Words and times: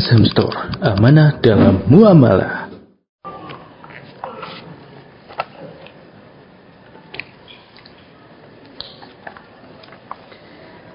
Azham 0.00 0.24
Store, 0.24 0.56
amanah 0.80 1.44
dalam 1.44 1.84
muamalah. 1.84 2.72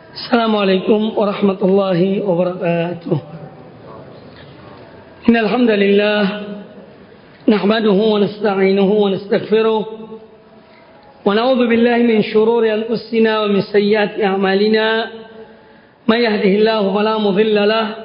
Assalamualaikum 0.10 1.14
warahmatullahi 1.14 2.18
wabarakatuh. 2.26 3.18
Innal 5.30 5.54
hamdalillah 5.54 6.22
nahmaduhu 7.46 8.10
wa 8.10 8.26
nasta'inuhu 8.26 8.90
wa 8.90 9.14
nastaghfiruh 9.14 9.82
wa 9.86 11.30
na'udzu 11.30 11.70
billahi 11.70 12.10
min 12.10 12.26
shururi 12.26 12.74
anfusina 12.74 13.46
wa 13.46 13.54
min 13.54 13.62
sayyiati 13.70 14.26
a'malina. 14.26 15.22
الله 16.06 16.94
فلا 16.94 17.18
مضل 17.18 17.58
له 17.70 18.05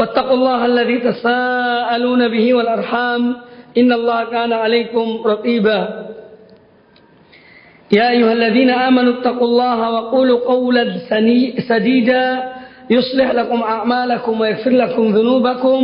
واتقوا 0.00 0.32
الله 0.32 0.60
الذي 0.66 0.96
تساءلون 1.12 2.22
به 2.32 2.46
والأرحام 2.54 3.22
إن 3.76 3.92
الله 3.92 4.20
كان 4.32 4.52
عليكم 4.52 5.06
رقيبا. 5.26 5.80
يا 7.92 8.16
أيها 8.16 8.32
الذين 8.32 8.70
آمنوا 8.70 9.12
اتقوا 9.20 9.48
الله 9.48 9.78
وقولوا 9.90 10.38
قولا 10.48 10.84
سديدا 11.68 12.26
يصلح 12.90 13.28
لكم 13.30 13.60
أعمالكم 13.62 14.40
ويغفر 14.40 14.70
لكم 14.70 15.04
ذنوبكم. 15.12 15.80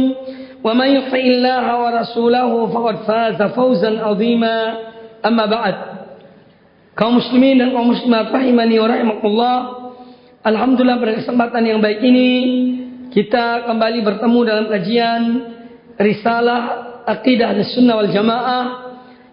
ومن 0.64 0.88
يطع 0.88 1.22
الله 1.36 1.64
ورسوله 1.82 2.50
فقد 2.66 2.96
فاز 2.96 3.38
فوزا 3.52 3.90
عظيما. 4.00 4.58
أما 5.26 5.44
بعد 5.46 5.76
kaum 6.96 7.20
muslimin 7.20 7.60
dan 7.60 7.76
kaum 7.76 7.92
muslimat 7.92 8.32
rahimani 8.32 8.80
wa 8.80 8.88
rahimakumullah. 8.88 9.56
Alhamdulillah 10.40 10.96
pada 10.96 11.12
kesempatan 11.20 11.62
yang 11.68 11.84
baik 11.84 12.00
ini 12.00 12.30
kita 13.16 13.64
kembali 13.64 14.04
bertemu 14.04 14.40
dalam 14.44 14.66
kajian 14.68 15.22
Risalah 15.96 16.62
Aqidah 17.08 17.56
Sunnah 17.72 17.96
wal 17.96 18.12
Jamaah 18.12 18.64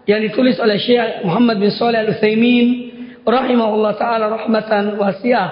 yang 0.08 0.24
ditulis 0.24 0.56
oleh 0.56 0.80
Syekh 0.80 1.20
Muhammad 1.28 1.60
bin 1.60 1.68
Shalih 1.68 2.00
Al 2.00 2.16
Utsaimin 2.16 2.66
rahimahullah 3.28 3.92
taala 4.00 4.32
rahmatan 4.32 4.96
wasiah. 4.96 5.48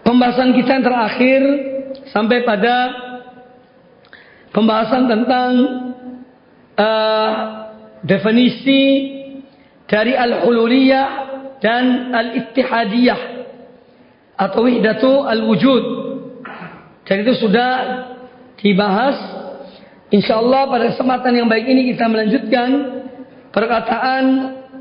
Pembahasan 0.00 0.56
kita 0.56 0.80
yang 0.80 0.84
terakhir 0.88 1.40
sampai 2.16 2.40
pada 2.48 2.76
pembahasan 4.48 5.04
tentang 5.04 5.50
uh, 6.80 7.32
definisi 8.08 8.84
dari 9.84 10.16
al-hululiyah 10.16 11.08
dan 11.60 12.08
al-ittihadiyah 12.16 13.20
atau 14.32 14.64
wihdatu 14.64 15.28
al-wujud. 15.28 16.07
Dan 17.08 17.24
itu 17.24 17.32
sudah 17.40 17.72
dibahas. 18.60 19.16
Insya 20.12 20.44
Allah 20.44 20.68
pada 20.68 20.84
kesempatan 20.92 21.32
yang 21.32 21.48
baik 21.48 21.64
ini 21.64 21.96
kita 21.96 22.04
melanjutkan 22.04 22.68
perkataan 23.52 24.24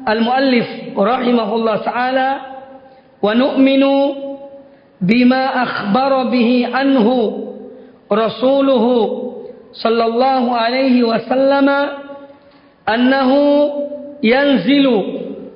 al-muallif 0.07 0.91
rahimahullah 0.95 1.75
taala 1.83 2.29
wa 3.19 3.31
nu'minu 3.35 3.95
bima 5.03 5.67
akhbara 5.67 6.31
bihi 6.31 6.63
anhu 6.67 7.15
rasuluhu 8.07 8.95
sallallahu 9.75 10.47
alaihi 10.55 11.03
wasallam 11.03 11.67
annahu 12.87 13.39
yanzilu 14.23 14.95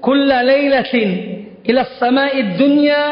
kulla 0.03 0.43
lailatin 0.43 1.47
ila 1.63 1.79
as-sama'i 1.87 2.43
ad-dunya 2.43 3.03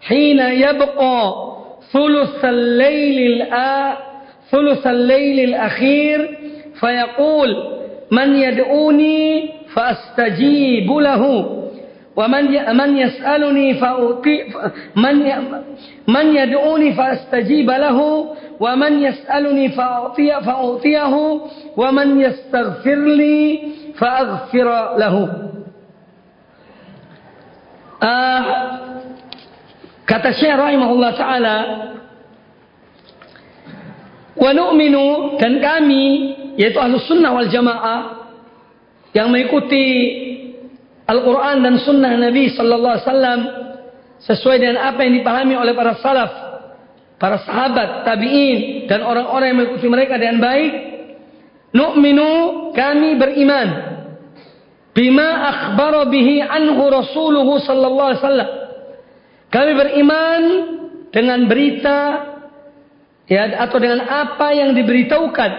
hina 0.00 0.56
yabqa 0.56 1.49
ثلث 1.92 2.44
الليل 2.44 3.46
ثلث 4.50 4.86
الليل 4.86 5.48
الأخير 5.48 6.38
فيقول 6.80 7.56
من 8.10 8.34
يدعوني 8.34 9.50
فأستجيب 9.74 10.92
له 10.92 11.56
ومن 12.16 12.76
من 12.76 12.96
يسألني 12.96 13.74
فأعطي 13.74 14.44
من 14.96 15.16
من 16.08 16.36
يدعوني 16.36 16.92
فأستجيب 16.92 17.70
له 17.70 18.26
ومن 18.60 19.02
يسألني 19.02 19.68
فأعطي 19.68 20.40
فأعطيه 20.40 21.40
ومن 21.76 22.20
يستغفر 22.20 22.94
لي 22.94 23.60
فأغفر 23.98 24.96
له. 24.98 25.28
آه 28.02 28.78
Kata 30.10 30.34
Syekh 30.34 30.58
rahimahullah 30.58 31.12
taala, 31.14 31.56
"Wa 34.34 34.50
nu'minu 34.50 35.38
dan 35.38 35.62
kami 35.62 36.34
yaitu 36.58 36.82
Ahlus 36.82 37.06
Sunnah 37.06 37.30
wal 37.30 37.46
Jamaah 37.46 38.00
yang 39.14 39.30
mengikuti 39.30 39.86
Al-Qur'an 41.06 41.58
dan 41.62 41.74
sunnah 41.82 42.14
Nabi 42.14 42.54
sallallahu 42.54 42.94
alaihi 42.94 43.06
wasallam 43.06 43.40
sesuai 44.22 44.56
dengan 44.62 44.78
apa 44.78 45.02
yang 45.02 45.18
dipahami 45.18 45.54
oleh 45.58 45.74
para 45.74 45.98
salaf, 45.98 46.30
para 47.18 47.42
sahabat, 47.42 48.06
tabi'in 48.06 48.86
dan 48.86 49.02
orang-orang 49.02 49.46
yang 49.50 49.58
mengikuti 49.58 49.86
mereka 49.90 50.14
dengan 50.14 50.38
baik, 50.38 50.72
nu'minu 51.74 52.30
kami 52.74 53.18
beriman 53.18 53.68
bima 54.94 55.30
akhbara 55.50 56.06
bihi 56.06 56.42
anhu 56.42 56.82
rasuluhu 56.90 57.58
sallallahu 57.62 58.08
alaihi 58.14 58.22
wasallam 58.22 58.50
kami 59.50 59.72
beriman 59.74 60.42
dengan 61.10 61.50
berita 61.50 61.98
ya 63.26 63.50
atau 63.66 63.78
dengan 63.82 64.06
apa 64.06 64.54
yang 64.54 64.78
diberitahukan 64.78 65.50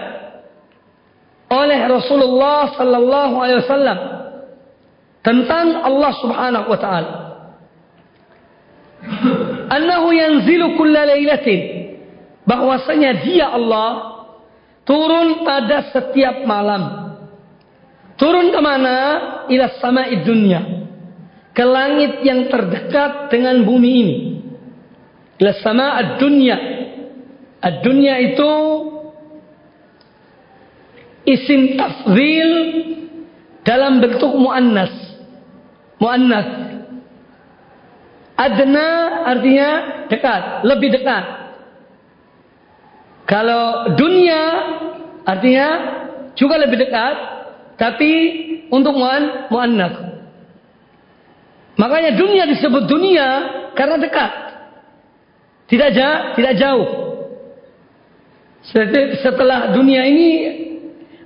oleh 1.52 1.80
Rasulullah 1.84 2.72
sallallahu 2.72 3.34
alaihi 3.36 3.60
wasallam 3.60 3.98
tentang 5.20 5.84
Allah 5.84 6.12
Subhanahu 6.24 6.66
wa 6.72 6.78
taala. 6.80 7.12
Annahu 9.68 10.08
yanzilu 10.16 10.80
kulla 10.80 11.04
lailatin 11.04 11.92
bahwasanya 12.48 13.20
dia 13.20 13.52
Allah 13.52 14.24
turun 14.88 15.44
pada 15.44 15.92
setiap 15.92 16.48
malam. 16.48 17.12
Turun 18.16 18.48
ke 18.48 18.60
mana? 18.60 18.96
Ila 19.52 19.76
sama'id 19.82 20.24
dunya 20.24 20.81
ke 21.52 21.64
langit 21.64 22.24
yang 22.24 22.48
terdekat 22.48 23.28
dengan 23.28 23.64
bumi 23.64 23.90
ini. 23.92 24.16
Ila 25.40 25.52
sama 25.60 26.00
ad-dunya. 26.00 26.56
Ad-dunya 27.62 28.14
itu 28.32 28.52
isim 31.28 31.76
tafdhil 31.76 32.52
dalam 33.62 34.02
bentuk 34.02 34.32
muannas. 34.34 34.92
Muannas. 36.02 36.48
Adna 38.32 38.88
artinya 39.28 39.70
dekat, 40.10 40.66
lebih 40.66 40.90
dekat. 40.90 41.24
Kalau 43.28 43.94
dunia 43.94 44.42
artinya 45.22 45.68
juga 46.34 46.58
lebih 46.58 46.80
dekat, 46.80 47.14
tapi 47.78 48.10
untuk 48.72 48.98
muan 48.98 49.46
muannas. 49.46 50.11
Makanya 51.76 52.12
dunia 52.16 52.44
disebut 52.48 52.84
dunia 52.84 53.28
karena 53.72 53.96
dekat. 53.96 54.32
Tidak 55.72 55.90
jauh, 55.96 56.24
tidak 56.36 56.54
jauh. 56.60 56.88
Setelah 59.24 59.72
dunia 59.72 60.04
ini 60.04 60.30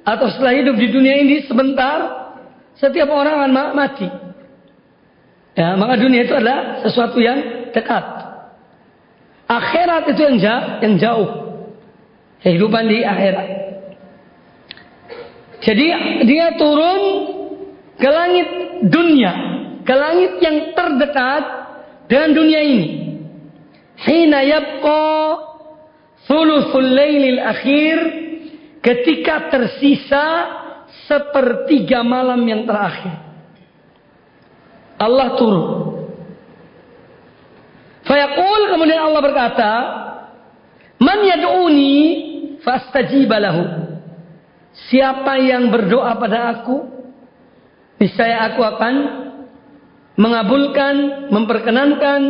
atau 0.06 0.30
setelah 0.30 0.54
hidup 0.54 0.78
di 0.78 0.88
dunia 0.94 1.18
ini 1.18 1.42
sebentar, 1.50 2.30
setiap 2.78 3.10
orang 3.10 3.42
akan 3.42 3.52
mati. 3.74 4.08
Ya, 5.56 5.74
maka 5.74 5.98
dunia 5.98 6.28
itu 6.28 6.36
adalah 6.36 6.84
sesuatu 6.84 7.18
yang 7.18 7.70
dekat. 7.74 8.04
Akhirat 9.50 10.04
itu 10.14 10.20
yang 10.20 10.36
jauh, 10.38 10.66
yang 10.84 10.94
jauh. 11.00 11.30
Kehidupan 12.44 12.86
di 12.86 13.02
akhirat. 13.02 13.48
Jadi 15.64 15.86
dia 16.28 16.54
turun 16.54 17.00
ke 17.98 18.08
langit 18.12 18.48
dunia 18.86 19.45
ke 19.86 19.94
langit 19.94 20.42
yang 20.42 20.74
terdekat 20.74 21.44
dengan 22.10 22.30
dunia 22.34 22.60
ini. 22.60 22.88
Hina 23.96 24.42
yabqa 24.42 25.06
lailil 26.74 27.38
akhir 27.38 27.96
ketika 28.82 29.46
tersisa 29.48 30.26
sepertiga 31.06 32.02
malam 32.02 32.42
yang 32.42 32.66
terakhir. 32.66 33.14
Allah 34.98 35.38
turun. 35.38 35.66
Fayaqul 38.06 38.62
kemudian 38.74 39.02
Allah 39.02 39.22
berkata, 39.22 39.72
"Man 40.98 41.18
yad'uni 41.26 41.94
fastajibalahu." 42.62 43.86
Siapa 44.90 45.40
yang 45.40 45.72
berdoa 45.72 46.14
pada 46.20 46.52
aku, 46.52 46.84
niscaya 47.96 48.52
aku 48.52 48.60
akan 48.60 48.94
mengabulkan, 50.16 51.28
memperkenankan 51.28 52.20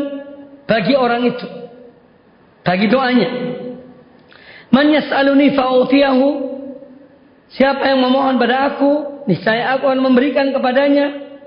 bagi 0.67 0.95
orang 0.99 1.23
itu. 1.31 1.47
Bagi 2.67 2.91
doanya. 2.91 3.31
Man 4.75 4.91
yas'aluni 4.91 5.55
fa'utiyahu. 5.55 6.29
Siapa 7.55 7.87
yang 7.87 8.03
memohon 8.03 8.43
pada 8.43 8.75
aku, 8.75 9.23
niscaya 9.31 9.79
aku 9.79 9.87
akan 9.87 10.03
memberikan 10.03 10.51
kepadanya. 10.51 11.39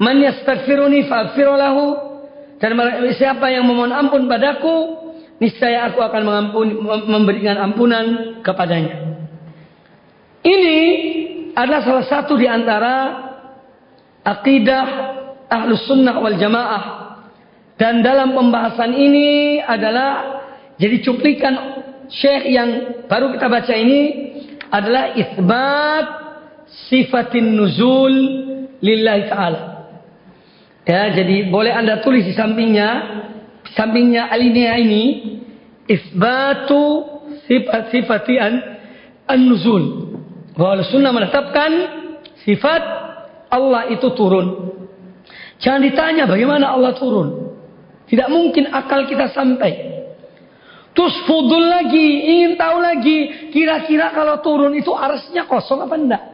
Man 0.00 0.24
yastaghfiruni 0.24 1.04
fa'aghfirulahu. 1.04 1.84
Dan 2.56 2.80
siapa 3.20 3.52
yang 3.52 3.68
memohon 3.68 3.92
ampun 3.92 4.24
padaku, 4.24 4.96
niscaya 5.36 5.92
aku 5.92 6.00
akan 6.00 6.22
mengampuni, 6.24 6.72
memberikan 7.04 7.60
ampunan 7.60 8.40
kepadanya. 8.40 9.20
Ini 10.40 10.80
adalah 11.52 11.80
salah 11.84 12.06
satu 12.08 12.40
di 12.40 12.48
antara 12.48 13.20
akidah 14.24 14.86
ahlus 15.62 15.86
sunnah 15.86 16.18
wal 16.18 16.34
jamaah. 16.34 16.84
Dan 17.74 18.06
dalam 18.06 18.34
pembahasan 18.34 18.94
ini 18.94 19.58
adalah 19.58 20.42
jadi 20.78 21.02
cuplikan 21.02 21.54
syekh 22.10 22.50
yang 22.50 22.68
baru 23.06 23.34
kita 23.34 23.46
baca 23.46 23.74
ini 23.74 24.00
adalah 24.70 25.14
isbat 25.14 26.06
sifatin 26.90 27.54
nuzul 27.54 28.14
lillahi 28.82 29.22
ta'ala. 29.30 29.62
Ya, 30.84 31.08
jadi 31.16 31.48
boleh 31.48 31.72
anda 31.72 32.04
tulis 32.04 32.28
di 32.28 32.36
sampingnya, 32.36 32.90
sampingnya 33.72 34.28
alinea 34.28 34.76
ini, 34.76 35.04
isbatu 35.88 37.08
sifat 37.48 37.88
sifatian 37.88 38.52
an-nuzul. 39.24 40.12
Bahwa 40.54 40.84
sunnah 40.86 41.10
menetapkan 41.10 41.70
sifat 42.44 42.82
Allah 43.48 43.88
itu 43.90 44.12
turun. 44.12 44.76
Jangan 45.62 45.80
ditanya 45.82 46.24
bagaimana 46.26 46.74
Allah 46.74 46.94
turun. 46.98 47.54
Tidak 48.04 48.28
mungkin 48.28 48.68
akal 48.70 49.08
kita 49.08 49.32
sampai. 49.32 49.94
Terus 50.94 51.14
fudul 51.26 51.66
lagi, 51.66 52.08
ingin 52.22 52.54
tahu 52.54 52.78
lagi, 52.78 53.50
kira-kira 53.50 54.14
kalau 54.14 54.38
turun 54.38 54.78
itu 54.78 54.94
arasnya 54.94 55.42
kosong 55.50 55.82
apa 55.82 55.94
enggak? 55.98 56.24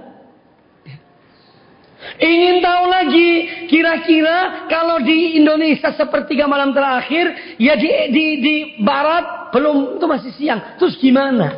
Ingin 2.21 2.61
tahu 2.61 2.85
lagi, 2.89 3.31
kira-kira 3.69 4.69
kalau 4.69 5.01
di 5.01 5.41
Indonesia 5.41 5.93
sepertiga 5.97 6.45
malam 6.45 6.77
terakhir, 6.77 7.57
ya 7.57 7.77
di, 7.77 7.89
di, 8.13 8.25
di 8.41 8.57
barat 8.85 9.53
belum 9.53 9.97
itu 9.97 10.05
masih 10.05 10.33
siang. 10.37 10.77
Terus 10.77 11.01
gimana? 11.01 11.49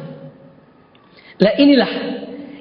Lah 1.43 1.55
inilah 1.59 1.93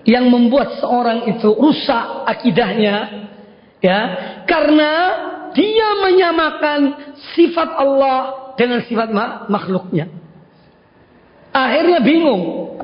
yang 0.09 0.25
membuat 0.29 0.81
seorang 0.81 1.29
itu 1.29 1.53
rusak 1.53 2.25
akidahnya, 2.25 2.95
ya, 3.77 3.99
karena 4.51 4.93
dia 5.55 5.89
menyamakan 6.03 6.79
sifat 7.31 7.69
Allah 7.79 8.51
dengan 8.59 8.83
sifat 8.83 9.07
makhluknya. 9.47 10.11
Akhirnya 11.55 12.03
bingung. 12.03 12.75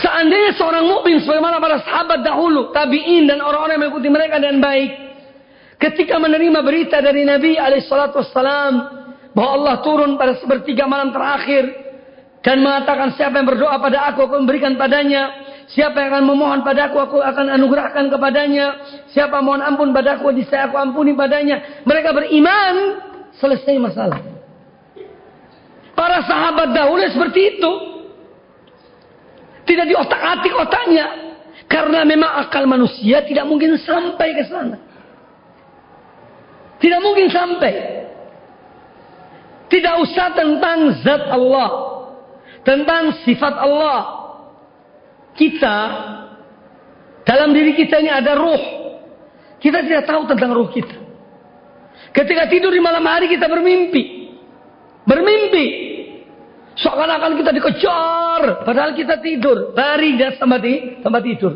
Seandainya 0.00 0.56
seorang 0.56 0.84
mukmin 0.84 1.20
sebagaimana 1.24 1.56
para 1.56 1.80
sahabat 1.80 2.20
dahulu, 2.20 2.72
tabi'in 2.72 3.28
dan 3.28 3.40
orang-orang 3.40 3.80
yang 3.80 3.84
mengikuti 3.88 4.08
mereka 4.12 4.36
dan 4.36 4.60
baik, 4.60 4.92
ketika 5.80 6.20
menerima 6.20 6.60
berita 6.60 7.00
dari 7.00 7.24
Nabi 7.24 7.56
alaihissalatu 7.56 8.20
wassalam 8.20 8.72
bahwa 9.32 9.50
Allah 9.56 9.74
turun 9.80 10.20
pada 10.20 10.36
sepertiga 10.36 10.84
malam 10.84 11.12
terakhir 11.16 11.68
dan 12.44 12.60
mengatakan 12.60 13.16
siapa 13.16 13.40
yang 13.40 13.48
berdoa 13.48 13.76
pada 13.80 14.12
aku 14.12 14.28
aku 14.28 14.36
memberikan 14.36 14.76
padanya, 14.76 15.45
siapa 15.66 15.98
yang 15.98 16.10
akan 16.14 16.24
memohon 16.30 16.60
pada 16.62 16.90
aku 16.90 17.18
akan 17.18 17.46
anugerahkan 17.58 18.06
kepadanya, 18.06 18.66
siapa 19.10 19.42
mohon 19.42 19.62
ampun 19.62 19.90
pada 19.90 20.18
aku 20.18 20.30
saya 20.46 20.70
aku 20.70 20.78
ampuni 20.78 21.12
padanya. 21.12 21.82
Mereka 21.82 22.14
beriman, 22.14 22.74
selesai 23.40 23.74
masalah. 23.80 24.20
Para 25.96 26.20
sahabat 26.28 26.76
dahulu 26.76 27.02
seperti 27.08 27.56
itu. 27.56 27.72
Tidak 29.66 29.86
diotak-atik 29.88 30.52
otaknya. 30.54 31.06
Karena 31.66 32.06
memang 32.06 32.46
akal 32.46 32.68
manusia 32.68 33.26
tidak 33.26 33.48
mungkin 33.48 33.74
sampai 33.80 34.28
ke 34.36 34.44
sana. 34.46 34.76
Tidak 36.78 37.00
mungkin 37.02 37.26
sampai. 37.32 37.72
Tidak 39.66 39.94
usah 40.04 40.36
tentang 40.36 40.94
zat 41.02 41.26
Allah. 41.32 41.70
Tentang 42.62 43.24
sifat 43.26 43.56
Allah. 43.56 44.15
Kita, 45.36 45.76
dalam 47.28 47.52
diri 47.52 47.76
kita 47.76 48.00
ini 48.00 48.10
ada 48.10 48.32
ruh. 48.34 48.62
Kita 49.60 49.84
tidak 49.84 50.08
tahu 50.08 50.24
tentang 50.32 50.56
ruh 50.56 50.72
kita. 50.72 50.96
Ketika 52.12 52.48
tidur 52.48 52.72
di 52.72 52.80
malam 52.80 53.04
hari 53.04 53.28
kita 53.28 53.44
bermimpi. 53.44 54.32
Bermimpi. 55.04 55.66
Seakan-akan 56.76 57.36
kita 57.40 57.50
dikejar. 57.52 58.64
Padahal 58.64 58.96
kita 58.96 59.20
tidur. 59.20 59.76
Lari 59.76 60.16
di 60.16 60.24
tempat, 60.36 60.64
tempat 61.04 61.22
tidur. 61.24 61.52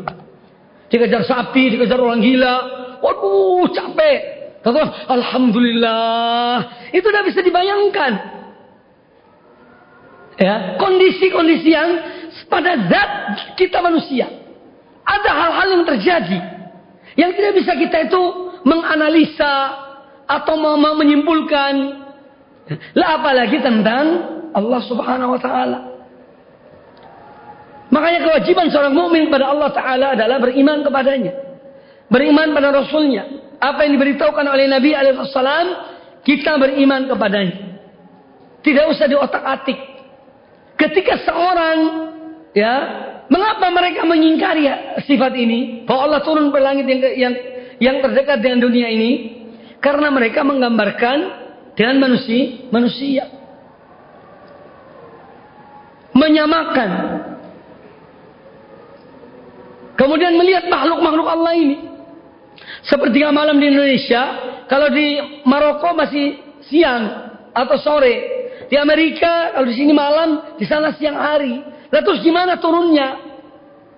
Dikejar 0.91 1.23
sapi, 1.25 1.73
dikejar 1.73 1.97
orang 1.97 2.21
gila. 2.21 2.55
Waduh, 3.01 3.65
capek. 3.73 4.19
Kata, 4.61 5.09
Alhamdulillah. 5.09 6.53
Itu 6.93 7.09
udah 7.09 7.23
bisa 7.25 7.41
dibayangkan. 7.41 8.13
Ya, 10.41 10.77
kondisi-kondisi 10.77 11.69
yang 11.69 11.89
pada 12.51 12.75
zat 12.91 13.11
kita 13.55 13.79
manusia. 13.79 14.27
Ada 15.07 15.31
hal-hal 15.31 15.67
yang 15.79 15.85
terjadi. 15.87 16.39
Yang 17.15 17.31
tidak 17.39 17.53
bisa 17.63 17.71
kita 17.79 17.97
itu 18.11 18.21
menganalisa 18.67 19.53
atau 20.27 20.55
menyimpulkan 20.99 21.73
lah 22.95 23.19
apalagi 23.19 23.59
tentang 23.59 24.05
Allah 24.55 24.81
Subhanahu 24.85 25.35
wa 25.35 25.41
taala. 25.41 25.79
Makanya 27.91 28.23
kewajiban 28.23 28.71
seorang 28.71 28.95
mukmin 28.95 29.27
pada 29.27 29.51
Allah 29.51 29.69
taala 29.75 30.07
adalah 30.15 30.39
beriman 30.39 30.79
kepadanya. 30.79 31.33
Beriman 32.07 32.55
pada 32.55 32.71
rasulnya. 32.71 33.27
Apa 33.59 33.83
yang 33.83 33.99
diberitahukan 33.99 34.47
oleh 34.47 34.65
Nabi 34.71 34.95
alaihissalam, 34.95 35.67
kita 36.23 36.55
beriman 36.55 37.11
kepadanya. 37.11 37.83
Tidak 38.63 38.85
usah 38.87 39.05
diotak-atik. 39.11 39.79
Ketika 40.79 41.19
seorang 41.27 41.77
ya, 42.51 42.73
mengapa 43.27 43.67
mereka 43.71 44.03
mengingkari 44.03 44.67
sifat 45.07 45.33
ini? 45.35 45.83
Bahwa 45.87 46.11
Allah 46.11 46.21
turun 46.23 46.51
ke 46.51 46.59
langit 46.59 46.85
yang 46.87 47.01
yang 47.15 47.33
yang 47.81 47.95
terdekat 48.03 48.39
dengan 48.43 48.61
dunia 48.69 48.87
ini 48.87 49.11
karena 49.81 50.13
mereka 50.13 50.45
menggambarkan 50.45 51.17
dengan 51.73 51.97
manusia, 51.97 52.69
manusia. 52.69 53.25
Menyamakan. 56.11 56.91
Kemudian 59.97 60.37
melihat 60.37 60.67
makhluk-makhluk 60.69 61.27
Allah 61.29 61.53
ini. 61.55 61.77
Seperti 62.85 63.21
malam 63.29 63.61
di 63.61 63.69
Indonesia, 63.69 64.21
kalau 64.65 64.89
di 64.89 65.17
Maroko 65.45 65.93
masih 65.93 66.37
siang 66.67 67.31
atau 67.53 67.77
sore. 67.81 68.41
Di 68.69 68.79
Amerika, 68.79 69.55
kalau 69.55 69.67
di 69.67 69.75
sini 69.75 69.93
malam, 69.93 70.57
di 70.57 70.65
sana 70.65 70.93
siang 70.97 71.17
hari. 71.17 71.70
Lalu 71.91 72.03
terus 72.07 72.21
gimana 72.23 72.55
turunnya? 72.57 73.31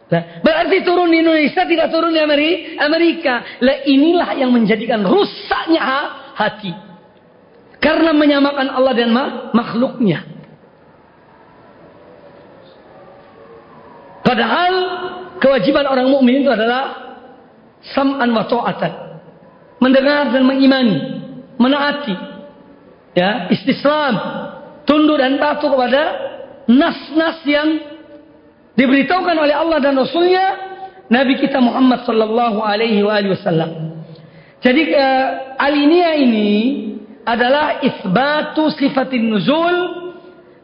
Nah, 0.10 0.24
berarti 0.46 0.86
turun 0.86 1.10
di 1.10 1.26
Indonesia 1.26 1.64
tidak 1.66 1.90
turun 1.94 2.14
di 2.14 2.22
Amerika. 2.22 3.62
Lah 3.62 3.86
inilah 3.86 4.30
yang 4.38 4.50
menjadikan 4.54 5.06
rusaknya 5.06 5.82
hati. 6.34 6.74
Karena 7.78 8.14
menyamakan 8.14 8.68
Allah 8.74 8.94
dan 8.94 9.10
makhluknya. 9.54 10.26
Padahal 14.24 14.74
kewajiban 15.38 15.86
orang 15.86 16.08
mukmin 16.10 16.42
itu 16.42 16.50
adalah 16.50 16.96
sam'an 17.94 18.32
wa 18.32 18.48
ta'atan. 18.48 18.92
Mendengar 19.84 20.32
dan 20.32 20.48
mengimani, 20.48 20.98
menaati. 21.60 22.16
Ya, 23.14 23.52
istislam, 23.52 24.14
tunduk 24.88 25.20
dan 25.20 25.38
patuh 25.38 25.70
kepada 25.70 26.33
nas-nas 26.70 27.44
yang 27.44 27.70
diberitahukan 28.74 29.38
oleh 29.38 29.56
Allah 29.56 29.80
dan 29.84 29.98
Rasulnya 29.98 30.46
Nabi 31.12 31.38
kita 31.38 31.60
Muhammad 31.60 32.08
sallallahu 32.08 32.64
alaihi 32.64 33.04
wasallam. 33.04 34.02
Jadi 34.64 34.96
uh, 34.96 35.60
alinea 35.60 36.16
ini 36.16 36.52
adalah 37.28 37.84
isbatu 37.84 38.72
sifatin 38.80 39.28
nuzul 39.28 39.78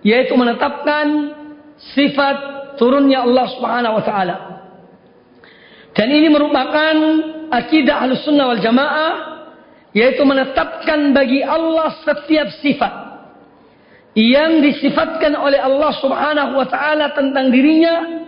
yaitu 0.01 0.31
menetapkan 0.39 1.35
sifat 1.95 2.37
turunnya 2.79 3.27
Allah 3.27 3.45
Subhanahu 3.55 3.99
wa 3.99 4.03
taala. 4.03 4.35
Dan 5.91 6.07
ini 6.15 6.31
merupakan 6.31 6.95
akidah 7.51 8.07
Ahlussunnah 8.07 8.45
wal 8.55 8.63
Jamaah 8.63 9.13
yaitu 9.91 10.23
menetapkan 10.23 11.11
bagi 11.11 11.43
Allah 11.43 11.99
setiap 12.07 12.47
sifat 12.63 12.93
yang 14.17 14.61
disifatkan 14.65 15.37
oleh 15.37 15.61
Allah 15.61 15.91
Subhanahu 16.01 16.57
wa 16.57 16.67
taala 16.67 17.13
tentang 17.13 17.53
dirinya 17.53 18.25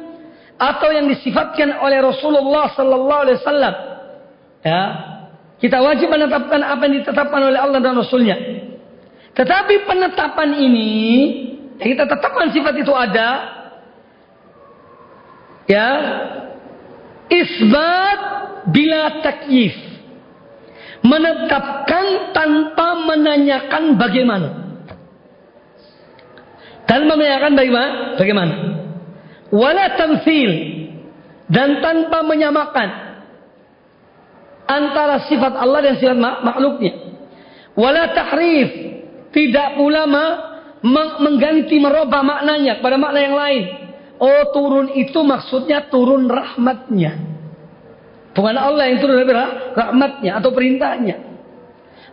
atau 0.61 0.93
yang 0.93 1.09
disifatkan 1.09 1.73
oleh 1.81 2.05
Rasulullah 2.05 2.69
sallallahu 2.77 3.21
alaihi 3.25 3.39
wasallam. 3.41 3.75
Ya. 4.61 4.83
Kita 5.57 5.77
wajib 5.81 6.09
menetapkan 6.09 6.61
apa 6.61 6.85
yang 6.89 7.01
ditetapkan 7.01 7.41
oleh 7.41 7.57
Allah 7.57 7.81
dan 7.81 7.97
Rasulnya. 7.97 8.37
Tetapi 9.33 9.85
penetapan 9.85 10.57
ini, 10.57 10.89
yang 11.77 11.97
kita 11.97 12.05
tetapkan 12.09 12.49
sifat 12.49 12.73
itu 12.81 12.93
ada, 12.93 13.29
ya, 15.69 15.89
isbat 17.29 18.19
bila 18.69 19.21
takyif. 19.21 19.73
Menetapkan 21.01 22.33
tanpa 22.37 23.01
menanyakan 23.09 23.97
bagaimana. 23.97 24.60
Tanpa 26.91 27.15
menanyakan 27.15 27.55
bagaimana? 27.55 27.91
Bagaimana? 28.19 28.53
Wala 29.47 29.95
tamthil. 29.95 30.51
Dan 31.47 31.79
tanpa 31.79 32.19
menyamakan. 32.27 32.89
Antara 34.67 35.23
sifat 35.31 35.55
Allah 35.55 35.79
dan 35.87 35.95
sifat 36.03 36.19
makhluknya. 36.19 36.91
Wala 37.79 38.11
tahrif. 38.11 38.91
Tidak 39.31 39.79
pula 39.79 40.03
mengganti 41.23 41.79
merubah 41.79 42.27
maknanya 42.27 42.83
kepada 42.83 42.99
makna 42.99 43.19
yang 43.23 43.39
lain. 43.39 43.63
Oh 44.19 44.51
turun 44.51 44.91
itu 44.91 45.23
maksudnya 45.23 45.87
turun 45.87 46.27
rahmatnya. 46.27 47.15
Bukan 48.35 48.55
Allah 48.59 48.91
yang 48.91 48.99
turun 48.99 49.15
dari 49.15 49.31
rahmatnya 49.79 50.43
atau 50.43 50.51
perintahnya. 50.51 51.15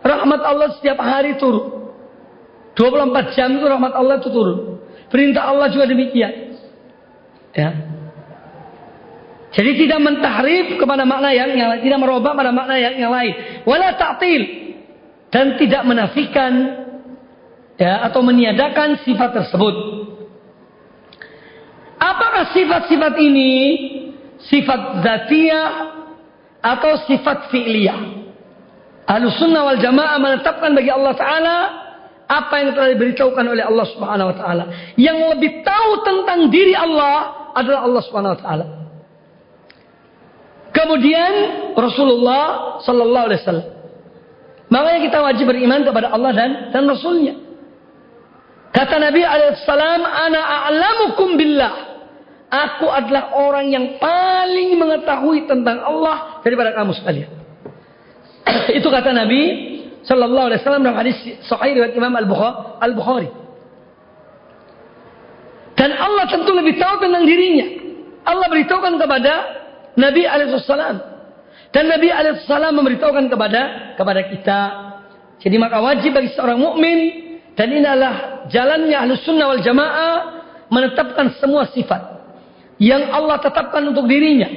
Rahmat 0.07 0.39
Allah 0.39 0.79
setiap 0.79 1.03
hari 1.03 1.35
turun. 1.35 1.91
24 2.79 3.35
jam 3.35 3.59
itu 3.59 3.65
rahmat 3.67 3.91
Allah 3.91 4.23
itu 4.23 4.31
turun. 4.31 4.59
Perintah 5.09 5.49
Allah 5.49 5.67
juga 5.73 5.89
demikian. 5.89 6.53
Ya. 7.57 7.69
Jadi 9.49 9.81
tidak 9.81 9.99
mentahrif 10.05 10.77
kepada 10.77 11.03
makna 11.09 11.33
yang, 11.33 11.49
yang 11.57 11.73
lain, 11.73 11.81
tidak 11.81 11.99
merubah 11.99 12.37
pada 12.37 12.53
makna 12.53 12.77
yang, 12.77 12.95
yang 13.01 13.11
lain. 13.11 13.65
Wala 13.65 13.97
ta'til 13.97 14.41
dan 15.33 15.57
tidak 15.57 15.81
menafikan 15.89 16.53
ya 17.81 18.05
atau 18.05 18.21
meniadakan 18.21 19.01
sifat 19.01 19.29
tersebut. 19.33 19.75
Apakah 21.99 22.53
sifat-sifat 22.53 23.13
ini 23.17 23.53
sifat 24.47 25.01
zatiyah 25.01 25.69
atau 26.61 26.91
sifat 27.09 27.49
fi'liyah? 27.49 27.99
Ahlus 29.09 29.41
sunnah 29.41 29.65
wal 29.65 29.81
jamaah 29.81 30.21
menetapkan 30.21 30.77
bagi 30.77 30.93
Allah 30.93 31.13
Ta'ala 31.17 31.57
apa 32.29 32.53
yang 32.61 32.77
telah 32.77 32.93
diberitahukan 32.93 33.41
oleh 33.41 33.65
Allah 33.65 33.85
Subhanahu 33.89 34.29
Wa 34.29 34.37
Ta'ala. 34.37 34.63
Yang 34.93 35.17
lebih 35.33 35.65
tahu 35.65 35.91
tentang 36.05 36.53
diri 36.53 36.77
Allah 36.77 37.49
adalah 37.57 37.89
Allah 37.89 38.01
Subhanahu 38.05 38.33
Wa 38.37 38.41
Ta'ala. 38.45 38.65
Kemudian 40.69 41.33
Rasulullah 41.73 42.77
Sallallahu 42.85 43.25
Alaihi 43.33 43.41
Wasallam. 43.41 43.67
Makanya 44.69 44.99
kita 45.09 45.17
wajib 45.25 45.45
beriman 45.49 45.81
kepada 45.81 46.13
Allah 46.13 46.29
dan 46.37 46.49
dan 46.69 46.85
Rasulnya. 46.85 47.33
Kata 48.69 49.01
Nabi 49.01 49.25
Alaihissalam, 49.25 50.01
Ana 50.05 50.39
a'lamukum 50.69 51.33
billah. 51.33 51.73
Aku 52.49 52.85
adalah 52.89 53.33
orang 53.33 53.73
yang 53.73 53.97
paling 53.97 54.77
mengetahui 54.77 55.49
tentang 55.49 55.81
Allah 55.81 56.41
daripada 56.45 56.77
kamu 56.77 56.93
sekalian. 56.93 57.29
Itu 58.77 58.93
kata 58.93 59.09
Nabi 59.13 59.41
Sallallahu 60.07 60.45
Alaihi 60.51 60.59
Wasallam 60.63 60.83
dalam 60.87 60.97
hadis 60.97 61.17
Sahih 61.43 61.75
riwayat 61.75 61.93
Imam 61.95 62.13
Al 62.15 62.93
Bukhari. 62.95 63.29
Dan 65.79 65.95
Allah 65.95 66.27
tentu 66.27 66.51
lebih 66.51 66.75
tahu 66.75 66.99
tentang 66.99 67.23
dirinya. 67.23 67.67
Allah 68.27 68.47
beritahukan 68.51 68.99
kepada 68.99 69.33
Nabi 69.95 70.27
Alaihissalam. 70.27 70.95
Dan 71.71 71.83
Nabi 71.87 72.11
Alaihissalam 72.11 72.75
memberitahukan 72.75 73.25
kepada 73.31 73.61
kepada 73.95 74.21
kita. 74.27 74.59
Jadi 75.39 75.55
maka 75.55 75.79
wajib 75.79 76.11
bagi 76.11 76.35
seorang 76.35 76.59
mukmin 76.59 76.99
dan 77.55 77.71
ini 77.71 77.83
adalah 77.87 78.47
jalannya 78.51 78.95
Ahlus 78.95 79.23
Sunnah 79.23 79.55
wal 79.55 79.63
Jamaah 79.63 80.15
menetapkan 80.67 81.39
semua 81.39 81.67
sifat 81.71 82.19
yang 82.79 83.11
Allah 83.11 83.39
tetapkan 83.39 83.83
untuk 83.87 84.07
dirinya 84.07 84.47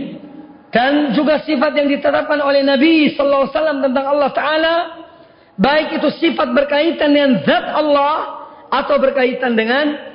dan 0.74 1.14
juga 1.14 1.42
sifat 1.42 1.74
yang 1.78 1.86
ditetapkan 1.86 2.38
oleh 2.42 2.66
Nabi 2.66 3.14
sallallahu 3.14 3.46
alaihi 3.46 3.54
wasallam 3.54 3.78
tentang 3.82 4.04
Allah 4.06 4.30
taala 4.30 4.74
baik 5.58 6.00
itu 6.00 6.08
sifat 6.20 6.52
berkaitan 6.52 7.12
dengan 7.12 7.40
zat 7.44 7.66
Allah 7.72 8.14
atau 8.72 8.96
berkaitan 8.96 9.52
dengan 9.52 10.12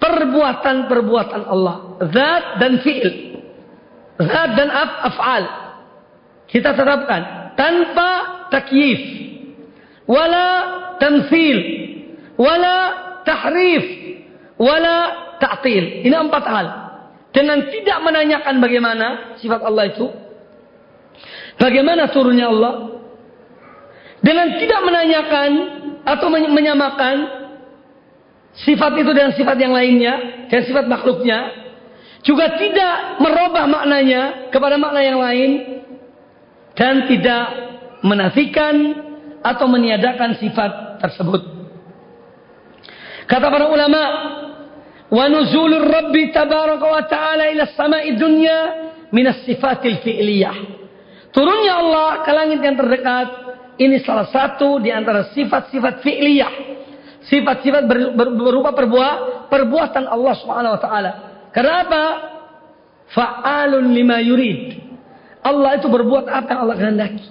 perbuatan-perbuatan 0.00 1.42
Allah. 1.46 2.00
Zat 2.10 2.44
dan 2.62 2.72
fi'il. 2.80 3.36
Zat 4.20 4.50
dan 4.56 4.68
af 4.70 4.92
af'al. 5.12 5.44
Kita 6.50 6.74
tetapkan 6.74 7.54
tanpa 7.54 8.10
takyif. 8.50 9.00
Wala 10.10 10.48
tamthil. 10.98 11.58
Wala 12.34 12.76
tahrif. 13.22 13.86
Wala 14.58 14.96
ta'til. 15.38 16.04
Ini 16.04 16.14
empat 16.26 16.44
hal. 16.44 16.66
Dengan 17.30 17.70
tidak 17.70 17.98
menanyakan 18.02 18.58
bagaimana 18.58 19.06
sifat 19.38 19.62
Allah 19.62 19.88
itu. 19.88 20.06
Bagaimana 21.56 22.10
turunnya 22.10 22.50
Allah 22.50 22.99
dengan 24.20 24.56
tidak 24.60 24.80
menanyakan 24.84 25.50
atau 26.04 26.26
menyamakan 26.28 27.16
sifat 28.64 28.92
itu 29.00 29.10
dengan 29.12 29.32
sifat 29.32 29.56
yang 29.56 29.72
lainnya 29.72 30.46
dan 30.52 30.60
sifat 30.66 30.84
makhluknya 30.88 31.38
juga 32.20 32.56
tidak 32.60 33.22
merubah 33.22 33.64
maknanya 33.64 34.52
kepada 34.52 34.76
makna 34.76 35.00
yang 35.00 35.16
lain 35.16 35.50
dan 36.76 37.08
tidak 37.08 37.44
menafikan 38.04 38.74
atau 39.40 39.66
meniadakan 39.68 40.36
sifat 40.36 41.00
tersebut. 41.00 41.40
Kata 43.24 43.46
para 43.48 43.72
ulama, 43.72 44.02
wa 45.08 45.24
nuzulur 45.32 45.86
rabbi 45.86 46.28
tabaraka 46.28 46.86
wa 46.86 47.02
ta'ala 47.08 47.48
ila 47.56 47.64
samai 47.72 48.12
dunya 48.20 48.58
minas 49.14 49.40
sifatil 49.48 50.02
fi'liyah. 50.04 50.56
Turunnya 51.30 51.72
Allah 51.78 52.08
ke 52.26 52.32
langit 52.34 52.60
yang 52.60 52.74
terdekat 52.74 53.49
ini 53.80 53.96
salah 54.04 54.28
satu 54.28 54.76
di 54.76 54.92
antara 54.92 55.32
sifat-sifat 55.32 56.04
fi'liyah. 56.04 56.52
Sifat-sifat 57.24 57.88
ber, 57.88 58.12
ber, 58.12 58.28
berupa 58.36 58.76
perbuah, 58.76 59.48
perbuatan 59.48 60.04
Allah 60.04 60.34
Subhanahu 60.36 60.76
wa 60.76 60.80
taala. 60.80 61.12
Karena 61.56 61.74
apa 61.88 62.02
fa'alun 63.16 63.88
lima 63.88 64.20
yurid. 64.20 64.84
Allah 65.40 65.80
itu 65.80 65.88
berbuat 65.88 66.28
apa 66.28 66.48
yang 66.52 66.60
Allah 66.68 66.76
kehendaki. 66.76 67.28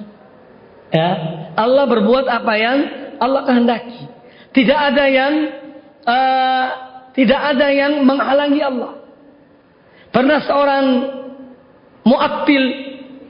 Ya? 0.90 1.12
Allah 1.54 1.86
berbuat 1.86 2.26
apa 2.26 2.54
yang 2.58 2.78
Allah 3.22 3.42
kehendaki. 3.46 4.02
Tidak 4.50 4.80
ada 4.80 5.06
yang 5.06 5.34
uh, 6.10 6.66
tidak 7.14 7.38
ada 7.38 7.68
yang 7.70 8.02
menghalangi 8.02 8.62
Allah. 8.66 9.06
Pernah 10.10 10.40
seorang 10.42 10.86
mu'attil 12.02 12.64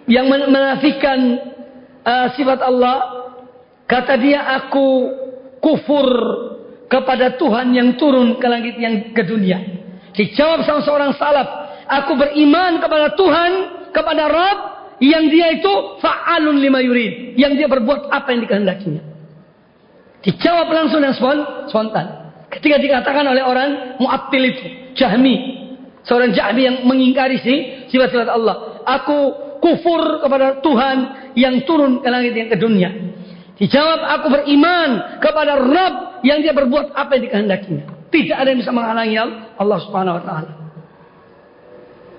yang 0.08 0.32
menafikan 0.32 1.49
uh, 2.10 2.28
sifat 2.34 2.60
Allah. 2.66 2.98
Kata 3.86 4.18
dia, 4.18 4.46
aku 4.58 5.14
kufur 5.62 6.10
kepada 6.90 7.38
Tuhan 7.38 7.74
yang 7.74 7.98
turun 8.02 8.42
ke 8.42 8.48
langit 8.50 8.76
yang 8.82 9.14
ke 9.14 9.22
dunia. 9.26 9.62
Dijawab 10.18 10.66
sama 10.66 10.82
seorang 10.82 11.12
salaf. 11.18 11.48
Aku 11.90 12.18
beriman 12.18 12.82
kepada 12.82 13.18
Tuhan, 13.18 13.52
kepada 13.94 14.30
Rabb, 14.30 14.60
yang 15.02 15.26
dia 15.30 15.58
itu 15.58 15.74
fa'alun 16.02 16.58
lima 16.62 16.82
yurid. 16.86 17.34
Yang 17.38 17.66
dia 17.66 17.68
berbuat 17.70 18.14
apa 18.14 18.30
yang 18.30 18.46
dikehendakinya. 18.46 19.04
Dijawab 20.22 20.68
langsung 20.70 21.02
dan 21.02 21.16
spontan. 21.66 22.06
Ketika 22.50 22.78
dikatakan 22.82 23.26
oleh 23.26 23.42
orang 23.46 23.98
mu'attil 24.02 24.44
itu, 24.44 24.66
Jahmi, 24.98 25.36
seorang 26.06 26.34
Jahmi 26.34 26.62
yang 26.66 26.78
mengingkari 26.86 27.42
si 27.42 27.54
sifat-sifat 27.90 28.30
Allah. 28.30 28.84
Aku 28.86 29.49
kufur 29.60 30.24
kepada 30.24 30.64
Tuhan 30.64 30.98
yang 31.36 31.64
turun 31.68 32.02
ke 32.04 32.10
langit 32.10 32.34
yang 32.36 32.50
ke 32.50 32.58
dunia. 32.58 32.90
Dijawab, 33.60 34.00
aku 34.08 34.28
beriman 34.32 35.20
kepada 35.20 35.60
Rabb 35.60 36.24
yang 36.24 36.40
dia 36.40 36.56
berbuat 36.56 36.96
apa 36.96 37.20
yang 37.20 37.24
dikehendakinya. 37.28 37.86
Tidak 38.08 38.36
ada 38.36 38.48
yang 38.50 38.60
bisa 38.64 38.72
menghalangi 38.72 39.16
Allah 39.60 39.78
subhanahu 39.84 40.18
wa 40.18 40.24
ta'ala. 40.24 40.52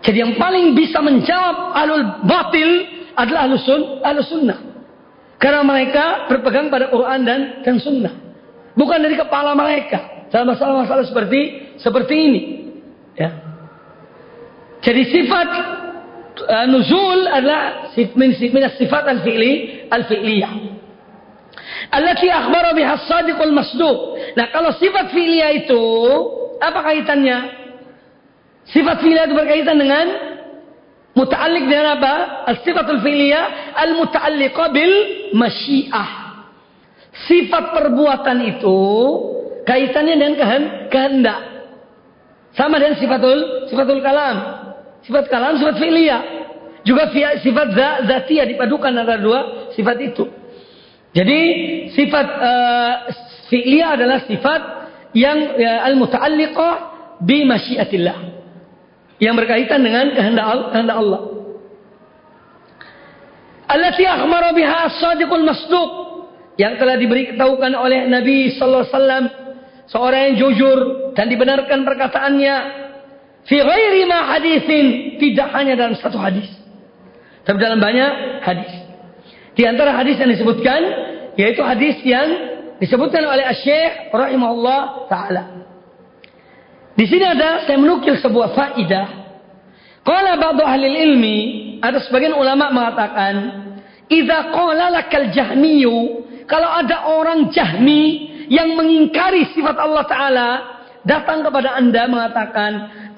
Jadi 0.00 0.16
yang 0.20 0.36
paling 0.36 0.72
bisa 0.76 1.00
menjawab 1.00 1.76
alul 1.76 2.04
batil 2.24 2.70
adalah 3.16 3.48
ahlus, 3.48 3.64
sun, 3.68 4.00
ahlus 4.00 4.28
sunnah. 4.32 4.58
Karena 5.40 5.64
mereka 5.64 6.28
berpegang 6.28 6.68
pada 6.68 6.92
Quran 6.92 7.24
dan, 7.24 7.40
dan 7.64 7.76
sunnah. 7.80 8.14
Bukan 8.76 9.00
dari 9.00 9.16
kepala 9.16 9.56
mereka. 9.56 10.28
Dalam 10.28 10.52
masalah-masalah 10.52 11.04
seperti 11.08 11.40
seperti 11.80 12.14
ini. 12.14 12.40
Ya. 13.16 13.30
Jadi 14.80 15.02
sifat 15.08 15.48
uh, 16.46 16.66
nuzul 16.68 17.28
adalah 17.28 17.92
min, 17.96 18.30
min 18.36 18.64
sifat 18.76 19.04
al-fi'li 19.08 19.86
al-fi'liyah. 19.88 20.52
Allati 21.90 22.28
akhbara 22.30 22.76
biha 22.76 22.92
as-sadiqul 23.00 23.54
masduq. 23.54 23.98
Nah, 24.38 24.46
kalau 24.54 24.70
sifat 24.78 25.10
fi'liyah 25.10 25.50
itu 25.64 25.82
apa 26.60 26.80
kaitannya? 26.86 27.38
Sifat 28.70 29.02
fi'liyah 29.02 29.24
itu 29.26 29.34
berkaitan 29.34 29.76
dengan 29.80 30.06
muta'alliq 31.16 31.64
dengan 31.66 31.98
apa? 31.98 32.14
As-sifatul 32.54 33.02
fi'liyah 33.02 33.74
al-muta'alliqah 33.74 34.66
bil 34.70 34.94
masyiah. 35.34 36.10
Sifat 37.26 37.74
perbuatan 37.74 38.38
itu 38.46 38.78
kaitannya 39.66 40.14
dengan 40.14 40.62
kehendak. 40.92 41.40
Sama 42.54 42.78
dengan 42.78 42.98
sifatul 42.98 43.66
sifatul 43.70 44.02
kalam. 44.02 44.59
Sifat 45.10 45.26
kalam 45.26 45.58
sifat 45.58 45.76
fi'liyah. 45.82 46.22
Juga 46.86 47.10
sifat 47.42 47.68
zatiyah 48.06 48.46
dipadukan 48.46 48.94
antara 48.94 49.18
dua 49.18 49.74
sifat 49.74 49.98
itu. 50.06 50.22
Jadi 51.10 51.40
sifat 51.98 52.26
uh, 52.38 52.94
fi'liyah 53.50 53.98
adalah 53.98 54.22
sifat 54.30 54.62
yang 55.10 55.58
ya, 55.58 55.82
al-muta'alliqah 55.90 56.74
bi 57.26 57.42
masyiatillah. 57.42 58.18
Yang 59.18 59.34
berkaitan 59.34 59.82
dengan 59.82 60.14
kehendak 60.14 60.46
kehendak 60.70 60.96
Allah. 61.02 61.20
Allati 63.66 64.06
akhmara 64.06 64.54
biha 64.54 64.94
as-sadiqul 64.94 65.42
masduq 65.42 65.90
yang 66.54 66.78
telah 66.78 66.94
diberitahukan 66.94 67.74
oleh 67.74 68.06
Nabi 68.06 68.54
sallallahu 68.54 68.86
alaihi 68.86 68.94
wasallam 68.94 69.24
seorang 69.90 70.20
yang 70.22 70.36
jujur 70.38 70.78
dan 71.18 71.26
dibenarkan 71.26 71.82
perkataannya 71.82 72.54
fi 73.48 73.56
ghairi 73.60 74.02
ma 74.08 74.36
hadisin 74.36 75.16
tidak 75.20 75.48
hanya 75.56 75.76
dalam 75.76 75.94
satu 75.96 76.16
hadis. 76.20 76.48
Tapi 77.44 77.56
dalam 77.56 77.80
banyak 77.80 78.42
hadis. 78.44 78.72
Di 79.56 79.64
antara 79.64 79.96
hadis 79.96 80.20
yang 80.20 80.30
disebutkan 80.30 80.80
yaitu 81.36 81.62
hadis 81.64 81.96
yang 82.04 82.28
disebutkan 82.80 83.24
oleh 83.24 83.44
Asy-Syaikh 83.44 84.12
rahimahullah 84.12 84.80
taala. 85.08 85.44
Di 86.96 87.04
sini 87.08 87.24
ada 87.24 87.64
saya 87.64 87.80
menukil 87.80 88.20
sebuah 88.20 88.52
faidah 88.52 89.06
qala 90.04 90.36
ba'du 90.36 90.64
ahli 90.64 90.88
ilmi 90.88 91.38
ada 91.80 92.00
sebagian 92.04 92.36
ulama 92.36 92.68
mengatakan 92.72 93.34
idza 94.08 94.52
qala 94.52 94.92
lakal 94.92 95.28
jahmiyu 95.32 96.28
kalau 96.44 96.66
ada 96.66 97.08
orang 97.08 97.48
jahmi 97.54 98.32
yang 98.50 98.74
mengingkari 98.74 99.48
sifat 99.54 99.78
Allah 99.78 100.04
Ta'ala 100.10 100.48
datang 101.06 101.46
kepada 101.46 101.78
anda 101.78 102.10
mengatakan 102.10 102.70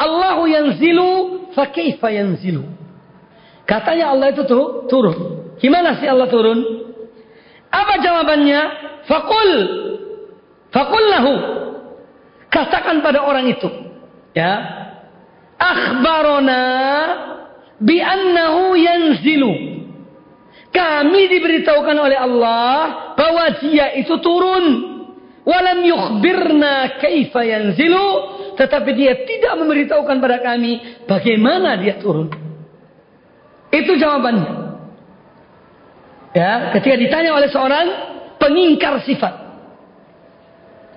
Allahu 0.02 0.50
yang 0.50 0.66
zilu 0.82 1.10
fakaifa 1.54 2.10
yang 2.10 2.34
zilu 2.42 2.66
katanya 3.62 4.12
Allah 4.12 4.34
itu 4.34 4.42
tuh 4.44 4.90
turun. 4.90 5.18
Gimana 5.62 5.96
sih 6.02 6.10
Allah 6.10 6.26
turun? 6.26 6.58
Apa 7.72 8.02
jawabannya? 8.02 8.60
Fakul 9.06 9.50
fakul 10.72 11.04
lahu. 11.08 11.34
Katakan 12.52 13.00
pada 13.00 13.24
orang 13.24 13.48
itu. 13.48 13.68
Ya. 14.36 14.54
Akhbarona 15.56 16.62
bi 17.80 17.96
annahu 18.02 18.76
yanzilu. 18.76 19.52
Kami 20.72 21.22
diberitahukan 21.28 21.96
oleh 22.00 22.16
Allah 22.16 22.72
bahwa 23.16 23.44
dia 23.60 23.92
itu 23.96 24.16
turun. 24.20 24.90
Walam 25.48 25.80
yukhbirna 25.84 27.00
kaifa 27.00 27.40
yanzilu. 27.44 28.08
Tetapi 28.56 28.90
dia 28.92 29.16
tidak 29.24 29.54
memberitahukan 29.58 30.16
pada 30.20 30.38
kami 30.44 31.04
bagaimana 31.08 31.80
dia 31.80 31.96
turun. 31.96 32.28
Itu 33.72 33.96
jawabannya. 33.96 34.62
Ya, 36.32 36.72
ketika 36.76 36.96
ditanya 36.96 37.36
oleh 37.36 37.48
seorang 37.48 37.86
pengingkar 38.40 39.00
sifat. 39.04 39.34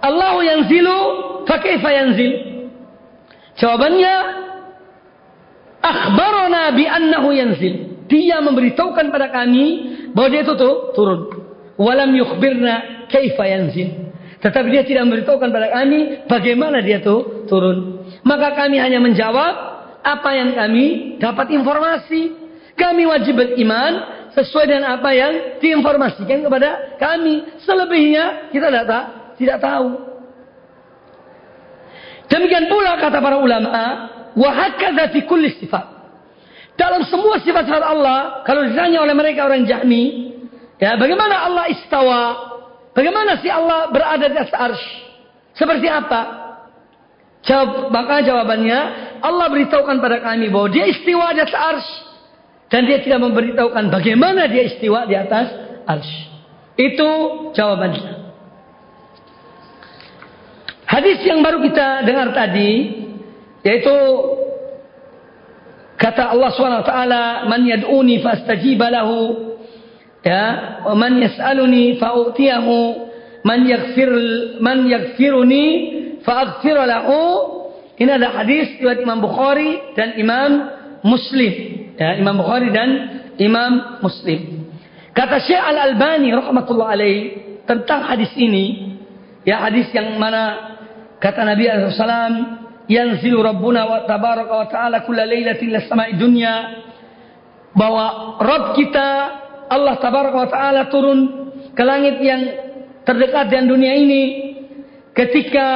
Allahu 0.04 0.40
yanzilu, 0.44 1.00
fa 1.48 1.60
kaifa 1.60 1.90
yanzil? 1.92 2.32
Jawabannya 3.56 4.16
akhbarana 5.80 6.72
bi 6.76 6.84
annahu 6.88 7.32
yanzil. 7.32 8.06
Dia 8.06 8.38
memberitahukan 8.44 9.10
pada 9.10 9.34
kami 9.34 9.66
bahwa 10.14 10.28
dia 10.30 10.44
itu 10.46 10.54
turun. 10.94 11.22
Walam 11.76 12.12
yukhbirna 12.16 13.08
kaifa 13.12 13.44
yanzil. 13.48 14.05
Tetapi 14.46 14.68
dia 14.70 14.86
tidak 14.86 15.10
memberitahukan 15.10 15.50
pada 15.50 15.74
kami 15.74 16.22
bagaimana 16.30 16.78
dia 16.86 17.02
tuh 17.02 17.50
turun. 17.50 18.06
Maka 18.22 18.54
kami 18.54 18.78
hanya 18.78 19.02
menjawab 19.02 19.54
apa 20.06 20.30
yang 20.38 20.54
kami 20.54 21.18
dapat 21.18 21.50
informasi. 21.50 22.46
Kami 22.78 23.10
wajib 23.10 23.42
beriman 23.42 24.06
sesuai 24.38 24.70
dengan 24.70 25.02
apa 25.02 25.10
yang 25.18 25.58
diinformasikan 25.58 26.46
kepada 26.46 26.94
kami. 27.02 27.58
Selebihnya 27.66 28.54
kita 28.54 28.70
tidak, 28.70 29.04
tidak 29.42 29.58
tahu. 29.66 29.90
Demikian 32.30 32.70
pula 32.70 33.02
kata 33.02 33.18
para 33.18 33.42
ulama, 33.42 33.74
wahakadha 34.38 35.10
fi 35.10 35.26
kulli 35.26 35.58
sifat. 35.58 35.90
Dalam 36.78 37.02
semua 37.10 37.42
sifat-sifat 37.42 37.82
Allah, 37.82 38.46
kalau 38.46 38.62
ditanya 38.62 39.02
oleh 39.02 39.18
mereka 39.18 39.50
orang 39.50 39.66
Jahmi, 39.66 40.38
ya 40.78 40.94
bagaimana 41.02 41.50
Allah 41.50 41.66
istawa? 41.74 42.22
Bagaimana 42.96 43.44
sih 43.44 43.52
Allah 43.52 43.92
berada 43.92 44.26
di 44.32 44.38
atas 44.40 44.56
arsh? 44.56 44.86
Seperti 45.60 45.92
apa? 45.92 46.48
Jawab, 47.44 47.92
maka 47.92 48.24
jawabannya 48.24 48.80
Allah 49.20 49.48
beritahukan 49.52 50.00
pada 50.00 50.24
kami 50.24 50.48
bahwa 50.48 50.72
dia 50.72 50.88
istiwa 50.88 51.36
di 51.36 51.44
atas 51.44 51.60
arsh. 51.60 51.92
Dan 52.72 52.88
dia 52.88 53.04
tidak 53.04 53.22
memberitahukan 53.22 53.92
bagaimana 53.92 54.48
dia 54.48 54.66
istiwa 54.66 55.04
di 55.06 55.14
atas 55.14 55.52
arsh. 55.86 56.14
Itu 56.80 57.10
jawabannya. 57.52 58.26
Hadis 60.88 61.20
yang 61.28 61.44
baru 61.44 61.60
kita 61.60 62.08
dengar 62.08 62.32
tadi 62.32 63.04
yaitu 63.66 63.96
kata 65.98 66.32
Allah 66.32 66.50
SWT 66.54 66.94
man 67.50 67.62
yad'uni 67.66 68.22
fastajiba 68.22 68.94
lahu 68.94 69.55
ya 70.26 70.44
man 70.98 71.22
yas'aluni 71.22 72.02
fa'utiyahu 72.02 72.78
man 73.46 73.60
yaghfir 73.70 74.10
man 74.60 74.90
yaghfiruni 74.90 75.66
fa'aghfir 76.26 76.76
lahu. 76.76 77.54
Ini 77.96 78.12
ada 78.12 78.44
hadis 78.44 78.76
riwayat 78.76 79.08
Imam 79.08 79.24
Bukhari 79.24 79.96
dan 79.96 80.20
Imam 80.20 80.52
Muslim. 81.06 81.54
Ya 81.96 82.20
Imam 82.20 82.36
Bukhari 82.44 82.68
dan 82.76 82.90
Imam 83.40 84.04
Muslim. 84.04 84.68
Kata 85.16 85.40
Syekh 85.40 85.64
Al 85.64 85.80
Albani 85.94 86.28
rahmatullah 86.36 86.92
alaih 86.92 87.20
tentang 87.64 88.04
hadis 88.04 88.36
ini. 88.36 88.98
Ya 89.48 89.64
hadis 89.64 89.88
yang 89.96 90.18
mana 90.20 90.76
kata 91.24 91.46
Nabi 91.48 91.70
SAW 91.72 92.36
yanzilu 92.92 93.40
Rabbuna 93.40 93.88
wa 93.88 94.04
tabaraka 94.04 94.54
wa 94.58 94.68
ta'ala 94.68 95.08
kulla 95.08 95.24
laylatin 95.24 95.72
ila 95.72 95.88
sama'i 95.88 96.20
dunya. 96.20 96.84
Bahwa 97.72 98.36
Rabb 98.44 98.76
kita 98.76 99.08
Allah 99.70 99.98
tabaraka 99.98 100.38
wa 100.38 100.50
taala 100.50 100.82
turun 100.94 101.20
ke 101.74 101.84
langit 101.84 102.22
yang 102.22 102.42
terdekat 103.06 103.50
dengan 103.50 103.66
dunia 103.78 103.94
ini 103.94 104.24
ketika 105.16 105.68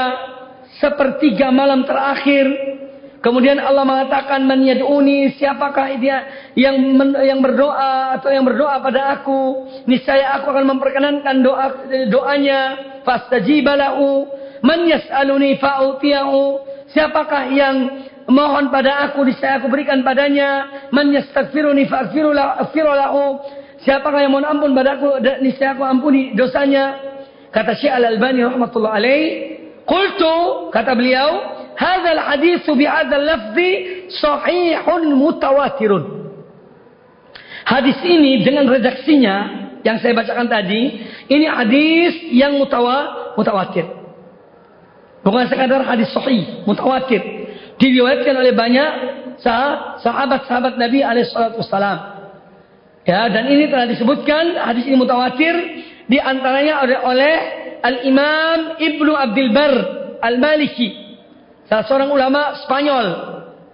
sepertiga 0.78 1.49
malam 1.49 1.86
terakhir. 1.88 2.78
Kemudian 3.19 3.60
Allah 3.60 3.84
mengatakan 3.84 4.47
man 4.47 4.63
yad'uni 4.63 5.36
siapakah 5.36 5.91
dia 5.99 6.23
yang 6.56 6.80
men, 6.95 7.12
yang 7.19 7.43
berdoa 7.43 8.15
atau 8.15 8.32
yang 8.32 8.47
berdoa 8.47 8.80
pada 8.80 9.19
aku? 9.19 9.67
Niscaya 9.91 10.39
aku 10.39 10.56
akan 10.56 10.65
memperkenankan 10.78 11.36
doa 11.43 11.67
doanya. 12.08 12.62
Fastajibalahu 13.04 14.23
man 14.63 14.88
yas'aluni 14.88 15.60
fa'utiyahu 15.60 16.63
siapakah 16.95 17.52
yang 17.52 18.08
mohon 18.32 18.71
pada 18.71 19.12
aku 19.12 19.28
niscaya 19.28 19.60
aku 19.60 19.67
berikan 19.67 19.99
padanya? 19.99 20.88
Man 20.95 21.12
yastaghfiruni 21.12 21.91
fa'aghfiru 21.91 22.32
lahu 22.32 23.43
Siapakah 23.80 24.20
yang 24.28 24.36
mohon 24.36 24.48
ampun 24.48 24.76
padaku, 24.76 25.24
niscaya 25.39 25.72
aku 25.72 25.84
ampuni 25.88 26.36
dosanya. 26.36 27.00
Kata 27.50 27.74
Syekh 27.80 27.89
Al-Albani 27.89 28.46
rahmatullah 28.46 29.00
alaih, 29.00 29.24
Qultu, 29.88 30.70
kata 30.70 30.94
beliau, 30.94 31.58
Hadzal 31.80 32.20
hadithu 32.20 32.76
bihadzal 32.76 33.24
lafzi 33.24 33.72
sahihun 34.20 35.15
mutawatirun. 35.15 36.04
Hadis 37.63 37.96
ini 38.04 38.44
dengan 38.44 38.68
redaksinya 38.68 39.36
yang 39.88 39.96
saya 40.04 40.12
bacakan 40.12 40.52
tadi, 40.52 41.00
ini 41.32 41.48
hadis 41.48 42.36
yang 42.36 42.60
mutawa, 42.60 43.32
mutawatir. 43.39 43.88
Bukan 45.24 45.48
sekadar 45.48 45.88
hadis 45.88 46.12
sahih, 46.12 46.68
mutawatir. 46.68 47.24
Diriwayatkan 47.80 48.36
oleh 48.36 48.52
banyak 48.52 48.92
sahabat-sahabat 50.04 50.76
Nabi 50.76 51.00
alaihi 51.00 51.32
salatu 51.32 51.63
wassalam. 51.63 52.19
Ya, 53.08 53.32
dan 53.32 53.48
ini 53.48 53.72
telah 53.72 53.88
disebutkan 53.88 54.60
hadis 54.60 54.86
ini 54.86 55.00
mutawatir 55.00 55.56
di 56.10 56.18
antaranya 56.20 56.84
oleh, 56.84 56.98
oleh 57.04 57.36
Al-Imam 57.80 58.76
Ibnu 58.76 59.12
Abdul 59.16 59.52
Bar 59.56 59.74
Al-Maliki. 60.20 60.90
Salah 61.70 61.86
seorang 61.88 62.12
ulama 62.12 62.60
Spanyol. 62.66 63.08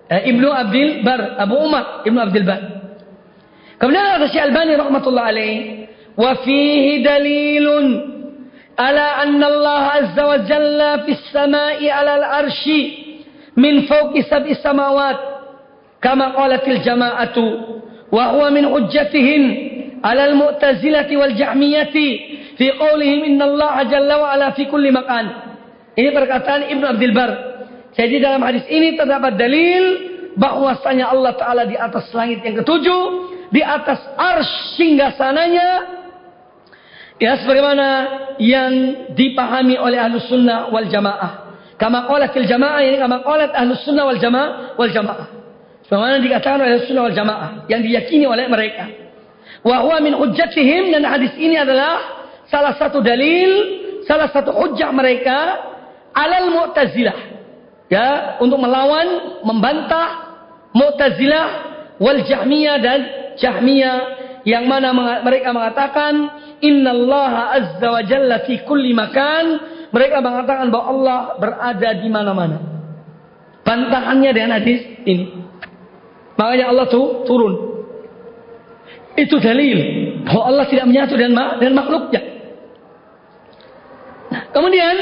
Eh, 0.06 0.30
Ibnu 0.30 0.46
Abdul 0.52 1.02
Bar, 1.02 1.42
Abu 1.42 1.56
Umar 1.58 2.06
Ibnu 2.06 2.20
Abdul 2.22 2.46
Bar. 2.46 2.62
Kemudian 3.82 4.22
ada 4.22 4.30
Syekh 4.30 4.46
Albani 4.46 4.78
rahmatullah 4.78 5.26
alaih, 5.36 5.56
wa 6.16 6.32
fihi 6.46 7.04
dalilun 7.04 7.86
ala 8.76 9.24
anna 9.24 9.46
Allah 9.48 9.84
azza 10.04 10.24
wa 10.24 10.38
jalla 10.48 10.92
fis 11.04 11.24
samai 11.32 11.88
ala 11.88 12.20
al-arsy 12.20 13.16
min 13.56 13.88
fawqi 13.88 14.24
sab'i 14.28 14.56
samawat 14.60 15.16
kama 16.04 16.36
qalatil 16.36 16.80
jama'atu 16.84 17.46
wa 18.12 18.34
huwa 18.34 18.48
min 18.54 18.65
hujjatihim 18.70 19.44
ala 20.02 20.30
al-mu'tazilati 20.30 21.13
wal 21.18 21.34
jahmiyati 21.34 22.08
fi 22.58 22.65
qawlihim 22.78 23.41
Allah 23.41 23.86
jalla 23.89 24.15
wa 24.22 24.28
ala 24.34 24.54
fi 24.54 24.70
kulli 24.70 24.94
makan. 24.94 25.26
Ini 25.96 26.12
perkataan 26.12 26.70
Ibnu 26.76 26.86
Abdul 26.86 27.15
Bar. 27.15 27.32
Jadi 27.96 28.20
dalam 28.20 28.44
hadis 28.44 28.68
ini 28.68 29.00
terdapat 29.00 29.39
dalil 29.39 29.84
bahwasanya 30.36 31.15
Allah 31.15 31.34
Ta'ala 31.39 31.63
di 31.63 31.80
atas 31.80 32.12
langit 32.12 32.44
yang 32.44 32.60
ketujuh, 32.60 33.04
di 33.56 33.63
atas 33.63 34.04
ars 34.20 34.76
sananya, 35.15 35.70
ya 37.15 37.39
sebagaimana 37.39 37.88
yang 38.44 38.72
dipahami 39.15 39.80
oleh 39.80 39.96
ahlus 39.96 40.28
sunnah 40.28 40.68
wal 40.76 40.88
jamaah. 40.91 41.56
Kama 41.80 42.08
qalatil 42.08 42.48
jamaah, 42.48 42.84
ini 42.84 43.00
kama 43.00 43.24
qalat 43.24 43.52
ahlus 43.56 43.84
sunnah 43.88 44.04
wal 44.08 44.20
jamaah 44.20 44.76
wal 44.76 44.91
jamaah. 44.91 45.28
Sebagaimana 45.86 46.17
dikatakan 46.17 46.60
oleh 46.65 46.82
sunnah 46.89 47.04
wal 47.06 47.15
jamaah, 47.15 47.50
yang 47.69 47.86
diyakini 47.86 48.26
oleh 48.26 48.50
mereka. 48.50 48.89
Wa 49.62 49.86
huwa 49.86 50.02
min 50.02 50.17
hujjatihim, 50.17 50.89
dan 50.89 51.06
hadis 51.06 51.38
ini 51.38 51.62
adalah 51.62 52.26
salah 52.50 52.74
satu 52.74 53.06
dalil, 53.06 53.52
salah 54.10 54.34
satu 54.34 54.50
hujjah 54.50 54.89
mereka, 54.89 55.38
alal 56.10 56.50
mu'tazilah. 56.50 57.38
Ya 57.86 58.41
untuk 58.41 58.58
melawan 58.58 59.38
membantah 59.45 60.26
Mu'tazilah 60.74 61.48
wal 62.02 62.26
Jahmiyah 62.26 62.78
dan 62.82 63.00
Jahmiyah. 63.38 63.98
Yang 64.45 64.65
mana 64.69 64.93
mereka 65.26 65.50
mengatakan 65.54 66.13
innallaha 66.62 67.58
azza 67.62 67.88
wa 67.89 68.02
jalla 68.02 68.41
fi 68.45 68.62
kulli 68.65 68.93
makan. 68.93 69.45
Mereka 69.93 70.17
mengatakan 70.21 70.74
bahwa 70.74 70.86
Allah 70.91 71.19
berada 71.38 71.89
di 71.98 72.10
mana-mana. 72.10 72.58
Bantahannya 73.65 74.32
dengan 74.34 74.62
hadis 74.62 74.82
ini 75.06 75.45
makanya 76.36 76.65
Allah 76.71 76.86
tuh 76.91 77.24
turun 77.24 77.54
itu 79.15 79.36
dalil 79.39 79.80
bahwa 80.28 80.43
Allah 80.52 80.65
tidak 80.67 80.86
menyatu 80.91 81.15
dengan, 81.15 81.56
dengan 81.60 81.76
makhluknya 81.80 82.21
nah, 84.32 84.43
kemudian 84.52 84.95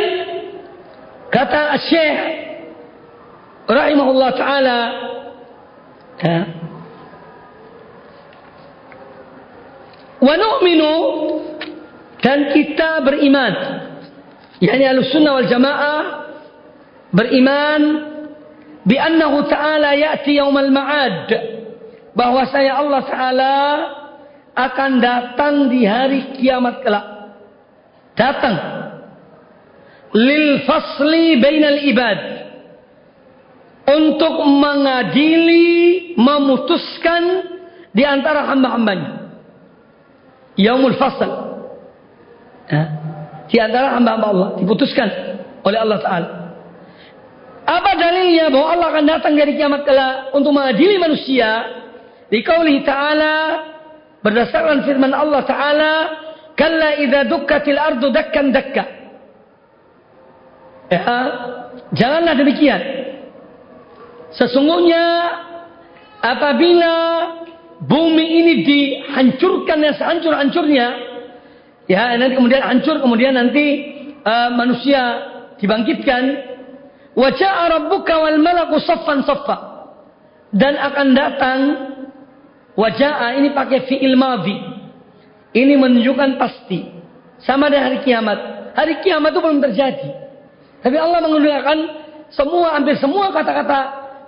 kata 1.34 1.62
Syekh 1.90 2.20
rahimahullah 3.66 4.30
taala 4.38 4.80
ya. 6.22 6.40
wa 10.22 10.34
nu'minu 10.38 10.96
dan 12.22 12.54
kita 12.54 13.02
beriman 13.04 13.54
yakni 14.62 14.86
al-sunnah 14.88 15.42
wal 15.42 15.50
jamaah 15.50 16.02
beriman 17.12 17.82
bi 18.84 18.96
annahu 19.00 19.48
ta'ala 19.48 19.96
ya'ti 19.96 20.38
yaumal 20.38 20.72
ma'ad 20.72 21.28
bahwa 22.14 22.46
saya 22.52 22.78
Allah 22.78 23.02
taala 23.08 23.56
akan 24.54 24.92
datang 25.02 25.56
di 25.72 25.82
hari 25.88 26.38
kiamat 26.38 26.86
kelak 26.86 27.06
datang 28.14 28.56
lil 30.14 30.62
fasli 30.70 31.42
bainal 31.42 31.80
ibad 31.90 32.44
untuk 33.84 34.36
mengadili, 34.48 36.16
memutuskan 36.16 37.24
di 37.92 38.04
antara 38.08 38.48
hamba-hambanya. 38.48 39.36
Yaumul 40.56 40.96
fasal. 40.96 41.32
Ya. 42.72 42.84
Di 43.52 43.58
antara 43.60 43.98
hamba-hamba 44.00 44.28
Allah 44.32 44.50
diputuskan 44.62 45.10
oleh 45.68 45.78
Allah 45.78 46.00
Taala. 46.00 46.30
Apa 47.64 47.96
dalilnya 47.96 48.52
bahwa 48.52 48.68
Allah 48.76 48.88
akan 48.92 49.06
datang 49.08 49.34
dari 49.40 49.56
kiamat 49.56 49.88
kala 49.88 50.36
untuk 50.36 50.52
mengadili 50.52 51.00
manusia? 51.00 51.80
Di 52.28 52.44
kauli 52.44 52.84
Ta'ala 52.84 53.64
berdasarkan 54.20 54.84
firman 54.84 55.16
Allah 55.16 55.48
Ta'ala, 55.48 55.94
"Kalla 56.60 57.00
idza 57.00 57.24
dukkatil 57.32 57.80
ardu 57.80 58.12
dakkan 58.12 58.52
dakka." 58.52 58.84
Ya, 60.92 61.16
janganlah 61.96 62.36
demikian. 62.36 62.82
Sesungguhnya 64.36 65.06
apabila 66.20 66.96
bumi 67.86 68.26
ini 68.44 68.54
dihancurkan 68.68 69.80
yang 69.88 69.96
sehancur-hancurnya, 69.96 70.88
ya 71.88 72.18
nanti 72.20 72.34
kemudian 72.36 72.64
hancur, 72.66 73.00
kemudian 73.00 73.34
nanti 73.40 73.66
uh, 74.26 74.50
manusia 74.52 75.02
dibangkitkan, 75.62 76.53
wajah 77.14 77.70
rabbuka 77.70 78.14
wal 78.18 78.40
malaku 78.42 78.82
saffan 78.82 79.26
saffa 79.26 79.58
dan 80.54 80.78
akan 80.78 81.08
datang 81.18 81.60
wajah 82.78 83.34
ini 83.42 83.54
pakai 83.54 83.90
fi'il 83.90 84.18
madhi. 84.18 84.58
Ini 85.54 85.78
menunjukkan 85.78 86.42
pasti 86.42 86.90
sama 87.46 87.70
dengan 87.70 87.94
hari 87.94 88.00
kiamat. 88.02 88.40
Hari 88.74 89.06
kiamat 89.06 89.30
itu 89.38 89.42
belum 89.42 89.62
terjadi. 89.62 90.10
Tapi 90.82 90.98
Allah 90.98 91.22
menggunakan 91.22 91.78
semua 92.34 92.74
hampir 92.74 92.98
semua 92.98 93.30
kata-kata 93.30 93.80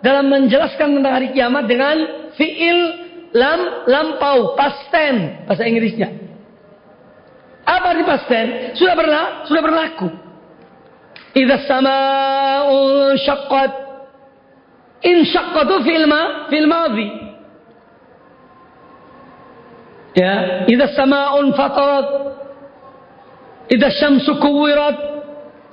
dalam 0.06 0.30
menjelaskan 0.30 1.02
tentang 1.02 1.14
hari 1.18 1.34
kiamat 1.34 1.66
dengan 1.66 2.30
fiil 2.38 2.80
lam 3.34 3.90
lampau 3.90 4.54
past 4.54 4.86
tense 4.94 5.50
bahasa 5.50 5.66
Inggrisnya. 5.66 6.10
Apa 7.66 7.98
di 7.98 8.06
past 8.06 8.30
tense? 8.30 8.78
Sudah 8.78 8.94
berlaku, 8.94 9.36
sudah 9.50 9.62
berlaku. 9.66 10.08
Idza 11.36 11.58
sama'u 11.68 12.76
syaqqat 13.20 13.72
in 15.04 15.28
syaqqatu 15.28 15.84
fil 15.84 16.06
ma 16.08 16.22
fil 16.48 16.68
madhi. 16.68 17.08
Ya, 20.16 20.64
idza 20.72 20.96
sama'un 20.96 21.52
fatarat 21.60 22.08
idza 23.68 23.90
syamsu 24.00 24.40
kuwirat 24.40 24.96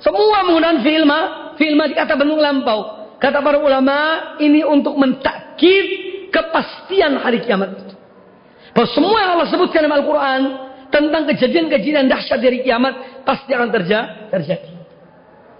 semua 0.03 0.43
menggunakan 0.43 0.83
fiil 0.83 1.05
ma 1.07 1.19
ma 1.55 1.85
kata 1.95 2.19
bentuk 2.19 2.43
lampau. 2.43 2.79
Kata 3.23 3.39
para 3.39 3.55
ulama, 3.55 4.35
ini 4.43 4.67
untuk 4.67 4.99
mentakkid 4.99 5.85
kepastian 6.27 7.23
hari 7.23 7.39
kiamat. 7.39 7.71
Bahwa 8.75 8.87
semua 8.91 9.17
yang 9.23 9.31
Allah 9.39 9.47
sebutkan 9.47 9.79
dalam 9.79 9.95
Al-Quran 9.95 10.41
tentang 10.91 11.23
kejadian-kejadian 11.31 12.11
dahsyat 12.11 12.43
dari 12.43 12.59
kiamat 12.67 13.23
pasti 13.23 13.55
akan 13.55 13.71
terjadi. 13.71 14.72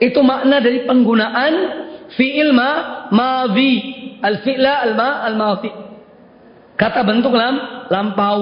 Itu 0.03 0.19
makna 0.19 0.59
dari 0.59 0.83
penggunaan 0.83 1.53
fi'il 2.19 2.51
ma 2.51 2.71
madhi. 3.07 4.03
Al-fi'la 4.19 4.83
al-ma 4.83 5.23
al-madhi. 5.23 5.71
Kata 6.75 7.07
bentuk 7.07 7.31
lam 7.31 7.87
lampau. 7.87 8.39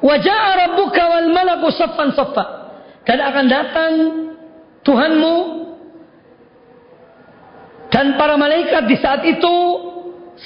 Wajah 0.00 0.42
rabbuka 0.66 1.02
wal 1.02 1.28
malaku 1.34 1.68
saffan 1.74 2.14
saffa. 2.14 2.44
Dan 3.02 3.18
akan 3.18 3.46
datang 3.50 3.92
Tuhanmu 4.86 5.60
dan 7.90 8.14
para 8.14 8.38
malaikat 8.38 8.86
di 8.86 8.96
saat 9.02 9.26
itu 9.26 9.56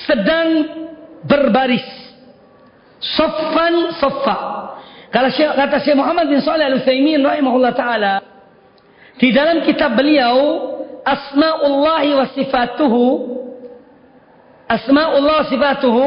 sedang 0.08 0.48
berbaris. 1.28 1.84
Soffan 2.98 3.94
soffa. 4.00 4.36
Syekh, 5.14 5.54
kata 5.54 5.76
Syekh 5.82 5.94
Muhammad 5.94 6.26
bin 6.26 6.42
Salih 6.42 6.66
Al-Utsaimin 6.66 7.22
rahimahullah 7.22 7.72
taala 7.78 8.14
di 9.18 9.30
dalam 9.30 9.62
kitab 9.62 9.94
beliau 9.94 10.72
Asmaullahi 11.04 12.16
wa 12.16 12.26
sifatuhu 12.32 13.04
Asmaullah 14.66 15.46
sifatuhu 15.52 16.06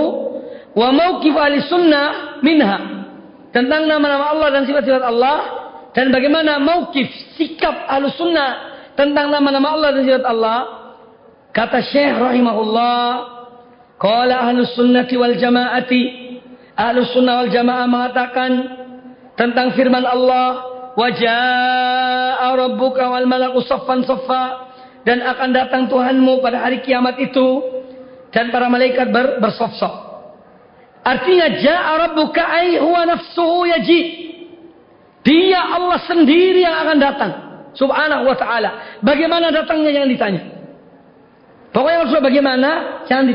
wa 0.74 0.88
mauqif 0.91 1.32
ahli 1.38 1.62
sunnah 1.70 2.41
minha 2.41 3.06
tentang 3.56 3.88
nama-nama 3.88 4.34
Allah 4.34 4.48
dan 4.60 4.63
sifat-sifat 4.67 5.04
Allah 5.06 5.38
dan 5.98 6.13
bagaimana 6.13 6.62
maukif, 6.62 7.10
sikap 7.41 7.89
ahlu 7.89 8.13
sunnah 8.13 8.78
tentang 8.93 9.34
nama-nama 9.34 9.74
Allah 9.74 9.89
dan 9.98 10.06
sifat 10.06 10.26
Allah. 10.30 10.60
Kata 11.50 11.82
Syekh 11.82 12.22
rahimahullah, 12.22 13.02
Qala 13.98 14.46
ahlu 14.46 14.62
sunnati 14.78 15.17
wal 15.17 15.34
jamaati. 15.41 16.02
Ahlu 16.78 17.02
sunnah 17.10 17.41
wal 17.41 17.50
jamaah 17.50 17.89
mengatakan 17.89 18.77
tentang 19.38 19.78
firman 19.78 20.02
Allah, 20.02 20.76
Waja'a 20.97 22.50
rabbuka 22.58 23.06
wal 23.06 23.30
malaku 23.30 23.62
saffan 23.62 24.02
saffa. 24.04 24.65
Dan 25.06 25.23
akan 25.23 25.50
datang 25.56 25.88
Tuhanmu 25.88 26.43
pada 26.43 26.67
hari 26.67 26.84
kiamat 26.84 27.21
itu. 27.21 27.63
Dan 28.34 28.52
para 28.52 28.67
malaikat 28.67 29.08
ber, 29.13 29.39
bersof-sof. 29.39 29.93
Artinya, 31.06 31.47
Ja'a 31.63 31.93
rabbuka 32.10 32.43
ay 32.43 32.82
huwa 32.82 33.08
nafsuhu 33.08 33.69
yaji. 33.71 34.02
Dia 35.23 35.62
Allah 35.80 36.02
sendiri 36.04 36.65
yang 36.65 36.76
akan 36.84 36.97
datang. 37.00 37.32
Subhanahu 37.78 38.28
wa 38.28 38.36
ta'ala. 38.36 39.00
Bagaimana 39.06 39.54
datangnya 39.54 40.02
yang 40.02 40.10
ditanya. 40.10 40.43
Pokoknya 41.71 42.10
sudah 42.10 42.23
bagaimana, 42.26 42.69
jangan 43.06 43.30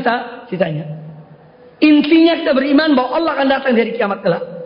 ditanya. 0.51 0.85
Intinya 1.79 2.43
kita 2.43 2.51
beriman 2.51 2.91
bahwa 2.93 3.17
Allah 3.17 3.31
akan 3.39 3.47
datang 3.49 3.73
dari 3.73 3.95
kiamat 3.95 4.19
kelak. 4.19 4.62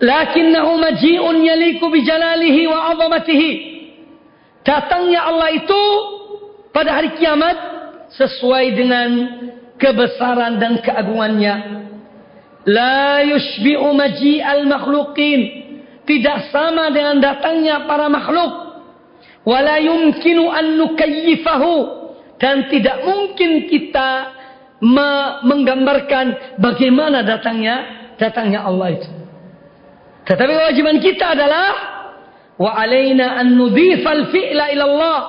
Lakinnahu 0.00 0.80
maji'un 0.80 1.36
yaliku 1.44 1.92
bijalalihi 1.92 2.64
wa 2.64 2.96
azamatihi. 2.96 3.52
Datangnya 4.64 5.28
Allah 5.28 5.48
itu 5.52 5.82
pada 6.72 6.96
hari 6.96 7.20
kiamat 7.20 7.56
sesuai 8.16 8.66
dengan 8.72 9.08
kebesaran 9.76 10.56
dan 10.56 10.80
keagungannya. 10.80 11.54
La 12.64 13.20
yushbi'u 13.28 13.92
maji'al 13.92 14.64
makhluqin. 14.64 15.40
Tidak 16.08 16.48
sama 16.48 16.88
dengan 16.96 17.20
datangnya 17.20 17.84
para 17.84 18.08
makhluk. 18.08 18.52
Wala 19.44 19.78
yumkinu 19.84 20.48
an 20.48 20.80
nukayyifahu. 20.80 22.00
Dan 22.40 22.72
tidak 22.72 23.04
mungkin 23.04 23.68
kita 23.68 24.32
menggambarkan 25.44 26.56
bagaimana 26.56 27.20
datangnya 27.20 27.84
datangnya 28.16 28.64
Allah 28.64 28.96
itu. 28.96 29.19
Tetapi 30.30 30.52
kewajiban 30.54 31.02
kita 31.02 31.34
adalah 31.34 31.68
wa 32.54 32.70
alaina 32.78 33.42
an 33.42 33.58
nudhifal 33.58 34.30
fi'la 34.30 34.70
ila 34.78 34.84
Allah. 34.86 35.20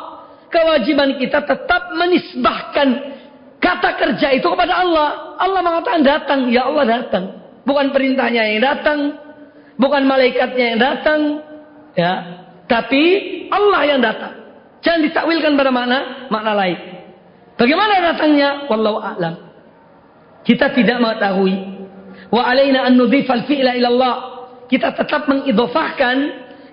Kewajiban 0.51 1.17
kita 1.17 1.41
tetap 1.41 1.95
menisbahkan 1.97 2.87
kata 3.57 3.89
kerja 3.97 4.37
itu 4.37 4.45
kepada 4.45 4.77
Allah. 4.77 5.39
Allah 5.41 5.61
mengatakan 5.65 6.05
datang, 6.05 6.39
ya 6.53 6.69
Allah 6.69 7.01
datang. 7.01 7.23
Bukan 7.65 7.89
perintahnya 7.89 8.45
yang 8.45 8.61
datang, 8.61 8.99
bukan 9.81 10.05
malaikatnya 10.05 10.65
yang 10.75 10.79
datang, 10.81 11.19
ya. 11.97 12.13
Tapi 12.69 13.03
Allah 13.49 13.81
yang 13.89 13.99
datang. 14.05 14.33
Jangan 14.85 15.01
ditakwilkan 15.07 15.53
pada 15.57 15.71
mana 15.73 15.97
makna 16.29 16.53
lain. 16.53 16.77
Bagaimana 17.57 18.01
datangnya? 18.11 18.69
Wallahu 18.69 18.97
a'lam. 19.01 19.35
Kita 20.41 20.73
tidak 20.73 20.97
mengetahui. 20.97 21.55
Wa 22.33 22.49
alaina 22.49 22.85
an 22.85 22.97
nudhifal 22.97 23.49
fi'la 23.49 23.77
ila 23.77 23.89
Allah. 23.89 24.15
Kita 24.71 24.95
tetap 24.95 25.27
mengidhofahkan 25.27 26.15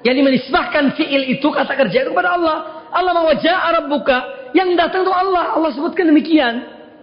yakni 0.06 0.22
menisbahkan 0.22 0.94
fi'il 0.94 1.34
itu 1.34 1.50
kata 1.50 1.74
kerja 1.74 2.06
itu 2.06 2.14
kepada 2.14 2.38
Allah. 2.38 2.86
Allah 2.94 3.10
ma 3.10 3.26
waja'a 3.26 3.68
rabbuka. 3.82 4.16
Yang 4.54 4.78
datang 4.78 5.02
itu 5.02 5.12
Allah. 5.12 5.58
Allah 5.58 5.70
sebutkan 5.74 6.06
demikian. 6.06 6.54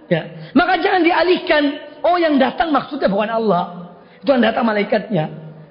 Ya. 0.08 0.50
Maka 0.56 0.80
jangan 0.80 1.04
dialihkan. 1.04 1.64
Oh 2.00 2.16
yang 2.16 2.40
datang 2.40 2.72
maksudnya 2.72 3.12
bukan 3.12 3.28
Allah. 3.28 3.92
Itu 4.24 4.32
yang 4.32 4.42
datang 4.42 4.64
malaikatnya. 4.64 5.26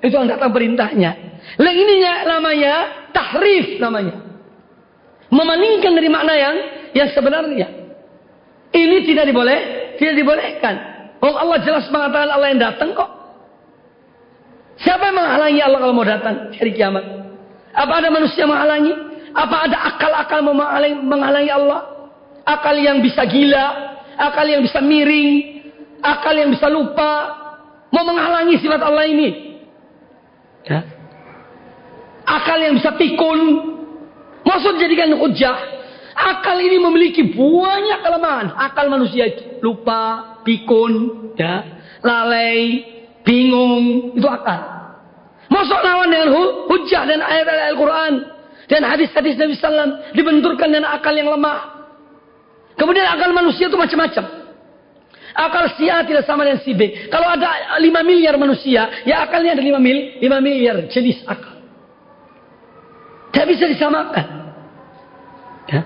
Itu 0.04 0.12
yang 0.12 0.28
datang 0.28 0.52
perintahnya. 0.52 1.10
Lah 1.56 1.72
ininya 1.72 2.12
namanya 2.28 2.74
tahrif 3.16 3.80
namanya. 3.80 4.20
Memalingkan 5.32 5.92
dari 5.96 6.08
makna 6.12 6.34
yang 6.36 6.56
yang 6.92 7.08
sebenarnya. 7.16 7.68
Ini 8.74 8.96
tidak 9.06 9.30
diboleh, 9.30 9.58
tidak 9.96 10.14
dibolehkan. 10.18 10.74
Oh 11.22 11.32
Allah 11.32 11.62
jelas 11.64 11.88
mengatakan 11.88 12.28
Allah 12.28 12.48
yang 12.52 12.60
datang 12.60 12.92
kok. 12.92 13.23
Siapa 14.84 15.00
yang 15.08 15.16
menghalangi 15.16 15.60
Allah 15.64 15.78
kalau 15.80 15.94
mau 15.96 16.04
datang 16.04 16.52
hari 16.52 16.72
kiamat? 16.76 17.04
Apa 17.72 18.04
ada 18.04 18.08
manusia 18.12 18.44
menghalangi? 18.44 18.92
Apa 19.34 19.66
ada 19.66 19.76
akal-akal 19.90 20.40
menghalangi, 21.02 21.50
Allah? 21.50 21.80
Akal 22.46 22.76
yang 22.78 23.02
bisa 23.02 23.24
gila, 23.26 23.66
akal 24.14 24.46
yang 24.46 24.62
bisa 24.62 24.78
miring, 24.78 25.64
akal 26.04 26.36
yang 26.36 26.52
bisa 26.52 26.68
lupa, 26.70 27.12
mau 27.90 28.04
menghalangi 28.04 28.60
sifat 28.60 28.78
Allah 28.78 29.08
ini. 29.08 29.28
Ya. 30.68 30.80
Akal 32.28 32.60
yang 32.60 32.76
bisa 32.78 32.94
pikun, 32.94 33.40
maksud 34.44 34.78
jadikan 34.78 35.16
hujah. 35.18 35.56
Akal 36.14 36.62
ini 36.62 36.78
memiliki 36.78 37.34
banyak 37.34 38.06
kelemahan. 38.06 38.54
Akal 38.54 38.86
manusia 38.86 39.34
itu 39.34 39.58
lupa, 39.64 40.38
pikun, 40.46 40.92
ya, 41.34 41.82
lalai, 42.04 42.86
bingung, 43.26 44.14
itu 44.14 44.28
akal. 44.30 44.73
Masuk 45.54 45.78
lawan 45.86 46.10
dengan 46.10 46.34
hujah 46.66 47.06
dan 47.06 47.22
ayat-ayat 47.22 47.78
Al-Quran 47.78 48.12
dan 48.66 48.82
hadis-hadis 48.82 49.38
Nabi 49.38 49.54
Sallam 49.54 50.02
dibenturkan 50.10 50.66
dengan 50.66 50.90
akal 50.90 51.14
yang 51.14 51.30
lemah. 51.30 51.86
Kemudian 52.74 53.06
akal 53.06 53.30
manusia 53.30 53.70
itu 53.70 53.78
macam-macam. 53.78 54.24
Akal 55.34 55.78
si 55.78 55.86
A 55.86 56.02
tidak 56.02 56.26
sama 56.26 56.42
dengan 56.42 56.62
si 56.62 56.74
B. 56.74 57.10
Kalau 57.10 57.26
ada 57.30 57.78
5 57.78 57.86
miliar 58.02 58.34
manusia, 58.34 59.06
ya 59.06 59.22
akalnya 59.22 59.54
ada 59.54 59.62
5 59.62 59.78
mil, 59.78 59.98
5 60.18 60.42
miliar 60.42 60.76
jenis 60.90 61.22
akal. 61.26 61.54
Tidak 63.30 63.46
bisa 63.50 63.64
disamakan. 63.70 64.26
Ya. 65.70 65.82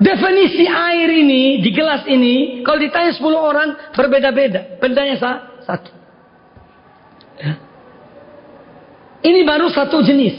Definisi 0.00 0.64
air 0.68 1.08
ini 1.08 1.60
di 1.60 1.70
gelas 1.72 2.04
ini, 2.08 2.64
kalau 2.64 2.80
ditanya 2.80 3.12
10 3.12 3.24
orang 3.36 3.68
berbeda-beda. 3.92 4.80
Bendanya 4.80 5.16
satu. 5.64 5.92
Ya. 7.40 7.67
Ini 9.18 9.42
baru 9.42 9.66
satu 9.70 9.98
jenis. 10.02 10.34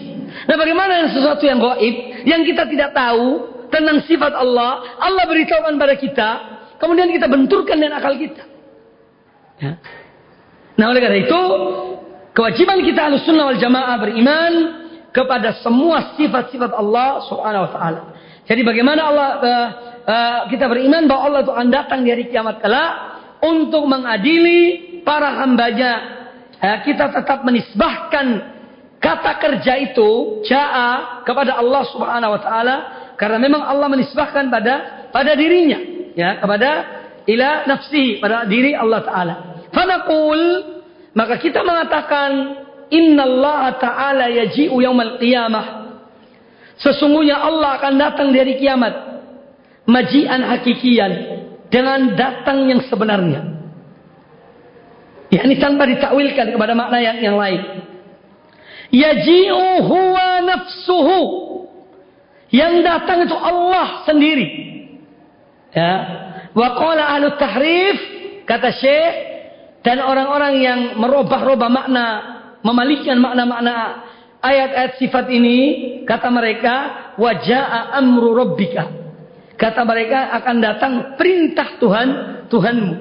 Nah 0.47 0.55
bagaimana 0.55 1.03
dengan 1.03 1.11
sesuatu 1.11 1.43
yang 1.43 1.59
goib, 1.59 1.95
yang 2.23 2.41
kita 2.47 2.63
tidak 2.69 2.95
tahu 2.95 3.49
tentang 3.69 4.01
sifat 4.07 4.33
Allah, 4.33 4.97
Allah 4.97 5.23
beritahukan 5.27 5.75
pada 5.75 5.95
kita, 5.99 6.29
kemudian 6.79 7.11
kita 7.11 7.27
benturkan 7.27 7.77
dengan 7.77 7.99
akal 7.99 8.15
kita. 8.15 8.43
Ya. 9.59 9.77
Nah 10.79 10.85
oleh 10.95 11.03
karena 11.03 11.19
itu, 11.27 11.41
kewajiban 12.31 12.79
kita 12.87 13.11
harus 13.11 13.21
sunnah 13.27 13.51
wal 13.51 13.59
jamaah 13.59 13.95
beriman 13.99 14.53
kepada 15.11 15.59
semua 15.59 16.15
sifat-sifat 16.15 16.71
Allah 16.71 17.25
subhanahu 17.27 17.65
wa 17.67 17.71
ta'ala. 17.75 18.01
Jadi 18.47 18.61
bagaimana 18.65 19.01
Allah 19.05 19.29
uh, 19.37 19.67
uh, 20.07 20.39
kita 20.49 20.65
beriman 20.65 21.05
bahwa 21.05 21.21
Allah 21.29 21.39
itu 21.45 21.51
akan 21.53 21.69
datang 21.69 21.99
di 22.01 22.09
hari 22.09 22.25
kiamat 22.33 22.63
kelak 22.63 22.91
untuk 23.43 23.85
mengadili 23.85 25.01
para 25.05 25.45
hambanya. 25.45 26.17
Uh, 26.57 26.77
kita 26.81 27.13
tetap 27.13 27.45
menisbahkan 27.45 28.48
kata 28.99 29.31
kerja 29.39 29.73
itu 29.79 30.43
jaa 30.45 31.23
kepada 31.23 31.57
Allah 31.57 31.83
Subhanahu 31.91 32.35
wa 32.35 32.41
taala 32.43 32.75
karena 33.15 33.37
memang 33.39 33.63
Allah 33.63 33.87
menisbahkan 33.87 34.47
pada 34.51 35.07
pada 35.11 35.31
dirinya 35.33 35.79
ya 36.15 36.39
kepada 36.39 36.69
ila 37.25 37.49
nafsihi 37.67 38.19
pada 38.19 38.45
diri 38.45 38.75
Allah 38.75 39.01
taala. 39.03 39.35
Fanaqul 39.71 40.41
maka 41.15 41.39
kita 41.39 41.63
mengatakan 41.65 42.29
innallaha 42.91 43.79
taala 43.79 44.27
yaji'u 44.29 44.77
yaumal 44.83 45.17
qiyamah 45.17 45.79
Sesungguhnya 46.79 47.35
Allah 47.35 47.75
akan 47.75 47.93
datang 47.99 48.31
dari 48.31 48.55
kiamat. 48.55 48.93
Majian 49.83 50.41
hakikian. 50.47 51.11
Dengan 51.69 52.15
datang 52.15 52.65
yang 52.65 52.81
sebenarnya. 52.87 53.45
Ya, 55.29 55.45
ini 55.45 55.61
tanpa 55.61 55.85
ditakwilkan 55.85 56.55
kepada 56.55 56.73
makna 56.73 56.97
yang, 56.97 57.21
yang 57.21 57.37
lain. 57.37 57.61
Yaji'u 58.89 59.85
huwa 59.85 60.29
nafsuhu. 60.45 61.21
Yang 62.49 62.73
datang 62.81 63.17
itu 63.29 63.37
Allah 63.37 64.03
sendiri. 64.09 64.47
Ya. 65.73 65.93
Wa 66.57 66.67
qala 66.77 67.17
ahlu 67.17 67.33
tahrif. 67.37 67.97
Kata 68.49 68.73
Syekh. 68.73 69.15
Dan 69.85 70.01
orang-orang 70.01 70.53
yang 70.59 70.79
merubah-rubah 70.97 71.69
makna. 71.69 72.07
Memalingkan 72.65 73.21
makna-makna 73.21 74.09
ayat-ayat 74.43 74.99
sifat 74.99 75.27
ini 75.31 75.57
kata 76.07 76.31
mereka 76.31 76.75
wajah 77.19 77.95
amru 77.95 78.31
rabbika 78.35 78.87
kata 79.59 79.83
mereka 79.83 80.31
akan 80.39 80.55
datang 80.63 80.93
perintah 81.19 81.75
Tuhan 81.79 82.07
Tuhanmu 82.47 82.95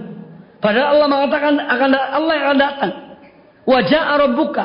padahal 0.58 0.98
Allah 0.98 1.08
mengatakan 1.10 1.54
akan 1.62 1.90
Allah 1.94 2.32
yang 2.34 2.46
akan 2.50 2.58
datang 2.58 2.92
wajah 3.62 4.02
rabbuka 4.18 4.64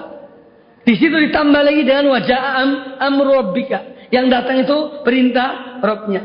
di 0.84 0.94
situ 1.00 1.16
ditambah 1.16 1.62
lagi 1.64 1.82
dengan 1.88 2.12
wajah 2.12 2.42
am, 2.60 2.70
amru 3.00 3.32
rabbika 3.40 4.08
yang 4.12 4.28
datang 4.28 4.62
itu 4.64 5.04
perintah 5.04 5.80
Rabbnya 5.80 6.22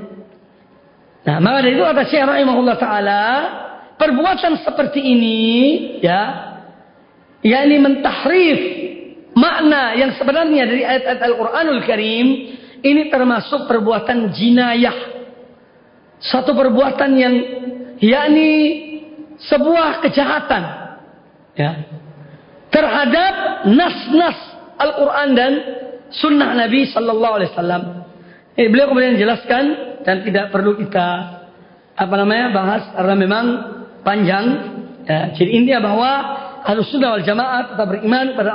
nah 1.23 1.39
maka 1.39 1.67
dari 1.67 1.75
itu 1.79 1.85
kata 1.85 2.03
Syekh 2.11 2.25
rahimahullah 2.27 2.77
taala 2.79 3.25
perbuatan 3.99 4.63
seperti 4.67 5.01
ini 5.03 5.39
ya 6.03 6.23
yakni 7.43 7.77
mentahrif 7.79 8.61
makna 9.39 9.95
yang 9.95 10.19
sebenarnya 10.19 10.63
dari 10.67 10.83
ayat-ayat 10.83 11.21
Al-Quranul 11.23 11.83
Karim 11.87 12.27
ini 12.83 13.11
termasuk 13.11 13.67
perbuatan 13.67 14.31
jinayah. 14.35 15.19
Satu 16.19 16.55
perbuatan 16.55 17.11
yang 17.15 17.35
yakni 18.03 18.51
sebuah 19.39 20.03
kejahatan 20.03 20.63
ya 21.55 21.71
terhadap 22.75 23.35
nas-nas 23.71 24.39
Al-Quran 24.79 25.29
dan 25.35 25.53
sunnah 26.15 26.55
Nabi 26.55 26.89
Sallallahu 26.89 27.35
Alaihi 27.43 27.51
Wasallam. 27.53 27.83
Eh, 28.59 28.67
beliau 28.71 28.91
kemudian 28.91 29.19
jelaskan 29.19 29.65
dan 30.03 30.23
tidak 30.23 30.51
perlu 30.51 30.75
kita 30.79 31.39
apa 31.99 32.15
namanya 32.15 32.55
bahas 32.55 32.83
karena 32.95 33.15
memang 33.19 33.45
panjang. 34.07 34.47
Ya, 35.09 35.35
jadi 35.35 35.51
intinya 35.51 35.81
bahwa 35.91 36.11
harus 36.63 36.87
sunnah 36.91 37.17
wal 37.17 37.25
jamaah 37.25 37.75
tetap 37.75 37.87
beriman 37.91 38.35
pada 38.39 38.51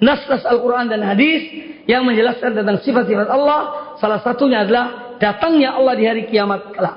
nas-nas 0.00 0.42
Al-Quran 0.48 0.88
dan 0.88 1.04
hadis 1.04 1.42
yang 1.84 2.06
menjelaskan 2.08 2.56
tentang 2.56 2.80
sifat-sifat 2.82 3.28
Allah. 3.28 3.60
Salah 4.00 4.22
satunya 4.24 4.64
adalah 4.64 5.18
datangnya 5.20 5.76
Allah 5.76 5.94
di 5.94 6.04
hari 6.08 6.22
kiamat 6.26 6.72
kelak. 6.72 6.96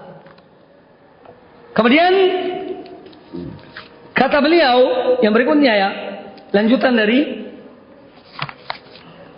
Kemudian 1.73 2.13
kata 4.13 4.38
beliau 4.39 4.77
yang 5.19 5.33
berikutnya 5.36 5.73
ya, 5.73 5.89
lanjutan 6.53 6.95
dari 6.95 7.42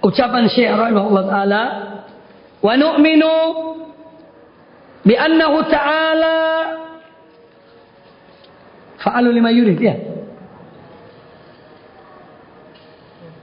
ucapan 0.05 0.45
Syekh 0.45 0.69
rahimahullah 0.69 1.23
taala, 1.25 1.63
"Wa 2.61 2.77
nu'minu 2.77 3.33
bi 5.01 5.17
annahu 5.17 5.65
ta'ala 5.65 6.37
fa'alu 9.01 9.29
lima 9.33 9.49
yurid 9.49 9.77
ya." 9.81 9.95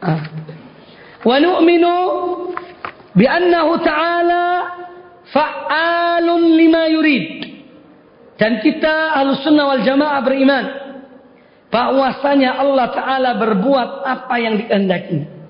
Ah. 0.03 0.23
Wa 1.27 1.37
nu'minu 1.43 1.95
bi 3.19 3.27
annahu 3.27 3.83
ta'ala 3.83 4.43
fa'alun 5.33 6.43
lima 6.55 6.87
yurid. 6.91 7.27
Dan 8.37 8.59
kita 8.59 9.19
halus 9.19 9.43
sunnah 9.47 9.71
wal 9.71 9.83
jamaah 9.87 10.21
beriman. 10.27 10.65
Bahwasanya 11.73 12.61
Allah 12.61 12.91
Ta'ala 12.93 13.31
berbuat 13.41 14.05
apa 14.05 14.35
yang 14.43 14.61
dikehendaki. 14.61 15.42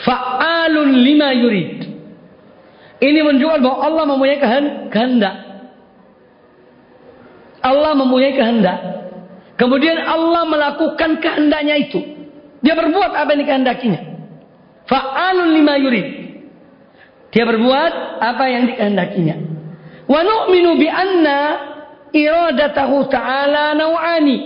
Fa'alun 0.00 0.88
lima 0.88 1.36
yurid. 1.36 1.72
Ini 3.02 3.18
menunjukkan 3.20 3.60
bahwa 3.60 3.78
Allah 3.82 4.04
mempunyai 4.08 4.38
kehendak. 4.88 5.36
Allah 7.62 7.92
mempunyai 7.98 8.32
kehendak. 8.34 8.78
Kemudian 9.60 9.98
Allah 10.00 10.42
melakukan 10.48 11.20
kehendaknya 11.20 11.76
itu. 11.78 12.00
Dia 12.62 12.78
berbuat 12.78 13.10
apa 13.10 13.30
yang 13.34 13.40
dikehendakinya. 13.42 14.00
Fa'alun 14.86 15.50
lima 15.50 15.74
yurid. 15.78 16.06
Dia 17.34 17.44
berbuat 17.46 18.22
apa 18.22 18.44
yang 18.50 18.70
dikehendakinya. 18.70 19.36
Wa 20.06 20.20
nu'minu 20.22 20.78
bi 20.78 20.88
anna 20.90 21.40
iradatahu 22.10 23.06
ta'ala 23.10 23.74
naw'ani. 23.78 24.38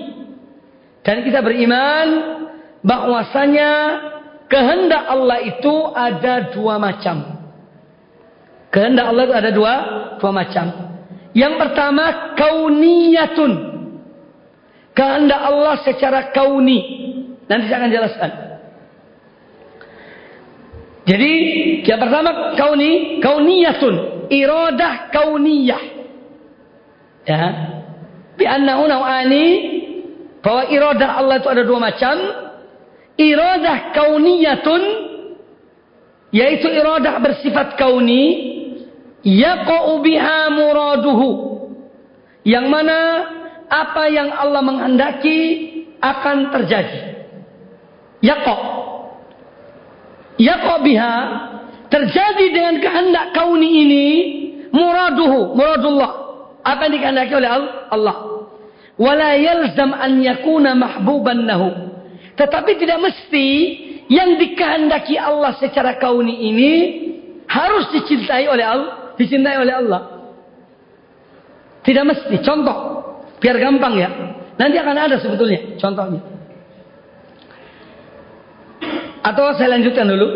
Dan 1.04 1.22
kita 1.22 1.44
beriman 1.44 2.08
bahwasanya 2.82 3.70
kehendak 4.46 5.04
Allah 5.06 5.38
itu 5.42 5.74
ada 5.94 6.54
dua 6.54 6.78
macam. 6.78 7.36
Kehendak 8.70 9.06
Allah 9.08 9.22
itu 9.24 9.34
ada 9.34 9.50
dua, 9.54 9.74
dua 10.20 10.32
macam. 10.34 10.66
Yang 11.36 11.54
pertama 11.60 12.34
kauniyatun. 12.36 13.52
Kehendak 14.96 15.40
Allah 15.40 15.74
secara 15.84 16.32
kauni. 16.32 16.78
Nanti 17.46 17.68
saya 17.68 17.78
akan 17.84 17.92
jelaskan. 17.92 18.30
Jadi 21.06 21.32
yang 21.86 22.00
pertama 22.02 22.58
kauni, 22.58 23.22
kauniyatun 23.22 24.26
iradah 24.26 25.14
kauniyah. 25.14 25.82
Ya. 27.26 27.46
Bi 28.36 28.44
annahu 28.44 28.90
naw'ani 28.90 29.46
bahwa 30.42 30.62
iradah 30.70 31.10
Allah 31.18 31.34
itu 31.38 31.48
ada 31.48 31.62
dua 31.62 31.78
macam. 31.78 32.16
Iradah 33.16 33.96
kauniyatun 33.96 34.82
yaitu 36.32 36.68
iradah 36.68 37.16
bersifat 37.24 37.80
kauni 37.80 38.24
yaqa'u 39.24 40.04
biha 40.04 40.52
muraduhu. 40.52 41.28
Yang 42.44 42.66
mana 42.68 42.98
apa 43.66 44.04
yang 44.12 44.30
Allah 44.30 44.62
menghendaki 44.62 45.40
akan 45.98 46.54
terjadi. 46.54 47.00
Yaqa' 48.20 48.60
Yaqa' 50.36 50.78
biha 50.84 51.14
terjadi 51.88 52.46
dengan 52.52 52.76
kehendak 52.84 53.32
kauni 53.32 53.70
ini 53.88 54.06
muraduhu 54.68 55.56
muradullah 55.56 56.12
apa 56.60 56.86
yang 56.86 56.92
dikehendaki 56.98 57.32
oleh 57.32 57.50
Allah 57.88 58.16
wala 58.98 59.30
yalzam 59.38 59.94
an 59.94 60.20
yakuna 60.20 60.76
mahbuban 60.76 61.46
lahu 61.46 61.68
tetapi 62.36 62.76
tidak 62.78 63.00
mesti 63.00 63.48
yang 64.06 64.38
dikehendaki 64.38 65.18
Allah 65.18 65.56
secara 65.58 65.98
kauni 65.98 66.52
ini 66.52 66.74
harus 67.50 67.90
dicintai 67.90 68.46
oleh 68.46 68.62
Allah 68.62 69.06
dicintai 69.16 69.56
oleh 69.58 69.74
Allah. 69.74 70.00
Tidak 71.82 72.04
mesti. 72.04 72.36
Contoh. 72.44 72.78
Biar 73.40 73.56
gampang 73.60 73.94
ya. 73.96 74.08
Nanti 74.56 74.76
akan 74.80 74.96
ada 74.96 75.16
sebetulnya 75.20 75.76
contohnya. 75.76 76.20
Atau 79.24 79.52
saya 79.56 79.76
lanjutkan 79.76 80.06
dulu. 80.06 80.28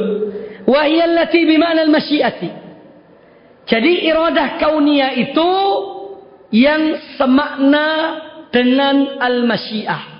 Wahiyallati 0.68 1.40
bima'na 1.46 1.88
al-masyiati. 1.88 2.50
Jadi 3.70 3.92
iradah 4.02 4.58
kauniyah 4.58 5.14
itu 5.14 5.50
yang 6.50 6.98
semakna 7.14 8.18
dengan 8.50 9.20
al-masyiah. 9.22 10.19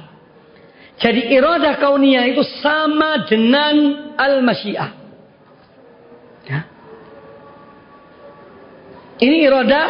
Jadi 1.00 1.32
iradah 1.32 1.80
kauniyah 1.80 2.28
itu 2.28 2.44
sama 2.60 3.24
dengan 3.24 3.74
al-masyiah. 4.20 4.90
Ya. 6.44 6.60
Ini 9.16 9.36
iradah 9.48 9.88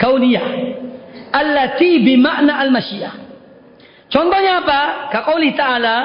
kauniyah. 0.00 0.46
Allati 1.30 2.00
bima'na 2.00 2.56
al-masyiah. 2.56 3.14
Contohnya 4.10 4.64
apa? 4.64 4.80
Kaqauli 5.12 5.54
ta'ala. 5.54 5.96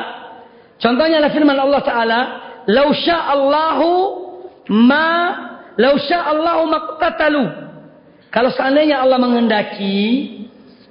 Contohnya 0.78 1.24
adalah 1.24 1.34
firman 1.34 1.58
Allah 1.58 1.82
Ta'ala. 1.82 2.20
Lau 2.70 2.92
Allahu 3.08 3.92
ma 4.70 5.10
lau 5.80 5.96
Allahu 5.96 6.64
maqtatalu. 6.70 7.46
Kalau 8.30 8.52
seandainya 8.52 9.00
Allah 9.00 9.16
menghendaki, 9.16 10.04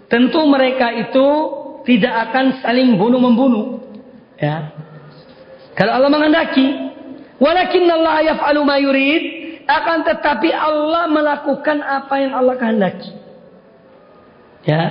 tentu 0.09 0.43
mereka 0.49 0.91
itu 0.97 1.29
tidak 1.85 2.15
akan 2.29 2.65
saling 2.65 2.97
bunuh 2.97 3.21
membunuh. 3.21 3.67
Ya. 4.41 4.73
Kalau 5.77 6.01
Allah 6.01 6.11
menghendaki, 6.11 6.67
walakin 7.39 7.85
Allah 7.89 8.35
yaf'alu 8.35 8.61
ma 8.65 8.77
yurid, 8.81 9.23
akan 9.65 10.05
tetapi 10.05 10.53
Allah 10.53 11.09
melakukan 11.09 11.81
apa 11.81 12.15
yang 12.21 12.33
Allah 12.37 12.55
kehendaki. 12.57 13.11
Ya. 14.65 14.83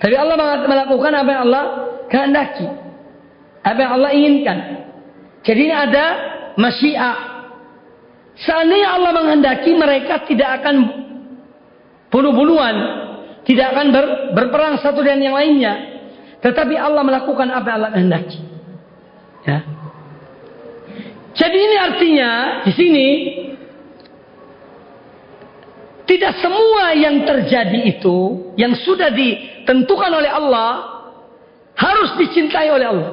Tapi 0.00 0.14
Allah 0.16 0.36
melakukan 0.68 1.12
apa 1.16 1.28
yang 1.32 1.42
Allah 1.48 1.64
kehendaki. 2.12 2.66
Apa 3.64 3.78
yang 3.80 3.92
Allah 4.00 4.10
inginkan. 4.12 4.58
Jadi 5.44 5.60
ini 5.68 5.74
ada 5.76 6.04
masyiah. 6.56 7.16
Seandainya 8.34 8.88
Allah 9.00 9.12
menghendaki 9.14 9.72
mereka 9.76 10.24
tidak 10.28 10.60
akan 10.60 10.76
bunuh-bunuhan. 12.08 13.03
Tidak 13.44 13.66
akan 13.76 13.86
ber, 13.92 14.06
berperang 14.32 14.80
satu 14.80 15.04
dengan 15.04 15.32
yang 15.32 15.36
lainnya. 15.36 15.74
Tetapi 16.40 16.74
Allah 16.76 17.04
melakukan 17.04 17.48
apa 17.52 17.68
Allah 17.76 17.90
kehendaki. 17.92 18.40
Ya. 19.44 19.58
Jadi 21.34 21.56
ini 21.56 21.76
artinya 21.76 22.30
di 22.64 22.72
sini 22.72 23.08
tidak 26.04 26.36
semua 26.40 26.92
yang 26.96 27.24
terjadi 27.24 27.96
itu 27.96 28.52
yang 28.60 28.76
sudah 28.76 29.08
ditentukan 29.12 30.12
oleh 30.14 30.30
Allah 30.30 30.70
harus 31.74 32.16
dicintai 32.20 32.68
oleh 32.70 32.86
Allah. 32.86 33.12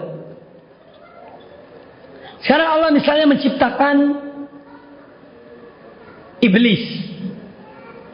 Sekarang 2.43 2.67
Allah 2.67 2.89
misalnya 2.93 3.25
menciptakan 3.31 3.95
iblis. 6.41 6.83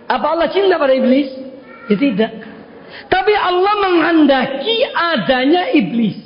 Apa 0.07 0.35
Allah 0.35 0.47
cinta 0.51 0.79
pada 0.79 0.93
iblis? 0.95 1.46
Ya 1.87 1.95
tidak. 1.95 2.31
Tapi 3.07 3.33
Allah 3.35 3.73
menghendaki 3.79 4.77
adanya 4.91 5.71
iblis. 5.71 6.17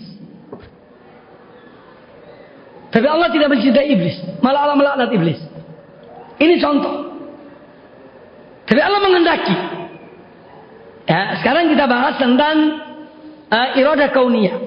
Tapi 2.92 3.08
Allah 3.08 3.32
tidak 3.32 3.56
mencintai 3.56 3.88
iblis. 3.88 4.18
Malah 4.44 4.68
Allah 4.68 4.78
melaknat 4.78 5.10
iblis. 5.16 5.40
Ini 6.42 6.60
contoh. 6.60 6.96
Tapi 8.68 8.82
Allah 8.82 9.00
menghendaki. 9.00 9.58
Ya, 11.08 11.40
sekarang 11.44 11.72
kita 11.72 11.86
bahas 11.88 12.16
tentang 12.20 12.56
uh, 13.52 13.68
iradah 13.76 14.10
kauniyah. 14.16 14.58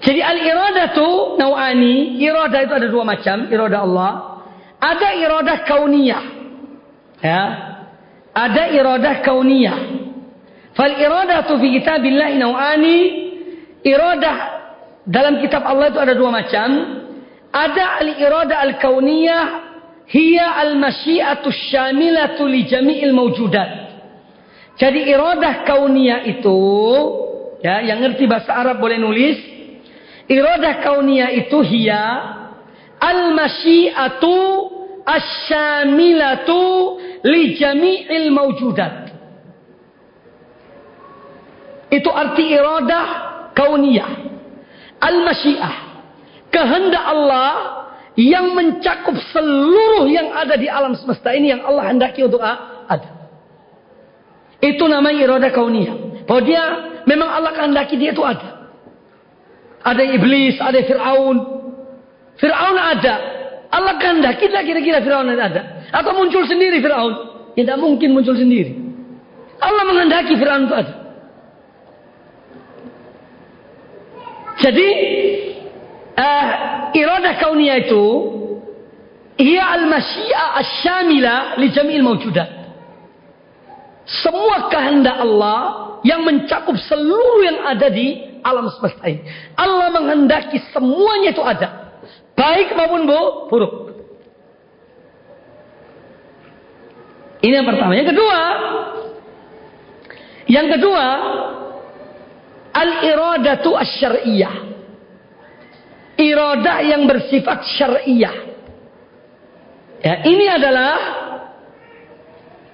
Jadi 0.00 0.20
al-iradatu 0.24 1.36
nau'ani, 1.36 2.16
iradah 2.22 2.60
itu 2.64 2.72
ada 2.72 2.88
dua 2.88 3.04
macam, 3.04 3.50
iradah 3.52 3.80
Allah. 3.84 4.12
Ada 4.80 5.08
iradah 5.20 5.58
kauniyah. 5.68 6.24
Ya. 7.20 7.42
Ada 8.30 8.70
iradah 8.74 9.14
kauniyah. 9.26 9.78
Fal 10.74 10.94
iradatu 10.94 11.58
fi 11.58 11.66
kitabillah 11.80 12.30
nau'ani, 12.38 12.98
iradah 13.82 14.36
dalam 15.06 15.42
kitab 15.42 15.66
Allah 15.66 15.90
itu 15.90 15.98
ada 15.98 16.14
dua 16.14 16.30
macam. 16.30 16.68
Ada 17.50 18.06
al-iradah 18.06 18.62
al-kauniyah, 18.62 19.44
hiya 20.06 20.54
al-masyiatu 20.62 21.50
syamilatu 21.50 22.46
li 22.46 22.70
jami'il 22.70 23.10
mawjudat. 23.10 23.70
Jadi 24.78 25.10
iradah 25.10 25.66
kauniyah 25.66 26.30
itu, 26.30 26.58
ya, 27.58 27.82
yang 27.82 27.98
ngerti 28.06 28.30
bahasa 28.30 28.54
Arab 28.54 28.78
boleh 28.78 29.02
nulis, 29.02 29.50
Iradah 30.30 30.78
kauniyah 30.78 31.34
itu 31.34 31.58
hiya 31.58 32.06
al-masyiatu 33.02 34.38
asyamilatu 35.06 36.60
li 37.24 37.56
jami'il 37.56 38.28
mawjudat. 38.32 39.10
Itu 41.90 42.10
arti 42.10 42.54
iradah 42.54 43.06
kauniyah. 43.52 44.10
Al-masyiah. 45.00 45.74
Kehendak 46.50 47.04
Allah 47.04 47.50
yang 48.14 48.54
mencakup 48.54 49.14
seluruh 49.30 50.06
yang 50.10 50.30
ada 50.34 50.54
di 50.58 50.66
alam 50.66 50.94
semesta 50.98 51.34
ini 51.34 51.50
yang 51.54 51.62
Allah 51.66 51.90
hendaki 51.90 52.26
untuk 52.26 52.42
ada. 52.42 53.10
Itu 54.60 54.86
namanya 54.86 55.18
iradah 55.24 55.50
kauniyah. 55.50 55.96
Bahwa 56.28 56.42
dia 56.46 56.64
memang 57.08 57.26
Allah 57.26 57.52
kehendaki 57.56 57.98
dia 57.98 58.14
itu 58.14 58.22
ada. 58.22 58.70
Ada 59.80 60.04
iblis, 60.04 60.60
ada 60.60 60.78
Fir'aun. 60.84 61.36
Fir'aun 62.36 62.76
ada. 62.76 63.39
Allah 63.70 63.94
kehendaki 64.02 64.50
tidak 64.50 64.66
kira-kira 64.66 64.98
Fir'aun 64.98 65.30
ada. 65.30 65.86
Atau 65.94 66.10
muncul 66.14 66.42
sendiri 66.46 66.82
Fir'aun. 66.82 67.14
Ya, 67.54 67.62
tidak 67.66 67.78
mungkin 67.78 68.14
muncul 68.14 68.34
sendiri. 68.34 68.74
Allah 69.62 69.82
menghendaki 69.86 70.34
Fir'aun 70.34 70.66
itu 70.66 70.74
ada. 70.74 70.94
Jadi 74.60 74.88
uh, 76.20 76.46
iradah 76.92 77.34
kauniyah 77.40 77.78
itu 77.80 78.04
ia 79.40 79.64
al-masyiah 79.72 80.60
asy-syamila 80.60 81.56
li 81.56 81.72
jami'il 81.72 82.04
mawjudat. 82.04 82.48
Semua 84.04 84.68
kehendak 84.68 85.16
Allah 85.16 85.58
yang 86.02 86.26
mencakup 86.26 86.74
seluruh 86.76 87.40
yang 87.46 87.58
ada 87.64 87.88
di 87.88 88.40
alam 88.42 88.68
semesta 88.72 89.04
ini. 89.06 89.22
Allah 89.56 89.88
menghendaki 89.94 90.60
semuanya 90.74 91.32
itu 91.32 91.40
ada. 91.44 91.89
Baik 92.40 92.72
maupun 92.72 93.04
buruk. 93.52 93.74
Ini 97.44 97.60
yang 97.60 97.68
pertama. 97.68 97.92
Yang 97.92 98.16
kedua, 98.16 98.40
yang 100.48 100.66
kedua, 100.72 101.06
Al-iradatu 102.70 103.74
asy-syar'iyyah. 103.74 104.54
Iradah 106.20 106.78
yang 106.84 107.08
bersifat 107.08 107.64
syariah. 107.80 108.36
Ya, 110.00 110.14
ini 110.24 110.46
adalah 110.48 110.94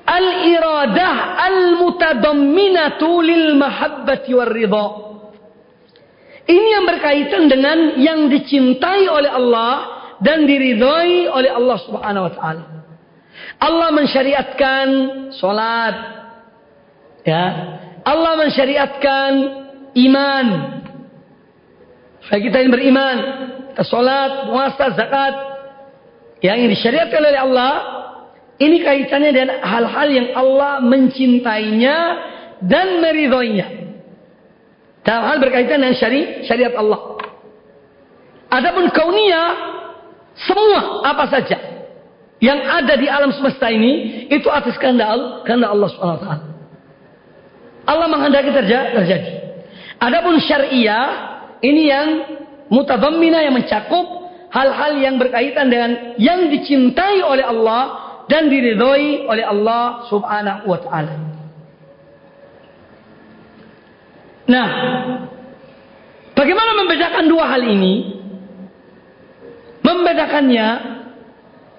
al-iradah 0.07 1.15
al-mutadamminatu 1.47 3.09
lil 3.23 3.55
mahabbati 3.55 4.31
war 4.35 4.51
ridha. 4.51 4.87
Ini 6.47 6.69
yang 6.79 6.85
berkaitan 6.87 7.51
dengan 7.51 7.79
yang 7.99 8.21
dicintai 8.31 9.11
oleh 9.11 9.31
Allah 9.31 9.75
dan 10.23 10.47
diridhoi 10.47 11.27
oleh 11.27 11.51
Allah 11.51 11.79
Subhanahu 11.83 12.27
wa 12.31 12.33
taala. 12.33 12.65
Allah 13.59 13.89
mensyariatkan 13.91 14.87
salat. 15.35 15.95
Ya. 17.27 17.45
Allah 18.07 18.33
mensyariatkan 18.39 19.31
iman. 19.99 20.47
Supaya 22.23 22.41
kita 22.43 22.57
yang 22.63 22.73
beriman, 22.75 23.17
kita 23.75 23.83
sholat, 23.87 24.51
puasa, 24.51 24.95
zakat, 24.95 25.35
yang 26.43 26.59
disyariatkan 26.71 27.23
oleh 27.23 27.41
Allah, 27.43 27.75
ini 28.59 28.83
kaitannya 28.83 29.31
dengan 29.35 29.51
hal-hal 29.63 30.09
yang 30.11 30.29
Allah 30.35 30.83
mencintainya 30.83 31.97
dan 32.63 33.03
meridhoinya. 33.03 33.86
Dalam 35.07 35.23
hal 35.23 35.37
berkaitan 35.39 35.79
dengan 35.79 35.95
syari, 35.95 36.43
syariat 36.43 36.75
Allah. 36.75 37.15
Adapun 38.51 38.91
kauniyah, 38.91 39.49
semua 40.35 41.07
apa 41.07 41.31
saja 41.31 41.57
yang 42.43 42.61
ada 42.61 42.95
di 42.99 43.09
alam 43.09 43.33
semesta 43.33 43.73
ini 43.73 44.27
itu 44.29 44.51
atas 44.53 44.77
kehendak 44.77 45.47
kehendak 45.49 45.73
Allah 45.73 45.89
Subhanahu 45.95 46.19
wa 46.19 46.23
taala. 46.27 46.45
Allah 47.87 48.07
menghendaki 48.11 48.51
terjadi. 48.51 49.33
Adapun 50.03 50.43
syariah 50.43 51.07
ini 51.63 51.83
yang 51.89 52.09
mutadammina 52.69 53.41
yang 53.47 53.55
mencakup 53.55 54.29
hal-hal 54.53 54.93
yang 55.01 55.17
berkaitan 55.17 55.71
dengan 55.71 55.91
yang 56.19 56.51
dicintai 56.51 57.23
oleh 57.23 57.47
Allah 57.47 57.83
dan 58.27 58.51
diridhoi 58.51 59.25
oleh 59.31 59.45
Allah 59.47 60.05
Subhanahu 60.11 60.67
wa 60.67 60.79
taala. 60.83 61.26
Nah, 64.47 64.69
bagaimana 66.39 66.71
membedakan 66.79 67.25
dua 67.27 67.45
hal 67.51 67.63
ini? 67.67 67.95
Membedakannya 69.83 70.69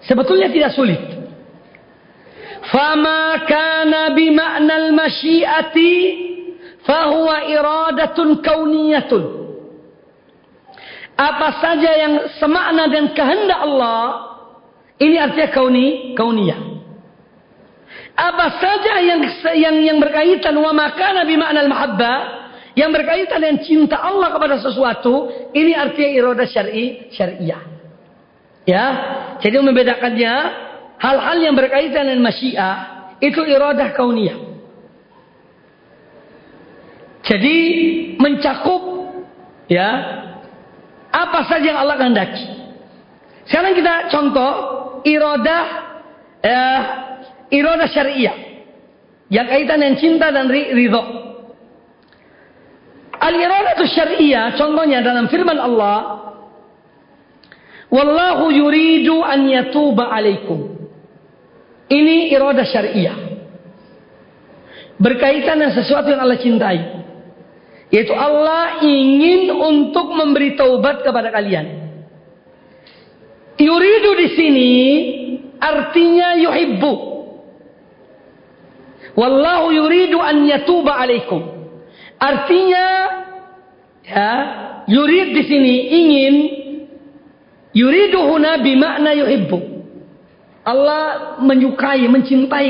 sebetulnya 0.04 0.52
tidak 0.52 0.72
sulit. 0.76 1.00
Fama 2.68 3.48
kana 3.48 4.12
bima'na 4.12 4.92
al-masyiati 4.92 5.94
fahuwa 6.84 7.48
iradatun 7.48 8.44
kauniyatun. 8.44 9.24
Apa 11.18 11.64
saja 11.64 11.92
yang 11.98 12.14
semakna 12.38 12.92
dan 12.94 13.10
kehendak 13.16 13.58
Allah, 13.58 14.02
ini 15.02 15.18
artinya 15.18 15.50
kauni, 15.50 16.14
kauniyah. 16.14 16.62
Apa 18.18 18.46
saja 18.62 19.02
yang 19.02 19.22
yang 19.58 19.76
yang 19.82 19.98
berkaitan 20.02 20.54
wa 20.58 20.74
makana 20.74 21.26
bi 21.26 21.38
al 21.38 21.70
mahabbah, 21.70 22.18
yang 22.78 22.94
berkaitan 22.94 23.42
dengan 23.42 23.58
cinta 23.66 23.98
Allah 23.98 24.38
kepada 24.38 24.62
sesuatu, 24.62 25.34
ini 25.50 25.74
artinya 25.74 26.12
iradah 26.14 26.46
syar'i, 26.46 27.10
syariah. 27.10 27.66
Ya. 28.70 28.86
Jadi 29.42 29.58
membedakannya 29.58 30.34
hal-hal 31.02 31.38
yang 31.42 31.58
berkaitan 31.58 32.06
dengan 32.06 32.30
masyiah 32.30 32.76
itu 33.18 33.42
iradah 33.42 33.98
kauniyah. 33.98 34.38
Jadi 37.26 37.58
mencakup 38.22 39.10
ya 39.68 39.90
apa 41.10 41.50
saja 41.50 41.74
yang 41.74 41.80
Allah 41.82 41.98
kehendaki. 41.98 42.46
Sekarang 43.50 43.74
kita 43.74 43.94
contoh 44.14 44.54
irodah 45.02 45.66
eh, 46.46 46.82
irodah 47.58 47.90
syariah 47.90 48.38
yang 49.34 49.50
kaitan 49.50 49.82
dengan 49.82 49.98
cinta 49.98 50.28
dan 50.30 50.46
ridho. 50.48 51.27
Al 53.28 53.36
itu 53.76 53.86
syariah 53.92 54.56
contohnya 54.56 55.04
dalam 55.04 55.28
firman 55.28 55.60
Allah 55.60 56.28
Wallahu 57.88 58.52
yuridu 58.52 59.24
an 59.24 59.48
yatuba 59.48 60.12
alaikum. 60.12 60.76
Ini 61.88 62.36
irodah 62.36 62.68
syariah. 62.68 63.16
Berkaitan 65.00 65.62
dengan 65.62 65.72
sesuatu 65.72 66.12
yang 66.12 66.20
Allah 66.20 66.40
cintai. 66.42 66.80
Yaitu 67.88 68.12
Allah 68.12 68.84
ingin 68.84 69.48
untuk 69.56 70.12
memberi 70.12 70.60
taubat 70.60 71.00
kepada 71.08 71.32
kalian. 71.32 71.88
Yuridu 73.56 74.12
di 74.20 74.28
sini 74.36 74.74
artinya 75.56 76.36
yuhibbu. 76.36 76.94
Wallahu 79.16 79.72
yuridu 79.72 80.20
an 80.20 80.44
yatuba 80.44 81.00
alaikum. 81.00 81.56
Artinya 82.20 82.86
ya, 84.08 84.32
yurid 84.88 85.36
di 85.36 85.44
sini 85.44 85.76
ingin 85.92 86.36
yuridu 87.76 88.18
huna 88.24 88.58
bimakna 88.64 89.12
yuhibbu. 89.14 89.60
Allah 90.68 91.36
menyukai, 91.40 92.04
mencintai 92.12 92.70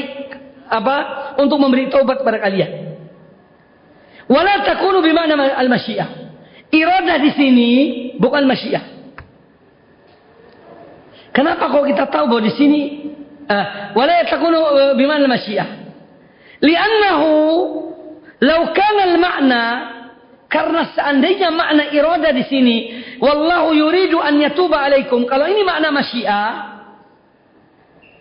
apa? 0.69 0.97
Untuk 1.41 1.57
memberi 1.57 1.89
taubat 1.89 2.21
kepada 2.21 2.37
kalian. 2.37 2.97
Wala 4.27 4.61
takunu 4.67 5.01
bimana 5.01 5.33
al-masyiah. 5.57 6.29
Iradah 6.67 7.17
di 7.23 7.31
sini 7.31 7.69
bukan 8.19 8.43
masyiah. 8.43 8.83
Kenapa 11.31 11.69
kalau 11.71 11.85
kita 11.87 12.09
tahu 12.11 12.27
bahwa 12.27 12.43
di 12.43 12.53
sini 12.57 12.81
uh, 13.47 13.95
wala 13.95 14.25
takunu 14.27 14.57
uh, 14.57 14.93
bimana 14.93 15.25
al-masyiah? 15.25 15.69
Li'annahu 16.59 17.29
law 18.41 18.61
kana 18.73 19.01
al-ma'na 19.15 19.63
karena 20.47 20.95
seandainya 20.95 21.51
makna 21.51 21.91
irada 21.91 22.31
di 22.31 22.43
sini 22.47 22.77
wallahu 23.19 23.75
yuridu 23.75 24.19
an 24.19 24.39
yatuba 24.39 24.79
alaikum 24.79 25.27
kalau 25.27 25.43
ini 25.47 25.61
makna 25.67 25.91
masyiah 25.91 26.51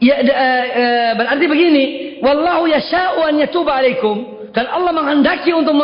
ya 0.02 0.16
uh, 0.20 0.26
uh, 0.26 1.10
berarti 1.18 1.44
begini 1.46 1.84
wallahu 2.20 2.66
yasha'u 2.66 3.22
an 3.30 3.34
yatuba 3.38 3.78
alaikum 3.78 4.36
dan 4.56 4.72
Allah 4.72 4.88
menghendaki 4.96 5.52
untuk 5.52 5.76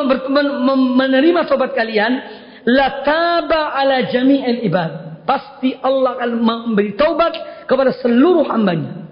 menerima 0.97 1.45
tobat 1.45 1.76
kalian, 1.76 2.24
lataba 2.64 3.76
ala 3.76 4.09
jami'il 4.09 4.64
ibad. 4.64 5.20
Pasti 5.28 5.76
Allah 5.76 6.16
akan 6.16 6.30
memberi 6.40 6.97
taubat 6.97 7.68
kepada 7.68 7.93
seluruh 8.01 8.49
hambanya. 8.49 9.05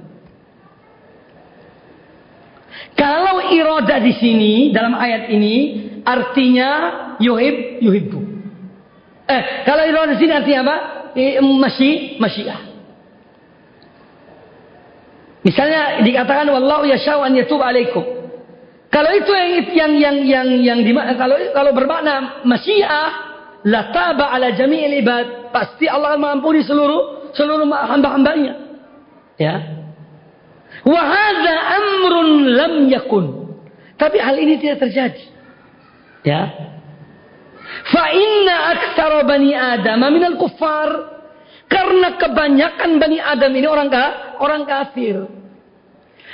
Kalau 2.97 3.53
iroda 3.53 4.01
di 4.01 4.17
sini 4.17 4.53
dalam 4.73 4.97
ayat 4.97 5.29
ini 5.29 5.57
artinya 6.09 6.71
yuhib 7.21 7.85
yuhibbu. 7.85 8.21
Eh, 9.31 9.43
kalau 9.69 9.87
di 10.11 10.17
sini 10.19 10.33
artinya 10.35 10.61
apa? 10.67 10.77
Masih 11.61 12.19
masyiah. 12.19 12.61
Misalnya 15.41 16.05
dikatakan 16.05 16.51
wallahu 16.53 16.85
yashau 16.85 17.25
an 17.25 17.33
yatub 17.33 17.63
alaikum. 17.63 18.05
Kalau 18.91 19.11
itu 19.15 19.31
yang 19.31 19.51
yang 19.71 19.93
yang 19.95 20.17
yang, 20.27 20.49
yang 20.61 20.79
di, 20.83 20.91
kalau 21.15 21.39
kalau 21.55 21.71
bermakna 21.73 22.43
masyiah 22.43 23.09
la 23.65 23.95
taba 23.95 24.35
ala 24.35 24.51
jami'il 24.53 24.99
ibad, 25.01 25.55
pasti 25.55 25.87
Allah 25.87 26.19
mengampuni 26.19 26.67
seluruh 26.67 27.33
seluruh 27.33 27.65
hamba-hambanya. 27.71 28.55
Ya. 29.39 29.55
Wa 30.83 31.01
hadza 31.07 31.55
amrun 31.79 32.29
lam 32.51 32.73
yakun. 32.91 33.27
Tapi 33.97 34.17
hal 34.19 34.37
ini 34.37 34.59
tidak 34.59 34.89
terjadi. 34.89 35.25
Ya. 36.27 36.41
Fa 37.91 38.05
inna 38.13 38.57
aktsara 38.77 39.23
bani 39.27 39.55
Adam 39.55 40.03
minal 40.11 40.37
kuffar. 40.37 41.19
Karena 41.71 42.19
kebanyakan 42.19 42.99
bani 42.99 43.23
Adam 43.23 43.55
ini 43.55 43.67
orang 43.71 43.89
orang 44.43 44.63
kafir. 44.67 45.23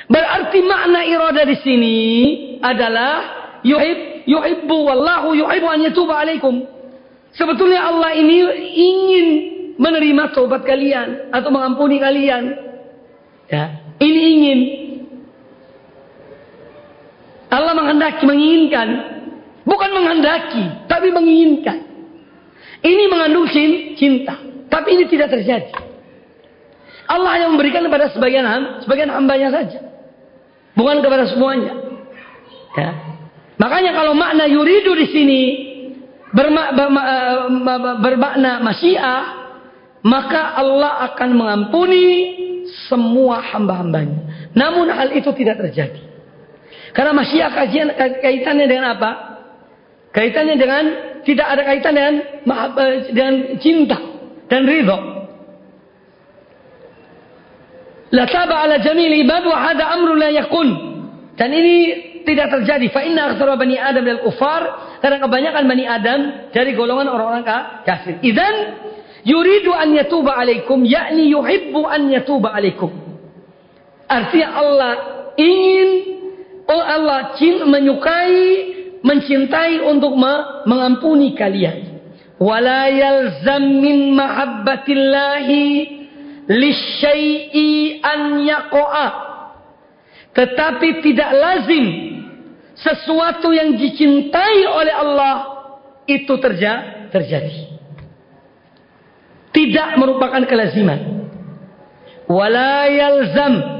Berarti 0.09 0.59
makna 0.65 1.05
irada 1.05 1.43
di 1.45 1.57
sini 1.61 1.99
adalah 2.63 3.15
yuhib 3.61 4.25
yuhibbu 4.25 4.77
wallahu 4.87 5.37
yuhibbu 5.37 5.67
an 5.69 5.81
yatuba 5.85 6.25
alaikum. 6.25 6.65
Sebetulnya 7.37 7.85
Allah 7.85 8.17
ini 8.17 8.37
ingin 8.73 9.27
menerima 9.77 10.33
tobat 10.33 10.65
kalian 10.65 11.29
atau 11.35 11.53
mengampuni 11.53 12.01
kalian. 12.01 12.57
Ya, 13.53 13.77
ini 14.01 14.21
ingin. 14.41 14.61
Allah 17.53 17.77
menghendaki, 17.77 18.25
menginginkan. 18.25 18.89
Bukan 19.67 19.91
menghendaki, 19.91 20.87
tapi 20.87 21.11
menginginkan. 21.11 21.83
Ini 22.87 23.05
mengandung 23.11 23.51
cinta, 23.99 24.39
tapi 24.71 24.95
ini 24.95 25.11
tidak 25.11 25.35
terjadi. 25.35 25.75
Allah 27.07 27.43
yang 27.43 27.55
memberikan 27.55 27.83
kepada 27.83 28.15
sebagian 28.15 28.47
sebagian 28.87 29.11
hambanya 29.11 29.51
saja. 29.51 29.83
Bukan 30.79 31.03
kepada 31.03 31.27
semuanya. 31.27 31.75
Ya. 32.79 32.91
Makanya 33.57 33.97
kalau 33.97 34.13
makna 34.15 34.47
yuridu 34.47 34.93
di 34.95 35.07
sini 35.11 35.43
bermak, 36.31 36.77
bermakna 38.05 38.61
masyiah, 38.61 39.23
maka 40.07 40.55
Allah 40.61 41.11
akan 41.11 41.31
mengampuni 41.35 42.07
semua 42.87 43.43
hamba-hambanya. 43.55 44.51
Namun 44.55 44.93
hal 44.93 45.11
itu 45.17 45.33
tidak 45.35 45.59
terjadi. 45.59 46.03
Karena 46.93 47.17
masyiah 47.17 47.51
kaitannya 48.21 48.67
dengan 48.69 48.95
apa? 48.95 49.36
Kaitannya 50.17 50.57
dengan 50.57 50.85
tidak 51.29 51.45
ada 51.45 51.63
kaitan 51.69 51.93
dengan 51.93 52.15
dengan 53.13 53.35
cinta 53.61 54.01
dan 54.49 54.65
ridho. 54.65 54.97
La 58.17 58.25
taba 58.25 58.65
ala 58.65 58.81
jamil 58.81 59.13
ibad 59.13 59.45
wa 59.45 59.61
hada 59.61 59.93
amru 59.93 60.17
la 60.17 60.33
yakun. 60.33 60.69
Dan 61.37 61.53
ini 61.53 61.77
tidak 62.25 62.49
terjadi. 62.49 62.89
Fa 62.89 63.05
inna 63.05 63.29
aktsara 63.29 63.61
bani 63.61 63.77
Adam 63.77 64.09
al 64.09 64.25
kufar 64.25 64.63
karena 65.05 65.21
kebanyakan 65.21 65.63
bani 65.69 65.85
Adam 65.85 66.21
dari 66.49 66.73
golongan 66.73 67.13
orang-orang 67.13 67.45
kafir. 67.85 68.17
Idan 68.25 68.55
yuridu 69.21 69.77
an 69.77 69.93
yatuba 69.93 70.33
alaikum 70.33 70.81
yakni 70.81 71.29
yuhibbu 71.29 71.85
an 71.85 72.09
yatuba 72.09 72.57
alaikum. 72.57 72.89
Artinya 74.09 74.49
Allah 74.55 74.93
ingin 75.37 75.89
oh 76.73 76.81
Allah 76.81 77.37
menyukai 77.69 78.76
mencintai 79.07 79.87
untuk 79.87 80.19
mengampuni 80.67 81.39
kalian. 81.39 82.03
Wala 82.43 82.91
yalzam 82.91 83.81
min 83.81 84.13
mahabbatillahi 84.19 85.65
lisyai'i 86.51 88.03
an 88.03 88.43
yaqa'a. 88.43 89.09
Tetapi 90.37 90.89
tidak 91.01 91.31
lazim 91.33 91.87
sesuatu 92.77 93.57
yang 93.57 93.79
dicintai 93.79 94.69
oleh 94.69 94.93
Allah 94.93 95.35
itu 96.05 96.35
terja 96.37 97.09
terjadi. 97.09 97.73
Tidak 99.55 99.89
merupakan 99.97 100.45
kelaziman. 100.45 101.25
Wala 102.29 102.85
yalzam 102.93 103.76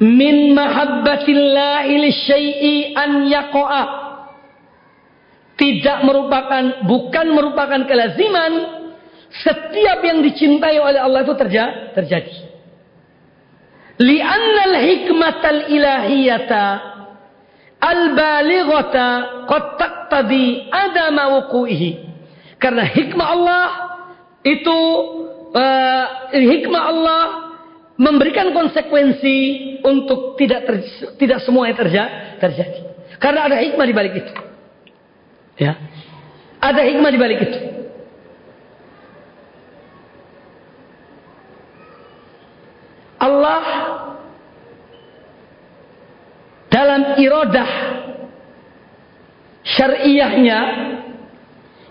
min 0.00 0.52
mahabbatillahi 0.52 1.92
lisyai'i 1.96 2.74
an 2.92 3.10
yaqa'a. 3.28 3.84
Tidak 5.56 5.98
merupakan 6.04 6.84
bukan 6.84 7.26
merupakan 7.32 7.80
kelaziman 7.88 8.52
setiap 9.32 10.04
yang 10.04 10.20
dicintai 10.20 10.76
oleh 10.76 11.00
Allah 11.00 11.24
itu 11.24 11.34
terja 11.40 11.96
terjadi. 11.96 12.36
Li'annal 13.96 14.76
hikmatal 14.84 15.72
ilahiyata 15.72 16.64
al-balighata 17.80 19.08
qad 19.48 19.64
taqtadi 19.80 20.68
adama 20.68 21.40
wuqu'ihi. 21.40 22.04
Karena 22.60 22.84
hikmah 22.84 23.26
Allah 23.32 23.66
itu 24.44 24.78
uh, 25.56 26.04
hikmah 26.36 26.82
Allah 26.92 27.22
memberikan 27.96 28.52
konsekuensi 28.52 29.38
untuk 29.80 30.36
tidak 30.36 30.68
ter, 30.68 30.76
tidak 31.16 31.38
semua 31.44 31.72
terja, 31.72 32.36
terjadi. 32.36 32.80
Karena 33.16 33.48
ada 33.48 33.56
hikmah 33.56 33.86
di 33.88 33.94
balik 33.96 34.14
itu. 34.20 34.32
Ya. 35.56 35.80
Ada 36.60 36.84
hikmah 36.84 37.10
di 37.12 37.20
balik 37.20 37.40
itu. 37.40 37.58
Allah 43.16 43.64
dalam 46.68 47.16
iradah 47.16 47.70
syariahnya 49.64 50.60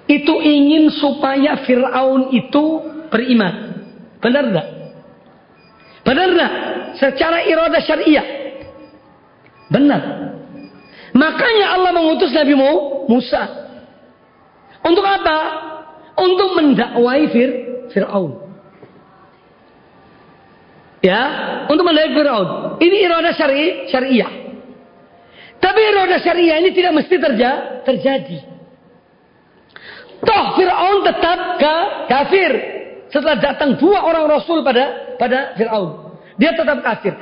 itu 0.05 0.33
ingin 0.37 0.93
supaya 0.93 1.65
Fir'aun 1.65 2.29
itu 2.29 2.63
beriman. 3.09 3.81
Benar 4.21 4.43
enggak? 4.53 4.74
Benar 6.05 6.27
enggak? 6.29 6.53
Secara 7.01 7.43
iradah 7.43 7.81
syariah. 7.81 8.27
Benar. 9.73 10.01
Makanya 11.17 11.65
Allah 11.73 11.91
mengutus 11.91 12.29
Nabi 12.29 12.53
Musa. 13.09 13.43
Untuk 14.85 15.01
apa? 15.01 15.37
Untuk 16.15 16.53
mendakwai 16.53 17.27
Fir'aun. 17.89 18.45
Ya, 21.01 21.21
untuk 21.67 21.85
menaik 21.89 22.13
Fir'aun. 22.13 22.77
Ini 22.77 22.95
iroda 23.09 23.33
syari, 23.33 23.89
syariah. 23.89 24.31
Tapi 25.57 25.79
iroda 25.81 26.21
syariah 26.21 26.61
ini 26.61 26.69
tidak 26.75 26.93
mesti 27.01 27.15
terja, 27.17 27.81
terjadi. 27.81 28.39
Toh 30.21 30.45
Fir'aun 30.53 31.01
tetap 31.01 31.39
ke 31.57 31.75
kafir. 32.11 32.74
Setelah 33.15 33.39
datang 33.39 33.79
dua 33.79 34.03
orang 34.03 34.27
Rasul 34.27 34.59
pada 34.59 35.15
pada 35.15 35.55
Fir'aun. 35.55 36.19
Dia 36.35 36.51
tetap 36.51 36.83
kafir. 36.83 37.15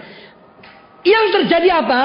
Yang 1.05 1.25
terjadi 1.37 1.69
apa? 1.85 2.01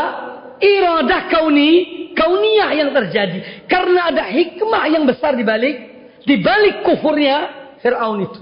Iroda 0.61 1.25
kauni, 1.33 1.73
kauniyah 2.13 2.77
yang 2.77 2.93
terjadi. 2.93 3.65
Karena 3.65 4.13
ada 4.13 4.29
hikmah 4.29 4.85
yang 4.93 5.09
besar 5.09 5.33
di 5.33 5.41
balik, 5.41 5.77
di 6.21 6.37
balik 6.37 6.85
kufurnya 6.85 7.49
Fir'aun 7.81 8.29
itu. 8.29 8.41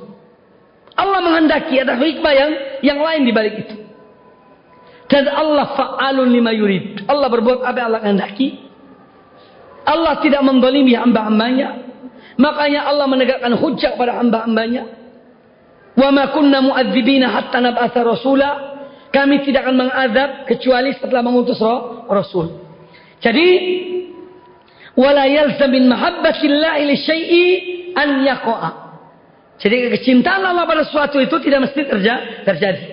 Allah 0.98 1.22
menghendaki 1.22 1.78
ada 1.78 1.94
hikmah 1.94 2.32
yang 2.34 2.50
yang 2.82 2.98
lain 2.98 3.22
di 3.22 3.30
balik 3.30 3.54
itu. 3.70 3.76
Dan 5.06 5.30
Allah 5.30 5.78
fa'alun 5.78 6.26
lima 6.26 6.50
yurid. 6.50 7.06
Allah 7.06 7.30
berbuat 7.30 7.62
apa 7.62 7.86
Allah 7.86 8.02
kehendaki. 8.02 8.66
Allah 9.86 10.18
tidak 10.18 10.42
mendolimi 10.42 10.98
hamba-hambanya. 10.98 11.86
Makanya 12.34 12.90
Allah 12.90 13.06
menegakkan 13.06 13.54
hujah 13.54 13.94
pada 13.94 14.18
hamba-hambanya. 14.18 15.05
Wa 15.96 16.12
ma 16.12 16.28
kunna 16.30 16.60
mu'adzibina 16.60 17.32
hatta 17.32 17.58
nab'atha 17.60 18.00
rasula. 18.04 18.48
Kami 19.08 19.48
tidak 19.48 19.64
akan 19.64 19.76
mengadab 19.80 20.44
kecuali 20.44 20.92
setelah 20.92 21.24
mengutus 21.24 21.56
rasul. 22.12 22.60
Jadi 23.16 23.48
wala 24.92 25.24
yalzam 25.24 25.72
min 25.72 25.88
mahabbatillahi 25.88 26.82
li 26.84 26.96
syai'i 27.00 27.44
an 27.96 28.08
yaqa'a. 28.28 28.70
Jadi 29.56 29.88
kecintaan 29.96 30.44
Allah 30.44 30.68
pada 30.68 30.84
sesuatu 30.84 31.16
itu 31.16 31.32
tidak 31.40 31.72
mesti 31.72 31.80
terjadi. 32.44 32.84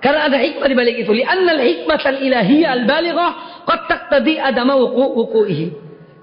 Karena 0.00 0.30
ada 0.30 0.40
hikmah 0.40 0.66
di 0.72 0.76
balik 0.78 0.96
itu. 1.04 1.10
Lianna 1.12 1.52
al-hikmah 1.58 2.00
al-ilahiyah 2.00 2.70
al-balighah 2.80 3.30
qad 3.68 3.80
taqtadi 3.92 4.40
adama 4.40 4.78
wuqu'ihi. 4.80 5.66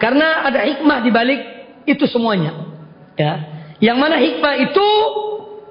Karena 0.01 0.47
ada 0.47 0.65
hikmah 0.65 1.05
di 1.05 1.11
balik 1.13 1.41
itu 1.85 2.01
semuanya. 2.09 2.65
Ya. 3.13 3.33
Yang 3.77 3.97
mana 3.99 4.15
hikmah 4.17 4.53
itu 4.57 4.87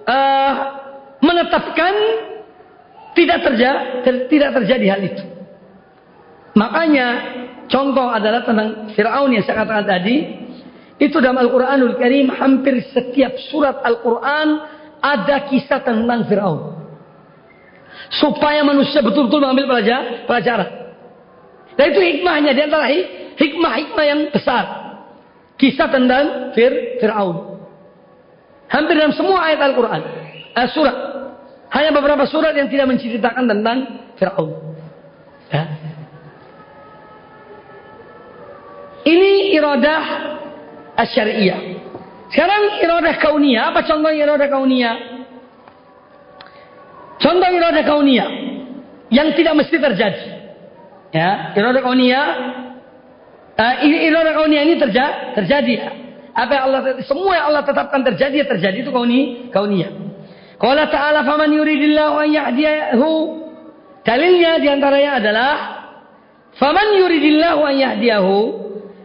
uh, 0.05 0.53
menetapkan 1.21 1.95
tidak 3.15 3.39
terjadi 3.47 3.81
tidak 4.29 4.51
terjadi 4.63 4.87
hal 4.97 5.01
itu. 5.05 5.25
Makanya 6.55 7.07
contoh 7.67 8.07
adalah 8.09 8.47
tentang 8.47 8.95
Firaun 8.95 9.35
yang 9.35 9.43
saya 9.43 9.67
katakan 9.67 9.87
tadi, 9.91 10.17
itu 11.03 11.17
dalam 11.19 11.43
Al-Quranul 11.43 11.99
Karim 11.99 12.31
hampir 12.31 12.79
setiap 12.95 13.35
surat 13.51 13.83
Al-Quran 13.83 14.63
ada 15.03 15.37
kisah 15.51 15.83
tentang 15.83 16.25
Fir'aun. 16.31 16.81
Supaya 18.15 18.63
manusia 18.63 19.03
betul-betul 19.03 19.43
mengambil 19.43 19.83
pelajaran. 20.25 20.71
Dan 21.75 21.85
itu 21.91 22.01
hikmahnya 22.01 22.55
di 22.55 22.63
antara 22.63 22.87
hikmah-hikmah 23.35 24.05
yang 24.07 24.21
besar. 24.31 24.65
Kisah 25.59 25.91
tentang 25.91 26.55
Fir, 26.55 27.03
Fir'aun. 27.03 27.54
Hampir 28.75 28.99
dalam 28.99 29.15
semua 29.15 29.39
ayat 29.47 29.63
Al-Quran. 29.71 30.03
Eh, 30.51 30.69
surat. 30.75 30.97
Hanya 31.71 31.95
beberapa 31.95 32.27
surat 32.27 32.59
yang 32.59 32.67
tidak 32.67 32.91
menceritakan 32.91 33.47
tentang 33.47 33.79
Fir'aun. 34.19 34.51
Ya. 35.55 35.63
Ini 39.07 39.55
iradah 39.55 40.03
asyariyah. 40.99 41.61
Sekarang 42.35 42.83
iradah 42.83 43.15
kauniyah. 43.23 43.71
Apa 43.71 43.87
contoh 43.87 44.11
iradah 44.11 44.49
kauniyah? 44.51 44.97
Contoh 47.23 47.51
iradah 47.55 47.85
kauniyah. 47.87 48.31
Yang 49.15 49.39
tidak 49.39 49.55
mesti 49.55 49.77
terjadi. 49.79 50.27
Ya, 51.15 51.55
iradah 51.55 51.79
kauniyah. 51.79 52.27
Uh, 53.55 53.75
iradah 53.87 54.35
kauniyah 54.35 54.63
ini 54.67 54.75
terja 54.83 55.31
terjadi. 55.39 56.04
Apa 56.35 56.51
yang 56.51 56.65
Allah 56.71 56.81
semua 57.07 57.33
yang 57.39 57.47
Allah 57.55 57.63
tetapkan 57.63 58.03
terjadi 58.03 58.43
ya 58.43 58.47
terjadi 58.51 58.83
itu 58.83 58.91
kauni 58.91 59.49
kauniyah. 59.55 59.93
Qala 60.59 60.91
ta'ala 60.91 61.23
faman 61.23 61.51
yuridillahu 61.55 62.15
an 62.19 62.29
yahdiyahu 62.31 63.11
dalilnya 64.03 64.59
di 64.59 64.69
antaranya 64.71 65.23
adalah 65.23 65.53
faman 66.59 66.99
yuridillahu 66.99 67.61
an 67.63 67.75
yahdiyahu 67.79 68.65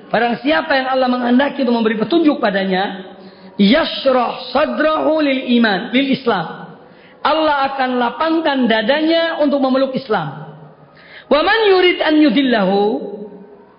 Barang 0.09 0.41
siapa 0.41 0.73
yang 0.73 0.89
Allah 0.89 1.05
menghendaki 1.05 1.61
untuk 1.61 1.75
memberi 1.77 1.95
petunjuk 2.01 2.41
padanya, 2.41 3.13
yashrah 3.61 4.49
sadrahu 4.49 5.21
lil 5.21 5.53
iman, 5.61 5.93
lil 5.93 6.17
Islam. 6.17 6.65
Allah 7.21 7.69
akan 7.73 7.89
lapangkan 8.01 8.65
dadanya 8.65 9.37
untuk 9.37 9.61
memeluk 9.61 9.93
Islam. 9.93 10.49
Wa 11.29 11.45
man 11.45 11.59
yurid 11.69 12.01
an 12.01 12.15
yudillahu 12.25 12.81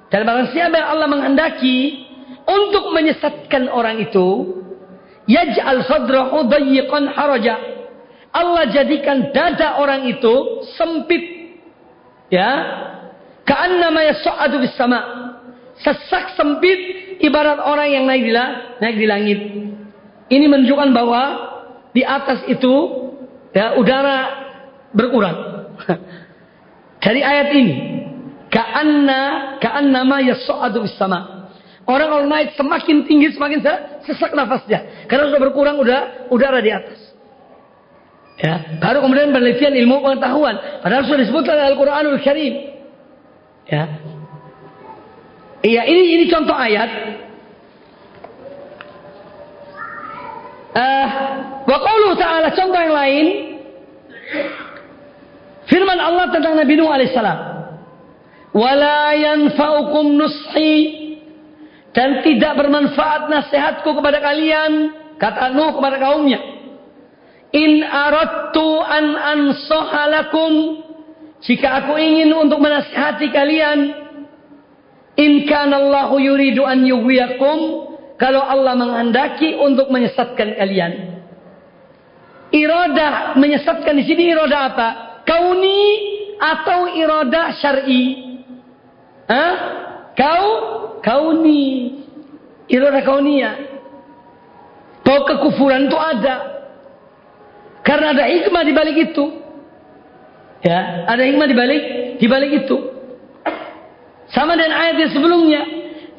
dan 0.06 0.22
barang 0.22 0.54
siapa 0.54 0.74
yang 0.78 0.88
Allah 0.94 1.08
menghendaki 1.10 2.06
untuk 2.46 2.92
menyesatkan 2.94 3.68
orang 3.72 4.00
itu, 4.00 4.60
yaj'al 5.26 5.84
sadrahu 5.86 6.46
dayyiqan 6.48 7.10
haraja. 7.12 7.56
Allah 8.30 8.70
jadikan 8.70 9.34
dada 9.34 9.82
orang 9.82 10.06
itu 10.06 10.64
sempit. 10.78 11.54
Ya. 12.30 12.50
Ka'annama 13.42 14.06
yas'adu 14.06 14.62
bis 14.62 14.74
sama' 14.78 15.20
sesak 15.80 16.36
sempit 16.36 16.78
ibarat 17.24 17.58
orang 17.60 17.88
yang 17.90 18.04
naik 18.06 18.22
di, 18.22 18.32
naik 18.80 18.96
di 18.96 19.06
langit. 19.08 19.40
Ini 20.30 20.46
menunjukkan 20.46 20.90
bahwa 20.94 21.22
di 21.90 22.06
atas 22.06 22.46
itu 22.46 22.74
ya, 23.50 23.74
udara 23.74 24.18
berkurang. 24.94 25.36
Dari 27.04 27.24
ayat 27.24 27.48
ini, 27.56 27.74
ka'anna 28.52 29.20
ka'annama 29.58 30.22
yas'adu 30.22 30.86
sama. 30.94 31.39
Orang 31.88 32.08
kalau 32.12 32.24
naik 32.28 32.54
semakin 32.54 33.08
tinggi 33.08 33.32
semakin 33.34 33.64
sesak 34.04 34.36
nafasnya 34.36 35.08
karena 35.08 35.32
sudah 35.32 35.40
berkurang 35.40 35.76
udah 35.80 36.30
udara 36.30 36.60
di 36.60 36.70
atas. 36.70 36.98
Ya, 38.40 38.80
baru 38.80 39.04
kemudian 39.04 39.36
penelitian 39.36 39.76
ilmu 39.84 40.00
pengetahuan. 40.00 40.80
Padahal 40.80 41.04
sudah 41.04 41.20
disebutkan 41.28 41.60
dalam 41.60 41.76
Al-Qur'anul 41.76 42.20
Karim. 42.24 42.54
Ya, 43.68 43.84
Iya, 45.60 45.84
ini 45.84 46.02
ini 46.16 46.24
contoh 46.32 46.56
ayat. 46.56 46.90
Uh, 50.70 51.08
wa 51.66 51.78
qawluhu 51.82 52.14
ta'ala 52.14 52.54
contoh 52.54 52.78
yang 52.78 52.94
lain 52.94 53.26
firman 55.66 55.98
Allah 55.98 56.30
tentang 56.30 56.54
Nabi 56.54 56.78
Nuh 56.78 56.86
alaihissalam 56.86 57.38
wala 58.54 59.10
yanfa'ukum 59.18 60.14
nushi 60.14 60.99
dan 61.90 62.22
tidak 62.22 62.52
bermanfaat 62.54 63.26
nasihatku 63.26 63.90
kepada 63.98 64.22
kalian 64.22 64.94
kata 65.18 65.50
Nuh 65.54 65.74
kepada 65.78 65.96
kaumnya 65.98 66.38
in 67.50 67.82
aradtu 67.82 68.78
an 68.78 69.04
ansohalakum 69.18 70.52
jika 71.42 71.82
aku 71.84 71.98
ingin 71.98 72.30
untuk 72.36 72.62
menasihati 72.62 73.32
kalian 73.34 74.00
In 75.20 75.44
kanallahu 75.44 76.16
yuridu 76.16 76.64
an 76.64 76.80
yughwiyakum 76.86 77.58
kalau 78.16 78.40
Allah 78.40 78.72
menghendaki 78.72 79.52
untuk 79.60 79.92
menyesatkan 79.92 80.56
kalian. 80.56 81.20
Iradah 82.50 83.36
menyesatkan 83.36 83.94
di 84.00 84.04
sini 84.08 84.32
iradah 84.32 84.60
apa? 84.72 84.88
Kauni 85.28 85.82
atau 86.40 86.88
iradah 86.96 87.46
syar'i? 87.60 88.02
Hah? 89.28 89.54
Kau 90.20 90.46
kauni. 91.00 91.96
Iradah 92.68 93.00
kauniyah. 93.00 93.54
Bahwa 95.00 95.20
kekufuran 95.24 95.88
itu 95.88 95.96
ada. 95.96 96.36
Karena 97.80 98.12
ada 98.12 98.28
hikmah 98.28 98.62
di 98.68 98.72
balik 98.76 98.96
itu. 99.10 99.24
Ya, 100.60 101.08
ada 101.08 101.24
hikmah 101.24 101.48
di 101.48 101.56
balik 101.56 101.82
di 102.20 102.26
balik 102.28 102.52
itu. 102.52 102.76
Sama 104.28 104.54
dengan 104.60 104.76
ayat 104.76 104.96
yang 105.00 105.12
sebelumnya. 105.16 105.62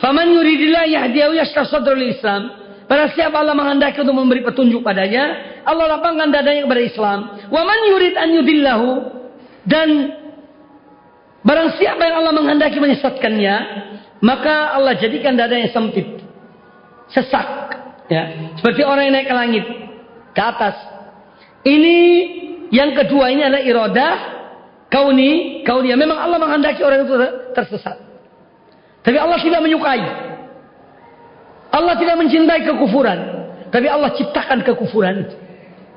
Faman 0.01 0.33
yuridillah 0.33 0.89
yahdiyahu 0.89 1.37
yashrah 1.37 1.69
sadrul 1.69 2.01
Islam. 2.01 2.57
Pada 2.89 3.07
siapa 3.15 3.39
Allah 3.39 3.55
menghendaki 3.55 4.03
untuk 4.03 4.17
memberi 4.17 4.43
petunjuk 4.43 4.83
padanya, 4.83 5.31
Allah 5.63 5.95
lapangkan 5.95 6.27
dadanya 6.27 6.67
kepada 6.67 6.81
Islam. 6.83 7.19
Wa 7.47 7.61
man 7.63 7.79
yurid 7.87 8.19
an 8.19 8.29
yudillahu 8.35 8.89
dan 9.63 9.89
barang 11.45 11.79
siapa 11.79 12.01
yang 12.03 12.19
Allah 12.19 12.33
menghendaki 12.35 12.83
menyesatkannya, 12.83 13.55
maka 14.21 14.77
Allah 14.77 14.97
jadikan 14.97 15.33
dadanya 15.33 15.73
sempit. 15.73 16.21
Sesak, 17.11 17.47
ya. 18.07 18.55
Seperti 18.55 18.87
orang 18.87 19.11
yang 19.11 19.15
naik 19.19 19.27
ke 19.27 19.35
langit, 19.35 19.65
ke 20.31 20.41
atas. 20.41 20.75
Ini 21.67 21.97
yang 22.71 22.95
kedua 22.95 23.33
ini 23.35 23.43
adalah 23.43 23.63
iradah 23.65 24.15
kauni, 24.87 25.61
kauni. 25.67 25.91
Memang 25.91 26.15
Allah 26.15 26.39
menghendaki 26.39 26.79
orang 26.85 27.03
itu 27.03 27.13
tersesat. 27.51 27.99
Tapi 29.03 29.17
Allah 29.19 29.37
tidak 29.43 29.59
menyukai. 29.59 30.05
Allah 31.71 31.95
tidak 31.99 32.15
mencintai 32.15 32.61
kekufuran. 32.63 33.19
Tapi 33.73 33.87
Allah 33.91 34.15
ciptakan 34.15 34.63
kekufuran. 34.63 35.17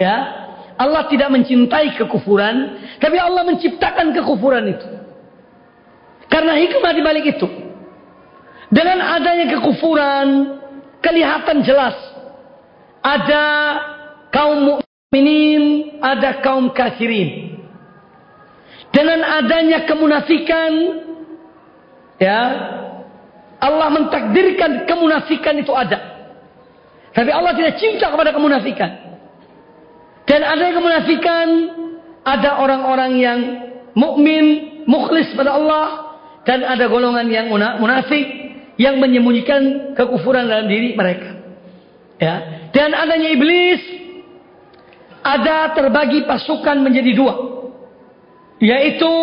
Ya. 0.03 0.45
Allah 0.75 1.07
tidak 1.07 1.31
mencintai 1.31 1.95
kekufuran, 1.95 2.83
tapi 2.99 3.15
Allah 3.15 3.47
menciptakan 3.47 4.11
kekufuran 4.11 4.75
itu. 4.75 4.89
Karena 6.27 6.59
hikmah 6.59 6.93
di 6.99 7.03
balik 7.03 7.25
itu. 7.31 7.47
Dengan 8.75 8.99
adanya 8.99 9.55
kekufuran, 9.55 10.59
kelihatan 10.99 11.63
jelas 11.63 11.95
ada 12.99 13.47
kaum 14.35 14.67
mukminin, 14.67 15.95
ada 16.03 16.43
kaum 16.43 16.75
kafirin. 16.75 17.55
Dengan 18.91 19.23
adanya 19.23 19.87
kemunafikan, 19.87 20.73
ya, 22.19 22.41
Allah 23.63 23.89
mentakdirkan 23.95 24.91
kemunafikan 24.91 25.55
itu 25.55 25.71
ada. 25.71 26.27
Tapi 27.15 27.31
Allah 27.31 27.55
tidak 27.55 27.79
cinta 27.79 28.11
kepada 28.11 28.35
kemunafikan. 28.35 28.91
Dan 30.27 30.43
ada 30.43 30.75
kemunafikan, 30.75 31.47
ada 32.27 32.59
orang-orang 32.59 33.13
yang 33.23 33.39
mukmin, 33.95 34.83
mukhlis 34.91 35.31
pada 35.39 35.55
Allah, 35.55 35.87
dan 36.43 36.67
ada 36.67 36.91
golongan 36.91 37.31
yang 37.31 37.47
munafik 37.55 38.44
yang 38.81 38.99
menyembunyikan 38.99 39.95
kekufuran 39.95 40.47
dalam 40.51 40.67
diri 40.67 40.95
mereka. 40.99 41.31
Ya. 42.19 42.35
Dan 42.75 42.95
adanya 42.95 43.31
iblis 43.31 43.83
ada 45.25 45.73
terbagi 45.73 46.27
pasukan 46.27 46.83
menjadi 46.83 47.13
dua 47.15 47.35
yaitu 48.63 49.15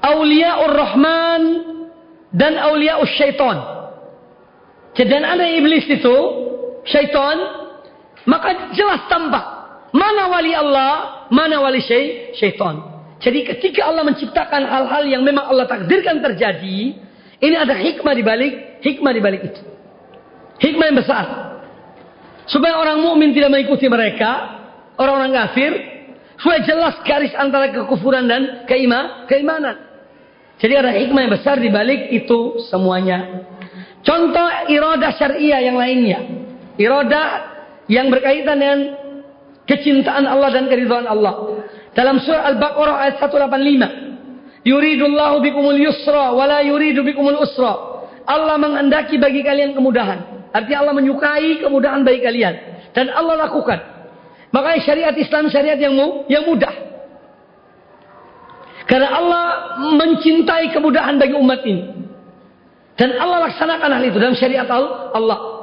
Auliaur 0.00 0.72
Rahman 0.72 1.42
dan 2.32 2.56
Auliaur 2.56 3.08
Syaitan. 3.18 3.80
Dan 4.96 5.22
ada 5.24 5.46
iblis 5.48 5.86
itu, 5.88 6.16
syaitan, 6.84 7.36
maka 8.28 8.74
jelas 8.76 9.06
tampak 9.08 9.60
mana 9.90 10.30
wali 10.30 10.52
Allah, 10.54 11.26
mana 11.30 11.62
wali 11.62 11.82
syai, 11.82 12.34
syaitan. 12.36 12.78
Jadi 13.20 13.44
ketika 13.44 13.90
Allah 13.90 14.06
menciptakan 14.06 14.62
hal-hal 14.64 15.04
yang 15.08 15.22
memang 15.26 15.50
Allah 15.50 15.68
takdirkan 15.68 16.24
terjadi, 16.24 16.96
ini 17.40 17.56
ada 17.56 17.72
hikmah 17.72 18.14
di 18.14 18.24
balik, 18.24 18.52
hikmah 18.84 19.12
di 19.16 19.20
balik 19.24 19.42
itu. 19.48 19.62
Hikmah 20.60 20.84
yang 20.92 20.98
besar. 21.00 21.24
Supaya 22.44 22.76
orang 22.76 23.00
mukmin 23.00 23.32
tidak 23.32 23.48
mengikuti 23.48 23.88
mereka, 23.88 24.60
orang-orang 25.00 25.32
kafir, 25.32 25.72
Supaya 26.40 26.64
jelas 26.64 26.96
garis 27.04 27.36
antara 27.36 27.68
kekufuran 27.68 28.24
dan 28.24 28.64
keima, 28.64 29.28
keimanan. 29.28 29.76
Jadi 30.56 30.72
ada 30.72 30.90
hikmah 30.96 31.20
yang 31.28 31.32
besar 31.36 31.60
di 31.60 31.68
balik 31.68 32.08
itu 32.08 32.64
semuanya. 32.72 33.44
Contoh 34.00 34.48
iroda 34.72 35.12
syariah 35.20 35.68
yang 35.68 35.76
lainnya. 35.76 36.20
Iroda 36.80 37.22
yang 37.92 38.08
berkaitan 38.08 38.56
dengan 38.56 38.80
kecintaan 39.68 40.24
Allah 40.24 40.48
dan 40.48 40.64
keridhaan 40.72 41.04
Allah. 41.04 41.60
Dalam 41.92 42.16
surah 42.24 42.48
Al-Baqarah 42.56 42.96
ayat 43.04 43.16
185. 43.20 44.09
Yuridullahu 44.60 45.40
bikumul 45.40 45.80
yusra 45.80 46.36
wa 46.36 46.44
la 46.44 46.60
yuridu 46.60 47.00
bikumul 47.00 47.40
usra. 47.40 48.04
Allah 48.28 48.60
menghendaki 48.60 49.16
bagi 49.16 49.40
kalian 49.40 49.72
kemudahan. 49.72 50.50
Artinya 50.52 50.84
Allah 50.84 50.94
menyukai 50.98 51.62
kemudahan 51.62 52.04
bagi 52.04 52.20
kalian 52.20 52.54
dan 52.92 53.08
Allah 53.14 53.48
lakukan. 53.48 53.78
Makanya 54.50 54.80
syariat 54.82 55.14
Islam 55.14 55.46
syariat 55.48 55.78
yang 55.78 55.94
yang 56.26 56.44
mudah. 56.44 56.74
Karena 58.90 59.08
Allah 59.14 59.44
mencintai 59.94 60.74
kemudahan 60.74 61.14
bagi 61.16 61.38
umat 61.38 61.62
ini. 61.62 62.10
Dan 62.98 63.16
Allah 63.16 63.48
laksanakan 63.48 63.90
hal 63.96 64.02
itu 64.04 64.18
dalam 64.18 64.36
syariat 64.36 64.66
Allah. 64.68 65.62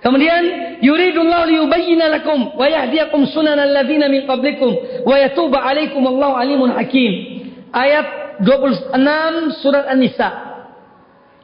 Kemudian 0.00 0.42
yuridullahu 0.78 1.50
liyubayyana 1.50 2.22
lakum 2.22 2.54
wa 2.54 2.64
yahdiyakum 2.70 3.26
sunanal 3.34 3.74
ladzina 3.74 4.06
min 4.06 4.22
qablikum 4.22 5.02
wa 5.02 5.18
yatuba 5.18 5.66
'alaikum 5.66 6.06
Allahu 6.06 6.38
alimun 6.38 6.70
hakim. 6.78 7.35
Ayat 7.74 8.38
26 8.42 9.62
surat 9.64 9.84
An-Nisa. 9.88 10.28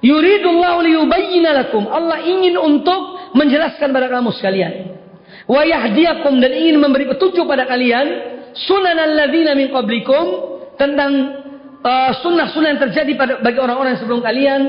Yuridullahu 0.02 0.82
liyubayyana 0.82 1.50
lakum. 1.62 1.86
Allah 1.86 2.26
ingin 2.26 2.58
untuk 2.58 3.32
menjelaskan 3.38 3.94
pada 3.94 4.10
kamu 4.10 4.34
sekalian. 4.34 4.72
Wa 5.46 5.62
yahdiyakum 5.62 6.42
dan 6.42 6.52
ingin 6.54 6.82
memberi 6.82 7.06
petunjuk 7.06 7.46
pada 7.46 7.66
kalian 7.66 8.06
sunanal 8.66 9.14
ladzina 9.14 9.54
min 9.54 9.70
qablikum 9.70 10.24
tentang 10.76 11.12
uh, 11.82 12.10
sunnah-sunnah 12.20 12.76
yang 12.76 12.82
terjadi 12.82 13.12
pada 13.14 13.32
bagi 13.40 13.58
orang-orang 13.58 13.98
sebelum 13.98 14.20
kalian 14.22 14.60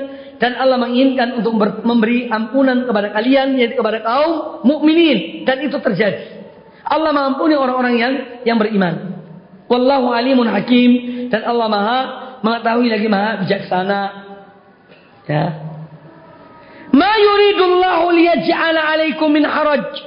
dan 0.41 0.57
Allah 0.57 0.81
menginginkan 0.81 1.39
untuk 1.39 1.55
memberi 1.85 2.27
ampunan 2.27 2.83
kepada 2.89 3.13
kalian 3.13 3.55
yaitu 3.57 3.79
kepada 3.79 4.01
kaum 4.01 4.61
mukminin 4.65 5.45
dan 5.45 5.61
itu 5.61 5.77
terjadi. 5.77 6.45
Allah 6.83 7.15
mengampuni 7.15 7.55
orang-orang 7.55 7.95
yang 7.95 8.13
yang 8.43 8.57
beriman. 8.59 9.23
Wallahu 9.71 10.11
alimun 10.11 10.51
hakim 10.51 11.12
dan 11.33 11.49
Allah 11.49 11.65
Maha 11.65 11.99
mengetahui 12.45 12.93
lagi 12.93 13.09
Maha 13.09 13.41
bijaksana. 13.41 14.01
Ya. 15.25 15.45
Ma 16.93 17.09
yuridullahu 17.17 18.13
liyaj'ala 18.13 18.93
'alaikum 18.93 19.33
min 19.33 19.41
haraj. 19.41 19.97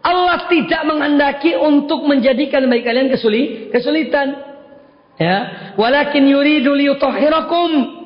Allah 0.00 0.48
tidak 0.48 0.82
menghendaki 0.88 1.52
untuk 1.60 2.08
menjadikan 2.08 2.64
bagi 2.72 2.88
kalian 2.88 3.12
kesulitan. 3.68 4.28
Ya, 5.20 5.36
walakin 5.76 6.24
yuridu 6.24 6.72
liyutahhirakum 6.72 8.00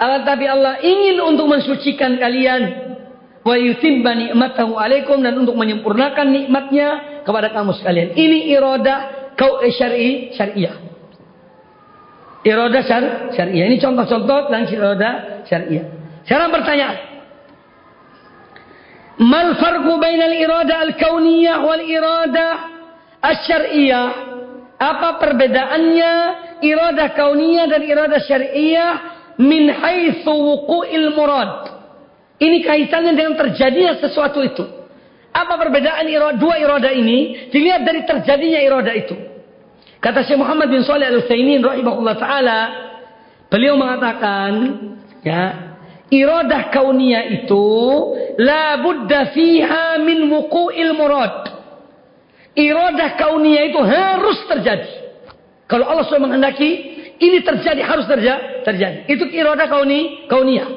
akan 0.00 0.20
tapi 0.28 0.44
Allah 0.44 0.80
ingin 0.84 1.20
untuk 1.24 1.48
mensucikan 1.48 2.20
kalian. 2.20 2.92
Wa 3.40 3.56
yutimba 3.56 4.12
ni'matahu 4.12 4.76
alaikum 4.76 5.24
dan 5.24 5.40
untuk 5.40 5.56
menyempurnakan 5.56 6.28
nikmatnya 6.28 6.88
kepada 7.24 7.48
kamu 7.48 7.72
sekalian. 7.80 8.12
Ini 8.12 8.52
iradah 8.52 8.98
kau 9.40 9.64
eh, 9.64 9.72
syar'i 9.72 10.36
syariah. 10.36 10.89
Iradah 12.40 12.82
syar, 12.88 13.04
syariah. 13.36 13.68
Ini 13.68 13.76
contoh-contoh 13.76 14.48
tentang 14.48 14.64
iradah 14.72 15.44
syariah. 15.44 15.84
Sekarang 16.24 16.48
pertanyaan. 16.48 16.96
Mal 19.20 19.60
farqu 19.60 19.92
bainal 20.00 20.32
iradah 20.32 20.76
al-kauniyah 20.88 21.60
wal 21.60 21.84
iradah 21.84 22.52
asy-syar'iyyah? 23.20 24.08
Apa 24.80 25.20
perbedaannya 25.20 26.12
iradah 26.64 27.12
kauniyah 27.12 27.68
dan 27.68 27.84
iradah 27.84 28.20
syariah 28.24 28.92
min 29.36 29.68
haitsu 29.68 30.32
wuqu'il 30.32 31.12
murad. 31.12 31.76
Ini 32.40 32.64
kaitannya 32.64 33.12
dengan 33.12 33.36
terjadinya 33.36 34.00
sesuatu 34.00 34.40
itu. 34.40 34.64
Apa 35.36 35.60
perbedaan 35.60 36.08
dua 36.40 36.56
iroda 36.56 36.88
ini? 36.88 37.52
Dilihat 37.52 37.84
dari 37.84 38.08
terjadinya 38.08 38.64
iroda 38.64 38.92
itu. 38.96 39.29
Kata 40.00 40.24
Syekh 40.24 40.40
Muhammad 40.40 40.72
bin 40.72 40.80
Shalih 40.80 41.12
Al-Utsaimin 41.12 41.60
rahimahullah 41.60 42.16
taala, 42.16 42.60
beliau 43.52 43.76
mengatakan, 43.76 44.50
ya, 45.20 45.76
iradah 46.08 46.72
kauniyah 46.72 47.44
itu 47.44 47.64
la 48.40 48.80
budda 48.80 49.36
fiha 49.36 50.00
min 50.00 50.24
wuqu'il 50.32 50.96
murad. 50.96 51.52
Iradah 52.56 53.20
kauniyah 53.20 53.62
itu 53.68 53.80
harus 53.84 54.40
terjadi. 54.48 54.90
Kalau 55.68 55.84
Allah 55.86 56.08
sudah 56.08 56.24
menghendaki, 56.24 56.70
ini 57.20 57.44
terjadi 57.44 57.84
harus 57.84 58.08
terjadi. 58.08 58.64
terjadi. 58.64 58.98
Itu 59.06 59.28
iroda 59.28 59.68
kauni 59.68 60.26
kauniyah. 60.26 60.68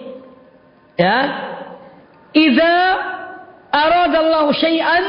Ya. 0.99 1.19
Idza 2.36 2.76
aradallahu 3.71 4.51
syai'an 4.53 5.05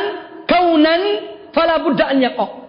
kaunan 0.47 1.03
fala 1.51 1.83
budda 1.83 2.15
an 2.15 2.19
yaqa. 2.23 2.64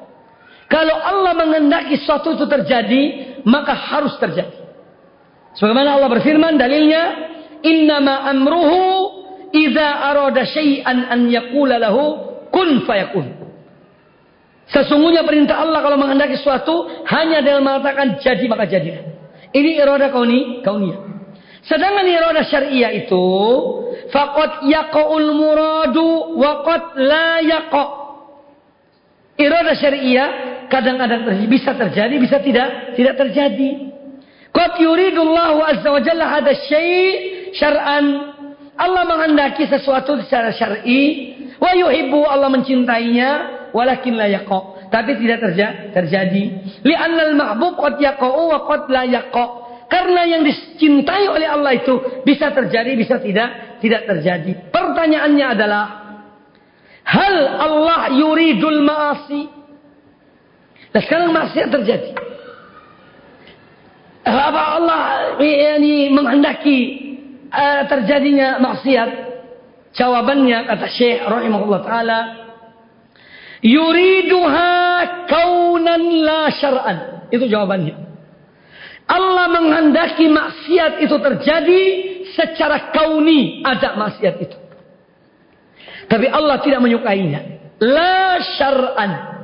Kalau 0.65 0.95
Allah 0.97 1.33
menghendaki 1.37 2.01
sesuatu 2.01 2.33
itu 2.33 2.45
terjadi, 2.49 3.03
maka 3.45 3.77
harus 3.77 4.17
terjadi. 4.17 4.65
Sebagaimana 5.55 5.95
Allah 5.95 6.09
berfirman 6.11 6.57
dalilnya, 6.57 7.03
"Innama 7.63 8.27
amruhu 8.27 8.81
idza 9.53 9.87
arada 10.11 10.43
syai'an 10.43 11.07
an 11.07 11.19
yaqula 11.31 11.79
lahu 11.79 12.03
kun 12.49 12.83
fayakun." 12.83 13.45
Sesungguhnya 14.65 15.21
perintah 15.21 15.61
Allah 15.61 15.85
kalau 15.85 16.01
menghendaki 16.01 16.41
sesuatu 16.41 16.89
hanya 17.05 17.45
dengan 17.45 17.61
mengatakan 17.61 18.17
jadi 18.17 18.45
maka 18.49 18.65
jadi. 18.65 19.05
Ini 19.53 19.79
iroda 19.79 20.09
kauni, 20.09 20.65
kauniyah. 20.65 20.99
Sedangkan 21.63 22.05
iroda 22.09 22.41
syariah 22.45 23.05
itu 23.05 23.25
faqad 24.09 24.65
yaqaul 24.65 25.29
muradu 25.37 26.35
wa 26.35 26.65
qad 26.65 26.83
la 26.97 27.29
yaqa. 27.45 27.85
Iroda 29.37 29.73
syariah 29.77 30.54
kadang-kadang 30.71 31.25
terjadi, 31.27 31.47
bisa 31.49 31.71
terjadi, 31.75 32.15
bisa 32.21 32.37
tidak, 32.41 32.67
tidak 32.97 33.15
terjadi. 33.19 33.69
Qad 34.55 34.79
yuridullahu 34.79 35.59
azza 35.63 35.89
wa 35.91 35.99
jalla 35.99 36.25
hada 36.31 36.55
syai' 36.55 37.51
syar'an. 37.55 38.05
Allah 38.75 39.03
menghendaki 39.07 39.67
sesuatu 39.67 40.19
secara 40.23 40.51
syar'i. 40.55 41.35
Wa 41.59 41.75
yuhibbu 41.75 42.23
Allah 42.27 42.51
mencintainya. 42.51 43.29
Walakin 43.75 44.15
la 44.15 44.31
yaqa 44.31 44.75
tapi 44.87 45.19
tidak 45.19 45.43
terja 45.43 45.91
terjadi. 45.91 46.43
Li'annal 46.87 47.35
mahbub 47.35 47.75
qad 47.75 47.99
yaqa'u 47.99 48.41
wa 48.47 48.63
qad 48.63 48.87
la 48.87 49.03
yaqa 49.03 49.45
karena 49.91 50.21
yang 50.25 50.41
dicintai 50.47 51.27
oleh 51.29 51.45
Allah 51.51 51.75
itu 51.75 52.23
bisa 52.23 52.55
terjadi 52.55 52.95
bisa 52.95 53.19
tidak 53.19 53.79
tidak 53.83 54.07
terjadi. 54.07 54.71
Pertanyaannya 54.71 55.45
adalah 55.51 55.83
hal 57.03 57.35
Allah 57.59 58.01
yuridul 58.15 58.81
ma'asi 58.87 59.41
nah 60.95 61.01
sekarang 61.03 61.35
maksiat 61.35 61.67
terjadi 61.75 62.11
apa 64.25 64.61
Allah 64.79 65.01
ini 65.43 66.07
menghendaki 66.15 66.79
uh, 67.51 67.83
terjadinya 67.91 68.63
maksiat 68.63 69.09
jawabannya 69.91 70.71
kata 70.71 70.87
Syekh 70.87 71.19
rahimahullah 71.27 71.81
taala 71.83 72.19
Yuriduha 73.65 74.71
kaunan 75.25 76.03
la 76.21 76.53
syar'an. 76.53 76.97
Itu 77.33 77.49
jawabannya. 77.49 77.97
Allah 79.09 79.45
menghendaki 79.49 80.29
maksiat 80.29 81.01
itu 81.01 81.17
terjadi 81.17 81.81
secara 82.37 82.93
kauni 82.93 83.65
ada 83.65 83.97
maksiat 83.97 84.35
itu. 84.37 84.57
Tapi 86.05 86.29
Allah 86.29 86.61
tidak 86.61 86.85
menyukainya. 86.85 87.41
La 87.81 88.37
syar'an. 88.57 89.34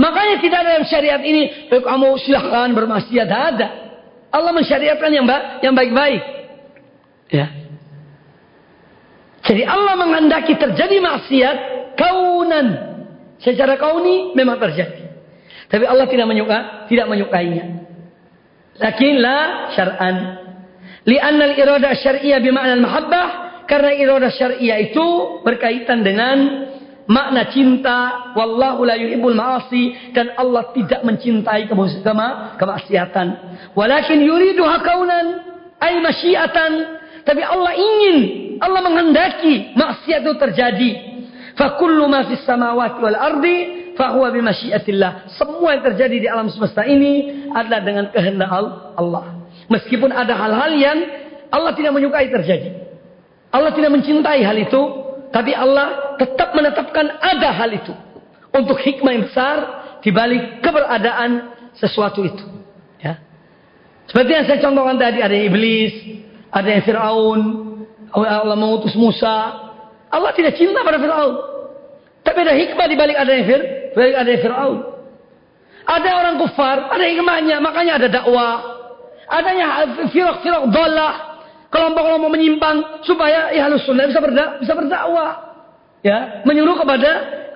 Makanya 0.00 0.40
tidak 0.40 0.58
ada 0.64 0.68
dalam 0.80 0.86
syariat 0.88 1.20
ini, 1.20 1.68
eh, 1.68 1.82
kamu 1.84 2.16
silahkan 2.24 2.72
bermaksiat. 2.72 3.28
Ada. 3.28 3.68
Allah 4.32 4.52
mensyariatkan 4.56 5.10
yang 5.12 5.28
yang 5.60 5.74
baik-baik. 5.76 6.22
Ya. 7.28 7.46
Jadi 9.44 9.62
Allah 9.66 9.94
menghendaki 9.98 10.56
terjadi 10.56 10.96
maksiat 11.00 11.56
kaunan 11.98 12.90
Secara 13.40 13.80
kauni 13.80 14.36
memang 14.36 14.60
terjadi. 14.60 15.00
Tapi 15.72 15.84
Allah 15.88 16.04
tidak 16.12 16.28
menyuka, 16.28 16.84
tidak 16.92 17.08
menyukainya. 17.08 17.88
Lakin 18.76 19.14
la 19.16 19.38
syar'an. 19.72 20.16
Li'anna 21.08 21.44
al-irada 21.48 21.96
syariah 21.96 22.36
bima'na 22.36 22.76
al-mahabbah. 22.76 23.28
Karena 23.64 23.96
irada 23.96 24.28
syariah 24.28 24.92
itu 24.92 25.40
berkaitan 25.40 26.04
dengan 26.04 26.36
makna 27.10 27.50
cinta. 27.50 28.30
Wallahu 28.38 28.86
la 28.86 28.94
yuhibbul 28.94 29.34
ma'asi. 29.34 30.14
Dan 30.14 30.30
Allah 30.38 30.70
tidak 30.70 31.02
mencintai 31.02 31.66
kemaksiatan. 32.56 33.26
Walakin 33.74 34.18
yuriduha 34.22 34.76
kaunan. 34.86 35.26
Ay 35.82 35.98
masyiatan. 35.98 37.02
Tapi 37.26 37.42
Allah 37.42 37.74
ingin. 37.74 38.16
Allah 38.62 38.80
menghendaki 38.86 39.74
maksiat 39.74 40.22
itu 40.22 40.34
terjadi. 40.38 40.90
Fakullu 41.58 42.06
ma 42.06 42.24
fis 42.30 42.40
samawati 42.46 42.98
wal 43.02 43.18
ardi 43.18 43.56
fahuwa 44.00 44.32
bimasyiatillah. 44.32 45.36
Semua 45.36 45.76
yang 45.76 45.84
terjadi 45.92 46.16
di 46.16 46.28
alam 46.28 46.48
semesta 46.48 46.88
ini 46.88 47.44
adalah 47.52 47.80
dengan 47.84 48.04
kehendak 48.08 48.48
Allah. 48.96 49.44
Meskipun 49.68 50.08
ada 50.08 50.32
hal-hal 50.32 50.72
yang 50.76 50.98
Allah 51.50 51.76
tidak 51.76 51.92
menyukai 51.92 52.32
terjadi. 52.32 52.80
Allah 53.50 53.74
tidak 53.74 53.90
mencintai 53.90 54.40
hal 54.46 54.56
itu, 54.56 54.82
tapi 55.30 55.54
Allah 55.54 56.18
tetap 56.18 56.54
menetapkan 56.54 57.06
ada 57.22 57.48
hal 57.54 57.70
itu 57.70 57.94
untuk 58.50 58.78
hikmah 58.82 59.12
yang 59.14 59.24
besar 59.30 59.56
di 60.02 60.10
balik 60.10 60.58
keberadaan 60.58 61.54
sesuatu 61.78 62.26
itu. 62.26 62.44
Ya. 62.98 63.22
Seperti 64.10 64.30
yang 64.34 64.44
saya 64.50 64.58
contohkan 64.58 64.98
tadi, 64.98 65.22
ada 65.22 65.30
yang 65.30 65.54
iblis, 65.54 65.94
ada 66.50 66.66
yang 66.66 66.82
Fir'aun, 66.82 67.40
Allah 68.10 68.58
mengutus 68.58 68.98
Musa. 68.98 69.70
Allah 70.10 70.34
tidak 70.34 70.58
cinta 70.58 70.82
pada 70.82 70.98
Fir'aun. 70.98 71.34
Tapi 72.26 72.38
ada 72.42 72.54
hikmah 72.58 72.86
di 72.90 72.96
balik 72.98 73.16
ada 73.16 73.30
yang 73.30 73.46
Fir, 73.46 73.60
balik 73.94 74.14
ada 74.18 74.28
yang 74.28 74.42
Fir'aun. 74.42 74.78
Ada 75.86 76.10
orang 76.22 76.34
kufar, 76.42 76.90
ada 76.90 77.04
hikmahnya, 77.06 77.56
makanya 77.62 78.02
ada 78.02 78.08
dakwah. 78.10 78.82
Adanya 79.30 79.66
firaq-firaq 80.10 80.74
dolah, 80.74 81.29
kelompok-kelompok 81.70 82.30
menyimpang 82.30 83.06
supaya 83.06 83.54
ya 83.54 83.70
sunnah 83.78 84.10
bisa 84.10 84.20
berdak 84.20 84.60
bisa 84.60 84.74
berdakwah. 84.74 85.50
Ya, 86.00 86.40
menyuruh 86.48 86.80
kepada 86.80 87.10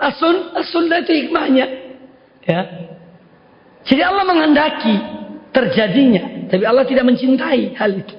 asun, 0.05 0.53
as-sunnah 0.53 1.01
itu 1.01 1.13
hikmahnya. 1.25 1.67
Ya. 2.45 2.61
Jadi 3.89 4.03
Allah 4.05 4.25
menghendaki 4.29 4.95
terjadinya, 5.49 6.53
tapi 6.53 6.65
Allah 6.69 6.85
tidak 6.85 7.09
mencintai 7.09 7.73
hal 7.73 7.91
itu. 8.05 8.17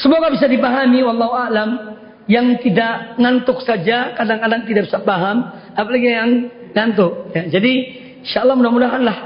Semoga 0.00 0.32
bisa 0.32 0.48
dipahami 0.48 1.04
wallahu 1.04 1.36
alam 1.36 1.70
yang 2.24 2.56
tidak 2.64 3.20
ngantuk 3.20 3.60
saja 3.62 4.16
kadang-kadang 4.16 4.64
tidak 4.64 4.88
bisa 4.88 4.98
paham 5.04 5.44
apalagi 5.76 6.08
yang 6.08 6.30
ngantuk 6.72 7.30
ya. 7.36 7.52
jadi 7.52 7.72
insyaallah 8.24 8.56
mudah-mudahan 8.56 9.04
lah 9.04 9.18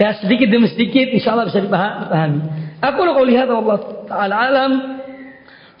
ya 0.00 0.16
sedikit 0.16 0.48
demi 0.48 0.72
sedikit 0.72 1.04
insyaallah 1.04 1.52
bisa 1.52 1.60
dipahami 1.60 2.40
aku 2.82 3.00
lo 3.04 3.12
lihat 3.26 3.48
Allah 3.50 3.78
taala 4.06 4.34
alam 4.48 4.72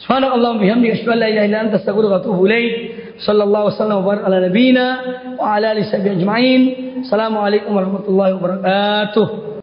subhanallah 0.02 0.58
bihamdika 0.58 0.94
asyhadu 0.98 1.12
an 1.14 1.18
la 1.22 1.28
ilaha 1.30 1.46
illa 1.46 1.58
anta 1.66 1.76
astaghfiruka 1.78 2.14
wa 2.14 2.20
atubu 2.22 2.42
ilaik 2.46 2.74
sallallahu 3.22 3.66
wasallam 3.74 3.96
wa 4.02 4.06
barak 4.06 4.22
ala 4.26 4.36
nabiyyina 4.46 4.86
wa 5.38 5.44
ala 5.58 5.66
alihi 5.74 5.90
ajma'in 5.90 6.62
assalamualaikum 7.06 7.70
warahmatullahi 7.74 8.32
wabarakatuh 8.38 9.57